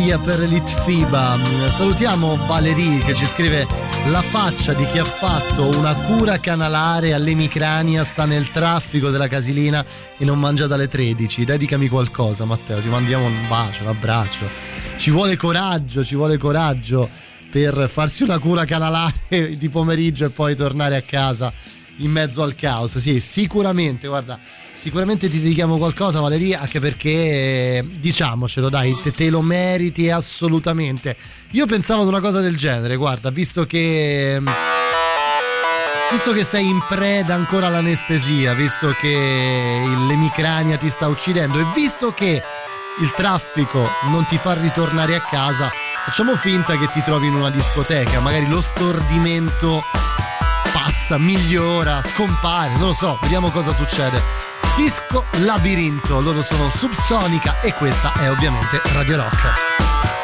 A 0.00 0.02
papaya 0.02 0.18
per 0.18 0.48
Litfiba. 0.48 1.38
Salutiamo 1.70 2.36
Valerie 2.46 3.00
che 3.00 3.12
ci 3.12 3.26
scrive 3.26 3.66
la 4.08 4.22
faccia 4.22 4.72
di 4.72 4.86
chi 4.86 4.98
ha 4.98 5.04
fatto 5.04 5.66
una 5.76 5.94
cura 5.94 6.38
canalare 6.38 7.12
all'emicrania 7.12 8.02
sta 8.04 8.24
nel 8.24 8.50
traffico 8.50 9.10
della 9.10 9.28
casilina 9.28 9.84
e 10.16 10.24
non 10.24 10.38
mangia 10.38 10.66
dalle 10.66 10.88
13. 10.88 11.44
Dedicami 11.44 11.88
qualcosa, 11.88 12.46
Matteo. 12.46 12.80
Ti 12.80 12.88
mandiamo 12.88 13.26
un 13.26 13.46
bacio, 13.46 13.82
un 13.82 13.88
abbraccio. 13.88 14.48
Ci 14.96 15.10
vuole 15.10 15.36
coraggio, 15.36 16.02
ci 16.02 16.14
vuole 16.14 16.38
coraggio 16.38 17.06
per 17.50 17.86
farsi 17.90 18.22
una 18.22 18.38
cura 18.38 18.64
canalare 18.64 19.54
di 19.58 19.68
pomeriggio 19.68 20.24
e 20.24 20.30
poi 20.30 20.56
tornare 20.56 20.96
a 20.96 21.02
casa 21.02 21.52
in 21.96 22.10
mezzo 22.10 22.42
al 22.42 22.54
caos. 22.54 22.96
Sì, 22.96 23.20
sicuramente, 23.20 24.08
guarda, 24.08 24.38
sicuramente 24.80 25.28
ti 25.28 25.42
dedichiamo 25.42 25.76
qualcosa, 25.76 26.20
Valeria, 26.20 26.60
anche 26.60 26.80
perché 26.80 27.84
diciamocelo, 27.98 28.70
dai, 28.70 28.98
te, 29.02 29.12
te 29.12 29.28
lo 29.28 29.42
meriti 29.42 30.08
assolutamente. 30.10 31.14
Io 31.50 31.66
pensavo 31.66 32.00
ad 32.00 32.08
una 32.08 32.20
cosa 32.20 32.40
del 32.40 32.56
genere, 32.56 32.96
guarda, 32.96 33.28
visto 33.28 33.66
che 33.66 34.40
visto 36.10 36.32
che 36.32 36.44
sei 36.44 36.66
in 36.66 36.80
preda 36.88 37.34
ancora 37.34 37.66
all'anestesia, 37.66 38.54
visto 38.54 38.94
che 38.98 39.82
l'emicrania 40.08 40.78
ti 40.78 40.88
sta 40.88 41.08
uccidendo 41.08 41.58
e 41.58 41.66
visto 41.74 42.14
che 42.14 42.42
il 43.00 43.12
traffico 43.14 43.86
non 44.10 44.24
ti 44.24 44.38
fa 44.38 44.54
ritornare 44.54 45.14
a 45.14 45.20
casa, 45.20 45.70
facciamo 46.06 46.34
finta 46.36 46.78
che 46.78 46.88
ti 46.90 47.02
trovi 47.02 47.26
in 47.26 47.34
una 47.34 47.50
discoteca, 47.50 48.18
magari 48.20 48.48
lo 48.48 48.62
stordimento 48.62 49.82
passa, 50.72 51.18
migliora, 51.18 52.00
scompare, 52.02 52.72
non 52.78 52.88
lo 52.88 52.94
so, 52.94 53.18
vediamo 53.20 53.50
cosa 53.50 53.74
succede. 53.74 54.49
Disco 54.80 55.26
Labirinto, 55.40 56.22
loro 56.22 56.40
sono 56.40 56.70
Subsonica 56.70 57.60
e 57.60 57.74
questa 57.74 58.14
è 58.14 58.30
ovviamente 58.30 58.80
Radio 58.94 59.16
Rock. 59.16 60.19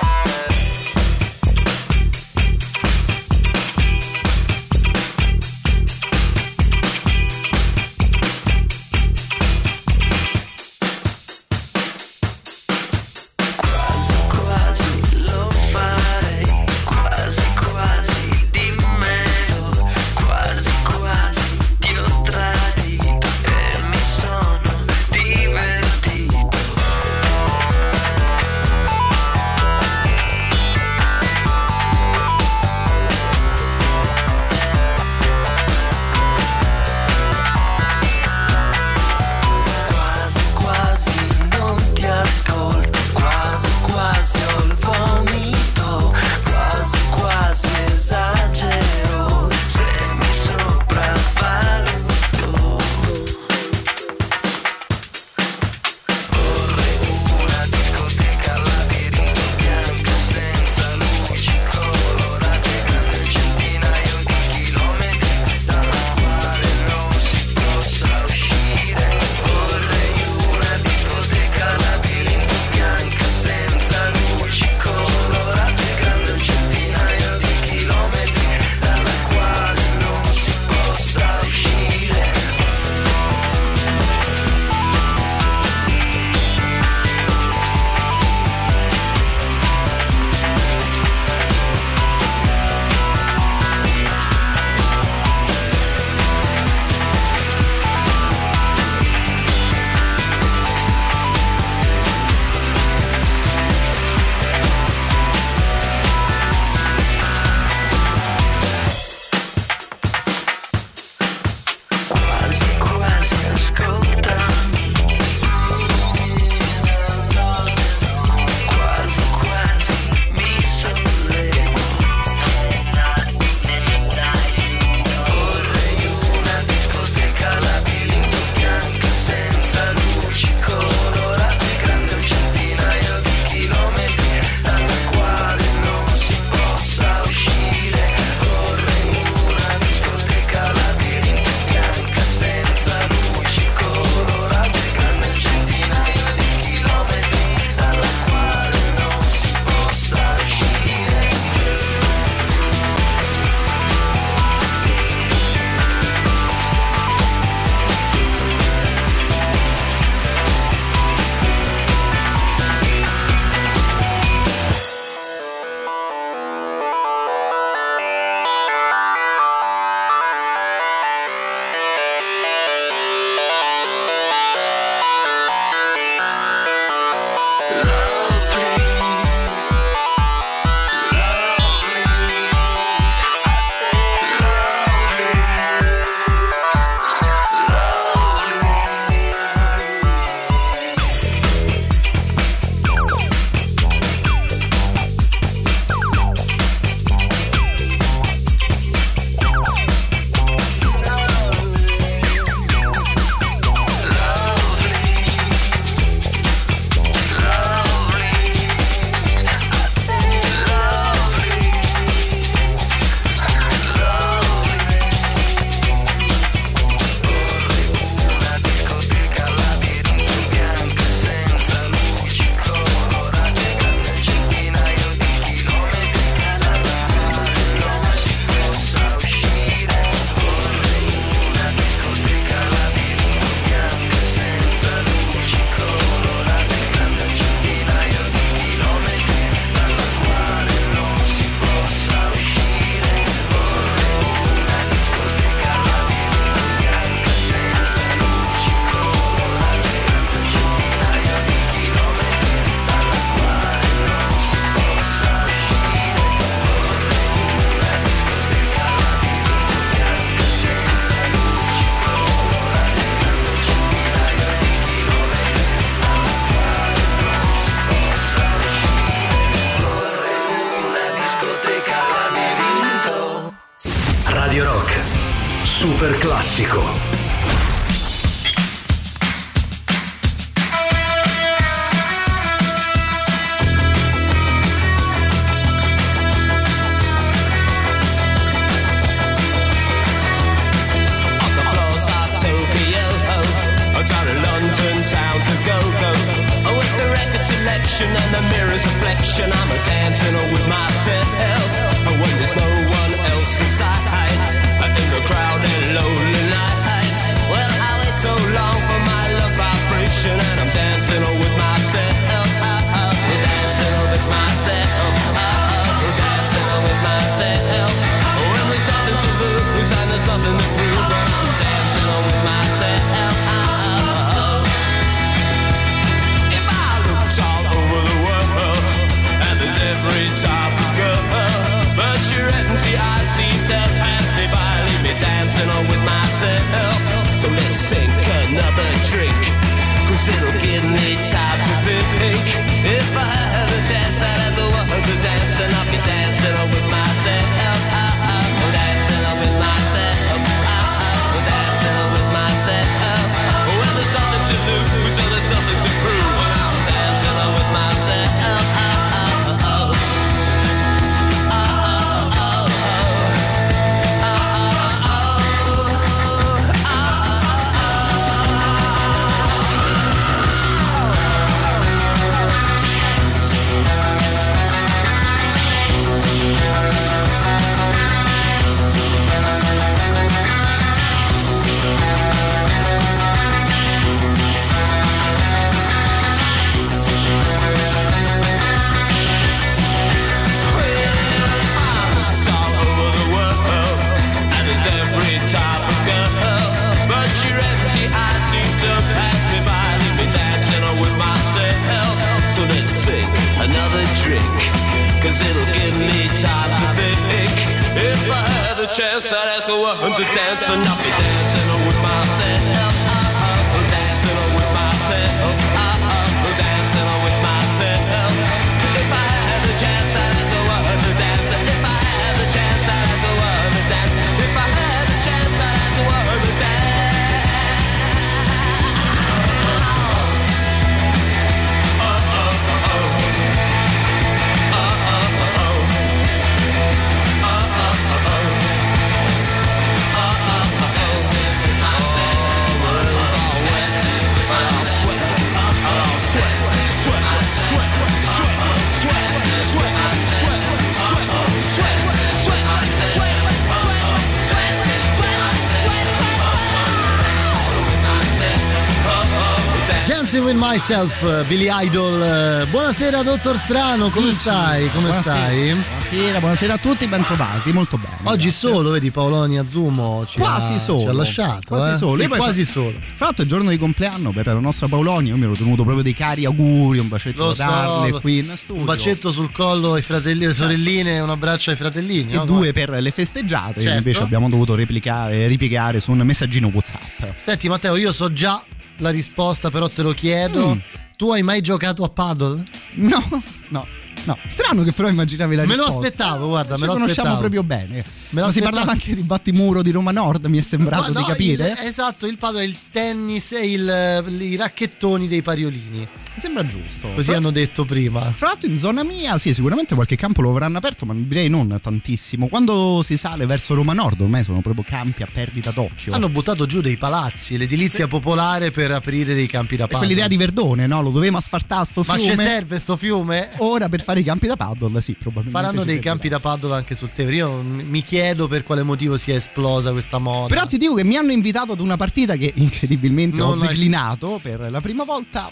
Myself, 460.89 461.21
eh, 461.25 461.43
Billy 461.47 461.67
Idol. 461.69 462.23
Eh, 462.63 462.67
Buonasera, 462.67 463.25
dottor 463.25 463.59
Strano, 463.59 464.09
come 464.09 464.31
stai? 464.31 464.89
Come 464.93 465.09
Buonasera. 465.09 465.37
stai? 465.37 465.75
Buonasera, 465.75 466.39
buonasera 466.39 466.75
a 466.75 466.79
tutti, 466.79 467.07
ben 467.09 467.25
trovati, 467.25 467.73
molto 467.73 467.99
bene. 467.99 468.19
Oggi 468.23 468.53
solo, 468.53 468.91
vedi, 468.91 469.11
Paoloni 469.11 469.59
Azumo 469.59 470.25
ci 470.29 470.39
Quasi 470.39 470.75
ha, 470.75 470.79
solo. 470.79 471.01
ci 471.01 471.07
ha 471.09 471.13
lasciato. 471.13 471.63
Quasi 471.67 471.91
eh? 471.91 471.97
solo. 471.97 472.23
Sì, 472.23 472.29
quasi 472.29 472.65
solo. 472.65 472.93
Fra 473.01 473.25
l'altro 473.25 473.43
è 473.43 473.47
il 473.47 473.51
giorno 473.51 473.71
di 473.71 473.79
compleanno 473.79 474.31
per 474.31 474.47
la 474.47 474.61
nostra 474.61 474.87
Paolonia, 474.87 475.33
io 475.33 475.37
mi 475.39 475.43
ero 475.47 475.55
tenuto 475.55 475.83
proprio 475.83 476.05
dei 476.05 476.15
cari 476.15 476.45
auguri, 476.45 477.01
un 477.01 477.09
bacetto 477.09 477.47
Lo 477.47 477.53
da 477.53 477.65
darle 477.67 478.11
so, 478.11 478.21
qui 478.21 478.39
in 478.39 478.53
studio. 478.55 478.81
un 478.83 478.85
bacetto 478.87 479.33
sul 479.33 479.51
collo 479.51 479.95
ai 479.95 480.03
fratelli, 480.03 480.45
alle 480.45 480.55
sorelline, 480.55 481.19
un 481.19 481.31
abbraccio 481.31 481.71
ai 481.71 481.77
fratellini. 481.77 482.31
E 482.31 482.37
no? 482.37 482.45
due 482.45 482.73
per 482.73 482.91
le 482.91 483.11
festeggiate, 483.11 483.81
Certo. 483.81 483.97
invece 483.97 484.23
abbiamo 484.23 484.49
dovuto 484.49 484.77
replicare, 484.77 485.49
ripiegare 485.49 485.99
su 485.99 486.13
un 486.13 486.19
messaggino 486.19 486.71
WhatsApp. 486.73 487.25
Senti 487.41 487.69
Matteo, 487.69 487.97
io 487.97 488.13
so 488.13 488.33
già 488.33 488.63
la 488.99 489.11
risposta, 489.11 489.71
però 489.71 489.89
te 489.89 490.03
lo 490.03 490.13
chiedo. 490.13 490.75
Mm. 490.75 490.79
Tu 491.17 491.31
hai 491.33 491.43
mai 491.43 491.61
giocato 491.63 492.05
a 492.05 492.09
paddle? 492.11 492.65
No, 492.95 493.43
no. 493.69 493.87
No, 494.25 494.37
strano 494.49 494.83
che 494.83 494.91
però 494.91 495.09
immaginavi 495.09 495.55
la 495.55 495.65
Me 495.67 495.77
lo 495.77 495.85
risposta. 495.85 496.07
aspettavo, 496.09 496.49
guarda, 496.49 496.75
Ci 496.75 496.81
me 496.81 496.87
lo 496.89 496.93
conosciamo 496.95 497.29
aspettavo. 497.29 497.39
proprio 497.39 497.63
bene. 497.63 498.05
Me 498.31 498.41
lo 498.41 498.51
si 498.51 498.61
parlava 498.61 498.91
anche 498.91 499.15
di 499.15 499.23
battimuro 499.23 499.83
di 499.83 499.93
Roma 499.93 500.11
Nord, 500.11 500.47
mi 500.47 500.59
è 500.59 500.63
sembrato 500.63 501.03
No, 501.13 501.21
di 501.21 501.21
no, 501.21 501.27
capire. 501.27 501.69
il- 501.69 501.87
esatto, 501.87 502.27
il 502.27 502.37
paddle 502.37 502.63
è 502.63 502.65
il 502.65 502.77
tennis 502.91 503.53
e 503.53 503.71
il- 503.71 504.25
i 504.41 504.57
racchettoni 504.57 505.29
dei 505.29 505.43
pariolini. 505.43 506.09
Mi 506.37 506.43
sembra 506.43 506.67
giusto. 506.67 507.09
Così 507.15 507.29
Fra- 507.29 507.37
hanno 507.39 507.51
detto 507.51 507.87
prima. 507.87 508.21
Fra 508.31 508.49
l'altro 508.49 508.69
in 508.69 508.77
zona 508.77 509.03
mia 509.03 509.39
sì, 509.39 509.55
sicuramente 509.55 509.95
qualche 509.95 510.17
campo 510.17 510.43
lo 510.43 510.51
avranno 510.51 510.77
aperto, 510.77 511.07
ma 511.07 511.15
direi 511.17 511.49
non 511.49 511.79
tantissimo. 511.83 512.49
Quando 512.49 513.01
si 513.03 513.17
sale 513.17 513.47
verso 513.47 513.73
Roma 513.75 513.95
Nord 513.95 514.21
ormai 514.21 514.45
sono 514.45 514.61
proprio 514.61 514.85
campi 514.87 515.23
a 515.23 515.29
perdita 515.33 515.71
d'occhio. 515.71 516.13
Hanno 516.13 516.29
buttato 516.29 516.67
giù 516.67 516.83
dei 516.83 516.99
palazzi, 516.99 517.57
l'edilizia 517.57 518.07
popolare 518.07 518.71
per 518.71 518.91
aprire 518.91 519.33
dei 519.35 519.47
campi 519.47 519.77
da 519.77 519.85
paddle. 519.87 519.99
quell'idea 520.05 520.29
di 520.29 520.37
Verdone, 520.37 520.87
no? 520.87 521.01
Lo 521.01 521.09
dovevamo 521.11 521.39
asfaltare 521.39 521.87
sto 521.87 522.05
Ma 522.07 522.19
ci 522.19 522.27
fiume. 522.27 522.45
serve 522.45 522.79
sto 522.81 522.97
fiume? 522.99 523.49
Ora 523.59 523.89
per 523.89 524.03
fare 524.03 524.21
i 524.21 524.23
campi 524.23 524.47
da 524.47 524.57
paddle, 524.57 525.01
sì, 525.01 525.15
probabilmente. 525.15 525.59
Faranno 525.59 525.85
dei 525.85 525.99
campi 526.01 526.29
da 526.29 526.39
paddle 526.39 526.75
anche 526.75 526.95
sul 526.95 527.13
Tevere. 527.13 527.37
Io 527.37 527.63
mi 527.63 528.03
chiedo 528.03 528.47
per 528.47 528.63
quale 528.63 528.83
motivo 528.83 529.17
sia 529.17 529.37
esplosa 529.37 529.91
questa 529.93 530.19
moda. 530.19 530.49
Però 530.55 530.67
ti 530.67 530.77
dico 530.77 530.93
che 530.95 531.05
mi 531.05 531.17
hanno 531.17 531.33
invitato 531.33 531.73
ad 531.73 531.81
una 531.81 531.97
partita 531.97 532.37
che 532.37 532.53
incredibilmente 532.57 533.39
Non 533.39 533.59
ho 533.59 533.63
hai- 533.63 533.69
declinato 533.69 534.39
per 534.43 534.69
la 534.71 534.81
prima 534.83 535.05
volta. 535.05 535.51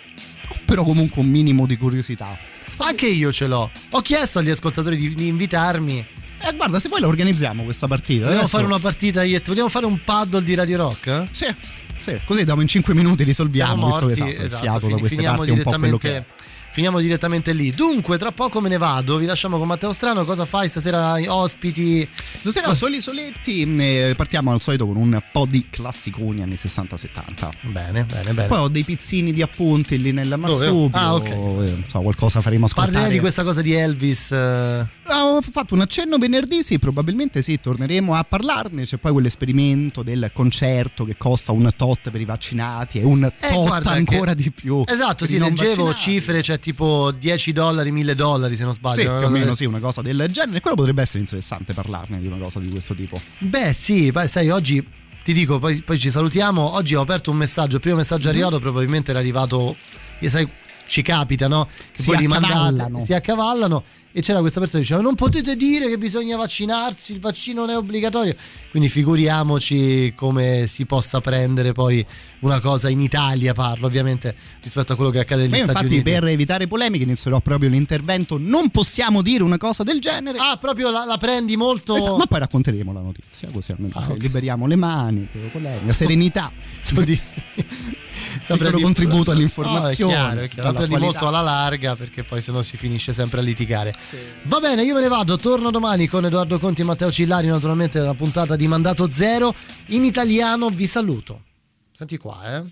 Però 0.64 0.82
comunque 0.84 1.20
un 1.22 1.28
minimo 1.28 1.66
di 1.66 1.76
curiosità. 1.76 2.36
Anche 2.78 3.06
io 3.06 3.32
ce 3.32 3.46
l'ho. 3.46 3.70
Ho 3.90 4.00
chiesto 4.00 4.38
agli 4.40 4.50
ascoltatori 4.50 4.96
di, 4.96 5.14
di 5.14 5.26
invitarmi. 5.28 6.04
Eh, 6.40 6.52
guarda, 6.56 6.78
se 6.80 6.88
poi 6.88 7.00
la 7.00 7.06
organizziamo 7.06 7.62
questa 7.64 7.86
partita. 7.86 8.22
Vogliamo 8.24 8.40
adesso- 8.40 8.56
fare 8.56 8.66
una 8.68 8.78
partita 8.78 9.22
io 9.22 9.38
te? 9.38 9.44
Vogliamo 9.50 9.68
fare 9.68 9.86
un 9.86 9.98
paddle 10.02 10.42
di 10.42 10.54
Radio 10.54 10.76
Rock? 10.78 11.06
eh? 11.06 11.28
Sì, 11.30 11.46
sì. 12.02 12.20
Così 12.24 12.44
dopo 12.44 12.60
in 12.60 12.68
5 12.68 12.94
minuti 12.94 13.22
risolviamo, 13.24 13.74
Siamo 13.74 13.86
visto 13.86 14.06
che 14.06 14.20
morti, 14.20 14.34
esatto, 14.34 14.44
esatto, 14.46 14.62
fiato 14.62 14.78
da 14.80 14.86
fin- 14.86 14.98
queste 14.98 15.16
finiamo 15.16 15.36
parti 15.38 15.52
un 15.52 15.62
po' 15.62 15.70
quello 15.78 15.98
che 15.98 16.16
è. 16.16 16.24
Finiamo 16.74 16.98
direttamente 16.98 17.52
lì. 17.52 17.70
Dunque, 17.70 18.18
tra 18.18 18.32
poco 18.32 18.60
me 18.60 18.68
ne 18.68 18.78
vado, 18.78 19.16
vi 19.18 19.26
lasciamo 19.26 19.58
con 19.58 19.68
Matteo 19.68 19.92
Strano. 19.92 20.24
Cosa 20.24 20.44
fai 20.44 20.68
stasera? 20.68 21.14
Ospiti? 21.32 22.06
Stasera 22.36 22.74
soli 22.74 23.00
soletti, 23.00 23.62
eh, 23.76 24.14
partiamo 24.16 24.50
al 24.50 24.60
solito 24.60 24.84
con 24.84 24.96
un 24.96 25.22
po' 25.30 25.46
di 25.48 25.66
classiconi 25.70 26.42
anni 26.42 26.56
60-70. 26.56 27.48
Bene, 27.60 28.02
bene, 28.04 28.32
bene. 28.32 28.48
Poi 28.48 28.58
ho 28.58 28.68
dei 28.68 28.82
pizzini 28.82 29.32
di 29.32 29.40
appunti 29.40 29.98
lì 30.00 30.10
nel 30.10 30.34
marsupio. 30.36 30.90
Ah, 30.98 31.14
ok. 31.14 31.28
eh, 31.28 31.84
so, 31.86 32.00
qualcosa 32.00 32.40
faremo 32.40 32.64
ascoltare. 32.64 32.92
Parlerei 32.92 33.14
di 33.16 33.20
questa 33.20 33.44
cosa 33.44 33.62
di 33.62 33.72
Elvis. 33.72 34.32
eh, 34.32 34.86
Ah, 35.06 35.24
Ho 35.26 35.40
fatto 35.42 35.74
un 35.74 35.82
accenno 35.82 36.16
venerdì, 36.18 36.62
sì, 36.64 36.78
probabilmente 36.78 37.40
sì, 37.42 37.60
torneremo 37.60 38.14
a 38.14 38.24
parlarne. 38.24 38.84
C'è 38.84 38.96
poi 38.96 39.12
quell'esperimento 39.12 40.02
del 40.02 40.30
concerto 40.32 41.04
che 41.04 41.14
costa 41.16 41.52
un 41.52 41.70
tot 41.76 42.10
per 42.10 42.20
i 42.20 42.24
vaccinati 42.24 42.98
e 43.00 43.04
un 43.04 43.20
tot 43.20 43.50
Eh, 43.52 43.54
guarda 43.54 43.90
ancora 43.92 44.34
che- 44.34 44.42
di 44.42 44.50
più. 44.50 44.82
Esatto, 44.86 45.26
sì, 45.26 45.38
leggevo 45.38 45.84
vaccinati. 45.84 46.00
cifre, 46.00 46.42
cioè 46.42 46.58
tipo 46.64 47.12
10 47.12 47.52
dollari, 47.52 47.92
1000 47.92 48.14
dollari 48.14 48.56
se 48.56 48.64
non 48.64 48.72
sbaglio. 48.72 49.00
Sì, 49.02 49.06
una 49.06 49.18
più 49.18 49.26
o 49.26 49.30
meno 49.30 49.44
del- 49.44 49.56
sì, 49.56 49.64
una 49.66 49.78
cosa 49.80 50.00
del 50.00 50.26
genere. 50.30 50.60
Quello 50.60 50.74
potrebbe 50.76 51.02
essere 51.02 51.18
interessante 51.18 51.74
parlarne 51.74 52.18
di 52.20 52.26
una 52.26 52.38
cosa 52.38 52.58
di 52.58 52.70
questo 52.70 52.94
tipo. 52.94 53.20
Beh, 53.38 53.74
sì, 53.74 54.10
poi 54.12 54.26
sai, 54.26 54.48
oggi 54.48 54.82
ti 55.22 55.34
dico, 55.34 55.58
poi, 55.58 55.82
poi 55.82 55.98
ci 55.98 56.10
salutiamo. 56.10 56.74
Oggi 56.74 56.94
ho 56.94 57.02
aperto 57.02 57.30
un 57.30 57.36
messaggio. 57.36 57.74
Il 57.76 57.82
primo 57.82 57.96
messaggio 57.98 58.28
Mhm. 58.28 58.34
arrivato 58.34 58.58
probabilmente 58.60 59.10
era 59.10 59.20
arrivato. 59.20 59.76
sai, 60.26 60.48
ci 60.86 61.02
capita, 61.02 61.48
no? 61.48 61.66
Che 61.92 62.02
Si 62.02 62.08
poi 62.08 62.16
rimandate, 62.18 62.52
accavallano. 62.54 63.04
si 63.04 63.12
accavallano. 63.12 63.84
E 64.16 64.20
c'era 64.20 64.38
questa 64.38 64.60
persona 64.60 64.80
che 64.80 64.86
diceva: 64.86 65.02
Non 65.04 65.16
potete 65.16 65.56
dire 65.56 65.88
che 65.88 65.98
bisogna 65.98 66.36
vaccinarsi, 66.36 67.12
il 67.14 67.18
vaccino 67.20 67.62
non 67.62 67.70
è 67.70 67.76
obbligatorio. 67.76 68.36
Quindi 68.70 68.88
figuriamoci 68.88 70.12
come 70.14 70.66
si 70.68 70.86
possa 70.86 71.20
prendere 71.20 71.72
poi 71.72 72.04
una 72.40 72.60
cosa 72.60 72.88
in 72.88 73.00
Italia, 73.00 73.54
parlo 73.54 73.86
ovviamente 73.86 74.32
rispetto 74.62 74.92
a 74.92 74.96
quello 74.96 75.10
che 75.10 75.18
accade 75.18 75.42
negli 75.42 75.50
Ma 75.50 75.56
io 75.56 75.62
Stati 75.64 75.78
infatti 75.86 76.00
Uniti. 76.00 76.10
per 76.12 76.28
evitare 76.28 76.66
polemiche 76.68 77.02
inizierò 77.02 77.40
proprio 77.40 77.68
l'intervento. 77.68 78.38
Non 78.38 78.70
possiamo 78.70 79.20
dire 79.20 79.42
una 79.42 79.56
cosa 79.58 79.82
del 79.82 80.00
genere. 80.00 80.38
Ah, 80.38 80.58
proprio 80.58 80.90
la, 80.90 81.04
la 81.04 81.16
prendi 81.16 81.56
molto. 81.56 81.96
Esatto, 81.96 82.16
ma 82.16 82.26
poi 82.26 82.38
racconteremo 82.38 82.92
la 82.92 83.00
notizia, 83.00 83.48
così 83.52 83.72
almeno 83.72 83.94
eh, 84.10 84.16
liberiamo 84.16 84.68
le 84.68 84.76
mani, 84.76 85.26
polemica, 85.50 85.92
serenità. 85.92 86.52
Piccolo 88.46 88.80
contributo 88.80 89.30
No, 89.30 89.36
all'informazione. 89.36 90.12
è 90.12 90.16
chiaro, 90.16 90.40
è 90.40 90.48
chiaro. 90.48 90.68
La 90.70 90.74
prendi 90.74 90.96
molto 90.96 91.26
alla 91.26 91.40
larga 91.40 91.96
perché 91.96 92.24
poi 92.24 92.40
sennò 92.40 92.62
si 92.62 92.76
finisce 92.76 93.12
sempre 93.12 93.40
a 93.40 93.42
litigare. 93.42 93.92
Va 94.44 94.58
bene, 94.60 94.82
io 94.84 94.94
me 94.94 95.00
ne 95.00 95.08
vado, 95.08 95.36
torno 95.36 95.70
domani 95.70 96.06
con 96.06 96.24
Edoardo 96.24 96.58
Conti 96.58 96.82
e 96.82 96.84
Matteo 96.84 97.10
Cillari, 97.10 97.46
naturalmente 97.46 97.98
la 98.00 98.14
puntata 98.14 98.56
di 98.56 98.66
Mandato 98.66 99.10
Zero. 99.10 99.54
In 99.88 100.04
italiano 100.04 100.68
vi 100.70 100.86
saluto. 100.86 101.42
Senti 101.92 102.16
qua, 102.16 102.56
eh. 102.56 102.64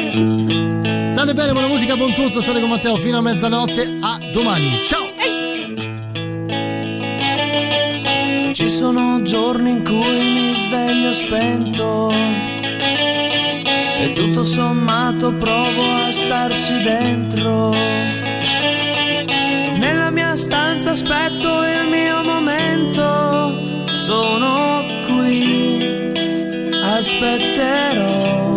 State 0.00 1.34
bene, 1.34 1.52
buona 1.52 1.66
musica, 1.68 1.96
buon 1.96 2.14
tutto, 2.14 2.40
state 2.40 2.60
con 2.60 2.70
Matteo 2.70 2.96
fino 2.96 3.18
a 3.18 3.20
mezzanotte. 3.20 3.98
A 4.00 4.18
domani. 4.32 4.80
Ciao! 4.82 5.99
Ci 8.52 8.68
sono 8.68 9.22
giorni 9.22 9.70
in 9.70 9.84
cui 9.84 9.94
mi 9.94 10.54
sveglio 10.56 11.12
spento 11.14 12.10
e 14.00 14.12
tutto 14.12 14.42
sommato 14.42 15.32
provo 15.34 15.82
a 16.06 16.12
starci 16.12 16.82
dentro. 16.82 17.70
Nella 19.78 20.10
mia 20.10 20.34
stanza 20.34 20.90
aspetto 20.90 21.62
il 21.62 21.88
mio 21.90 22.22
momento, 22.24 23.86
sono 23.94 24.84
qui, 25.06 26.12
aspetterò. 26.82 28.56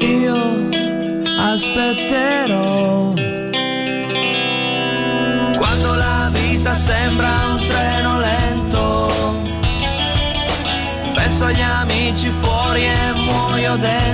Io 0.00 0.68
aspetterò. 1.36 3.13
Penso 11.44 11.46
agli 11.46 11.60
amici 11.60 12.28
fuori 12.40 12.84
e 12.84 13.12
muoio 13.12 13.76
dentro. 13.76 14.13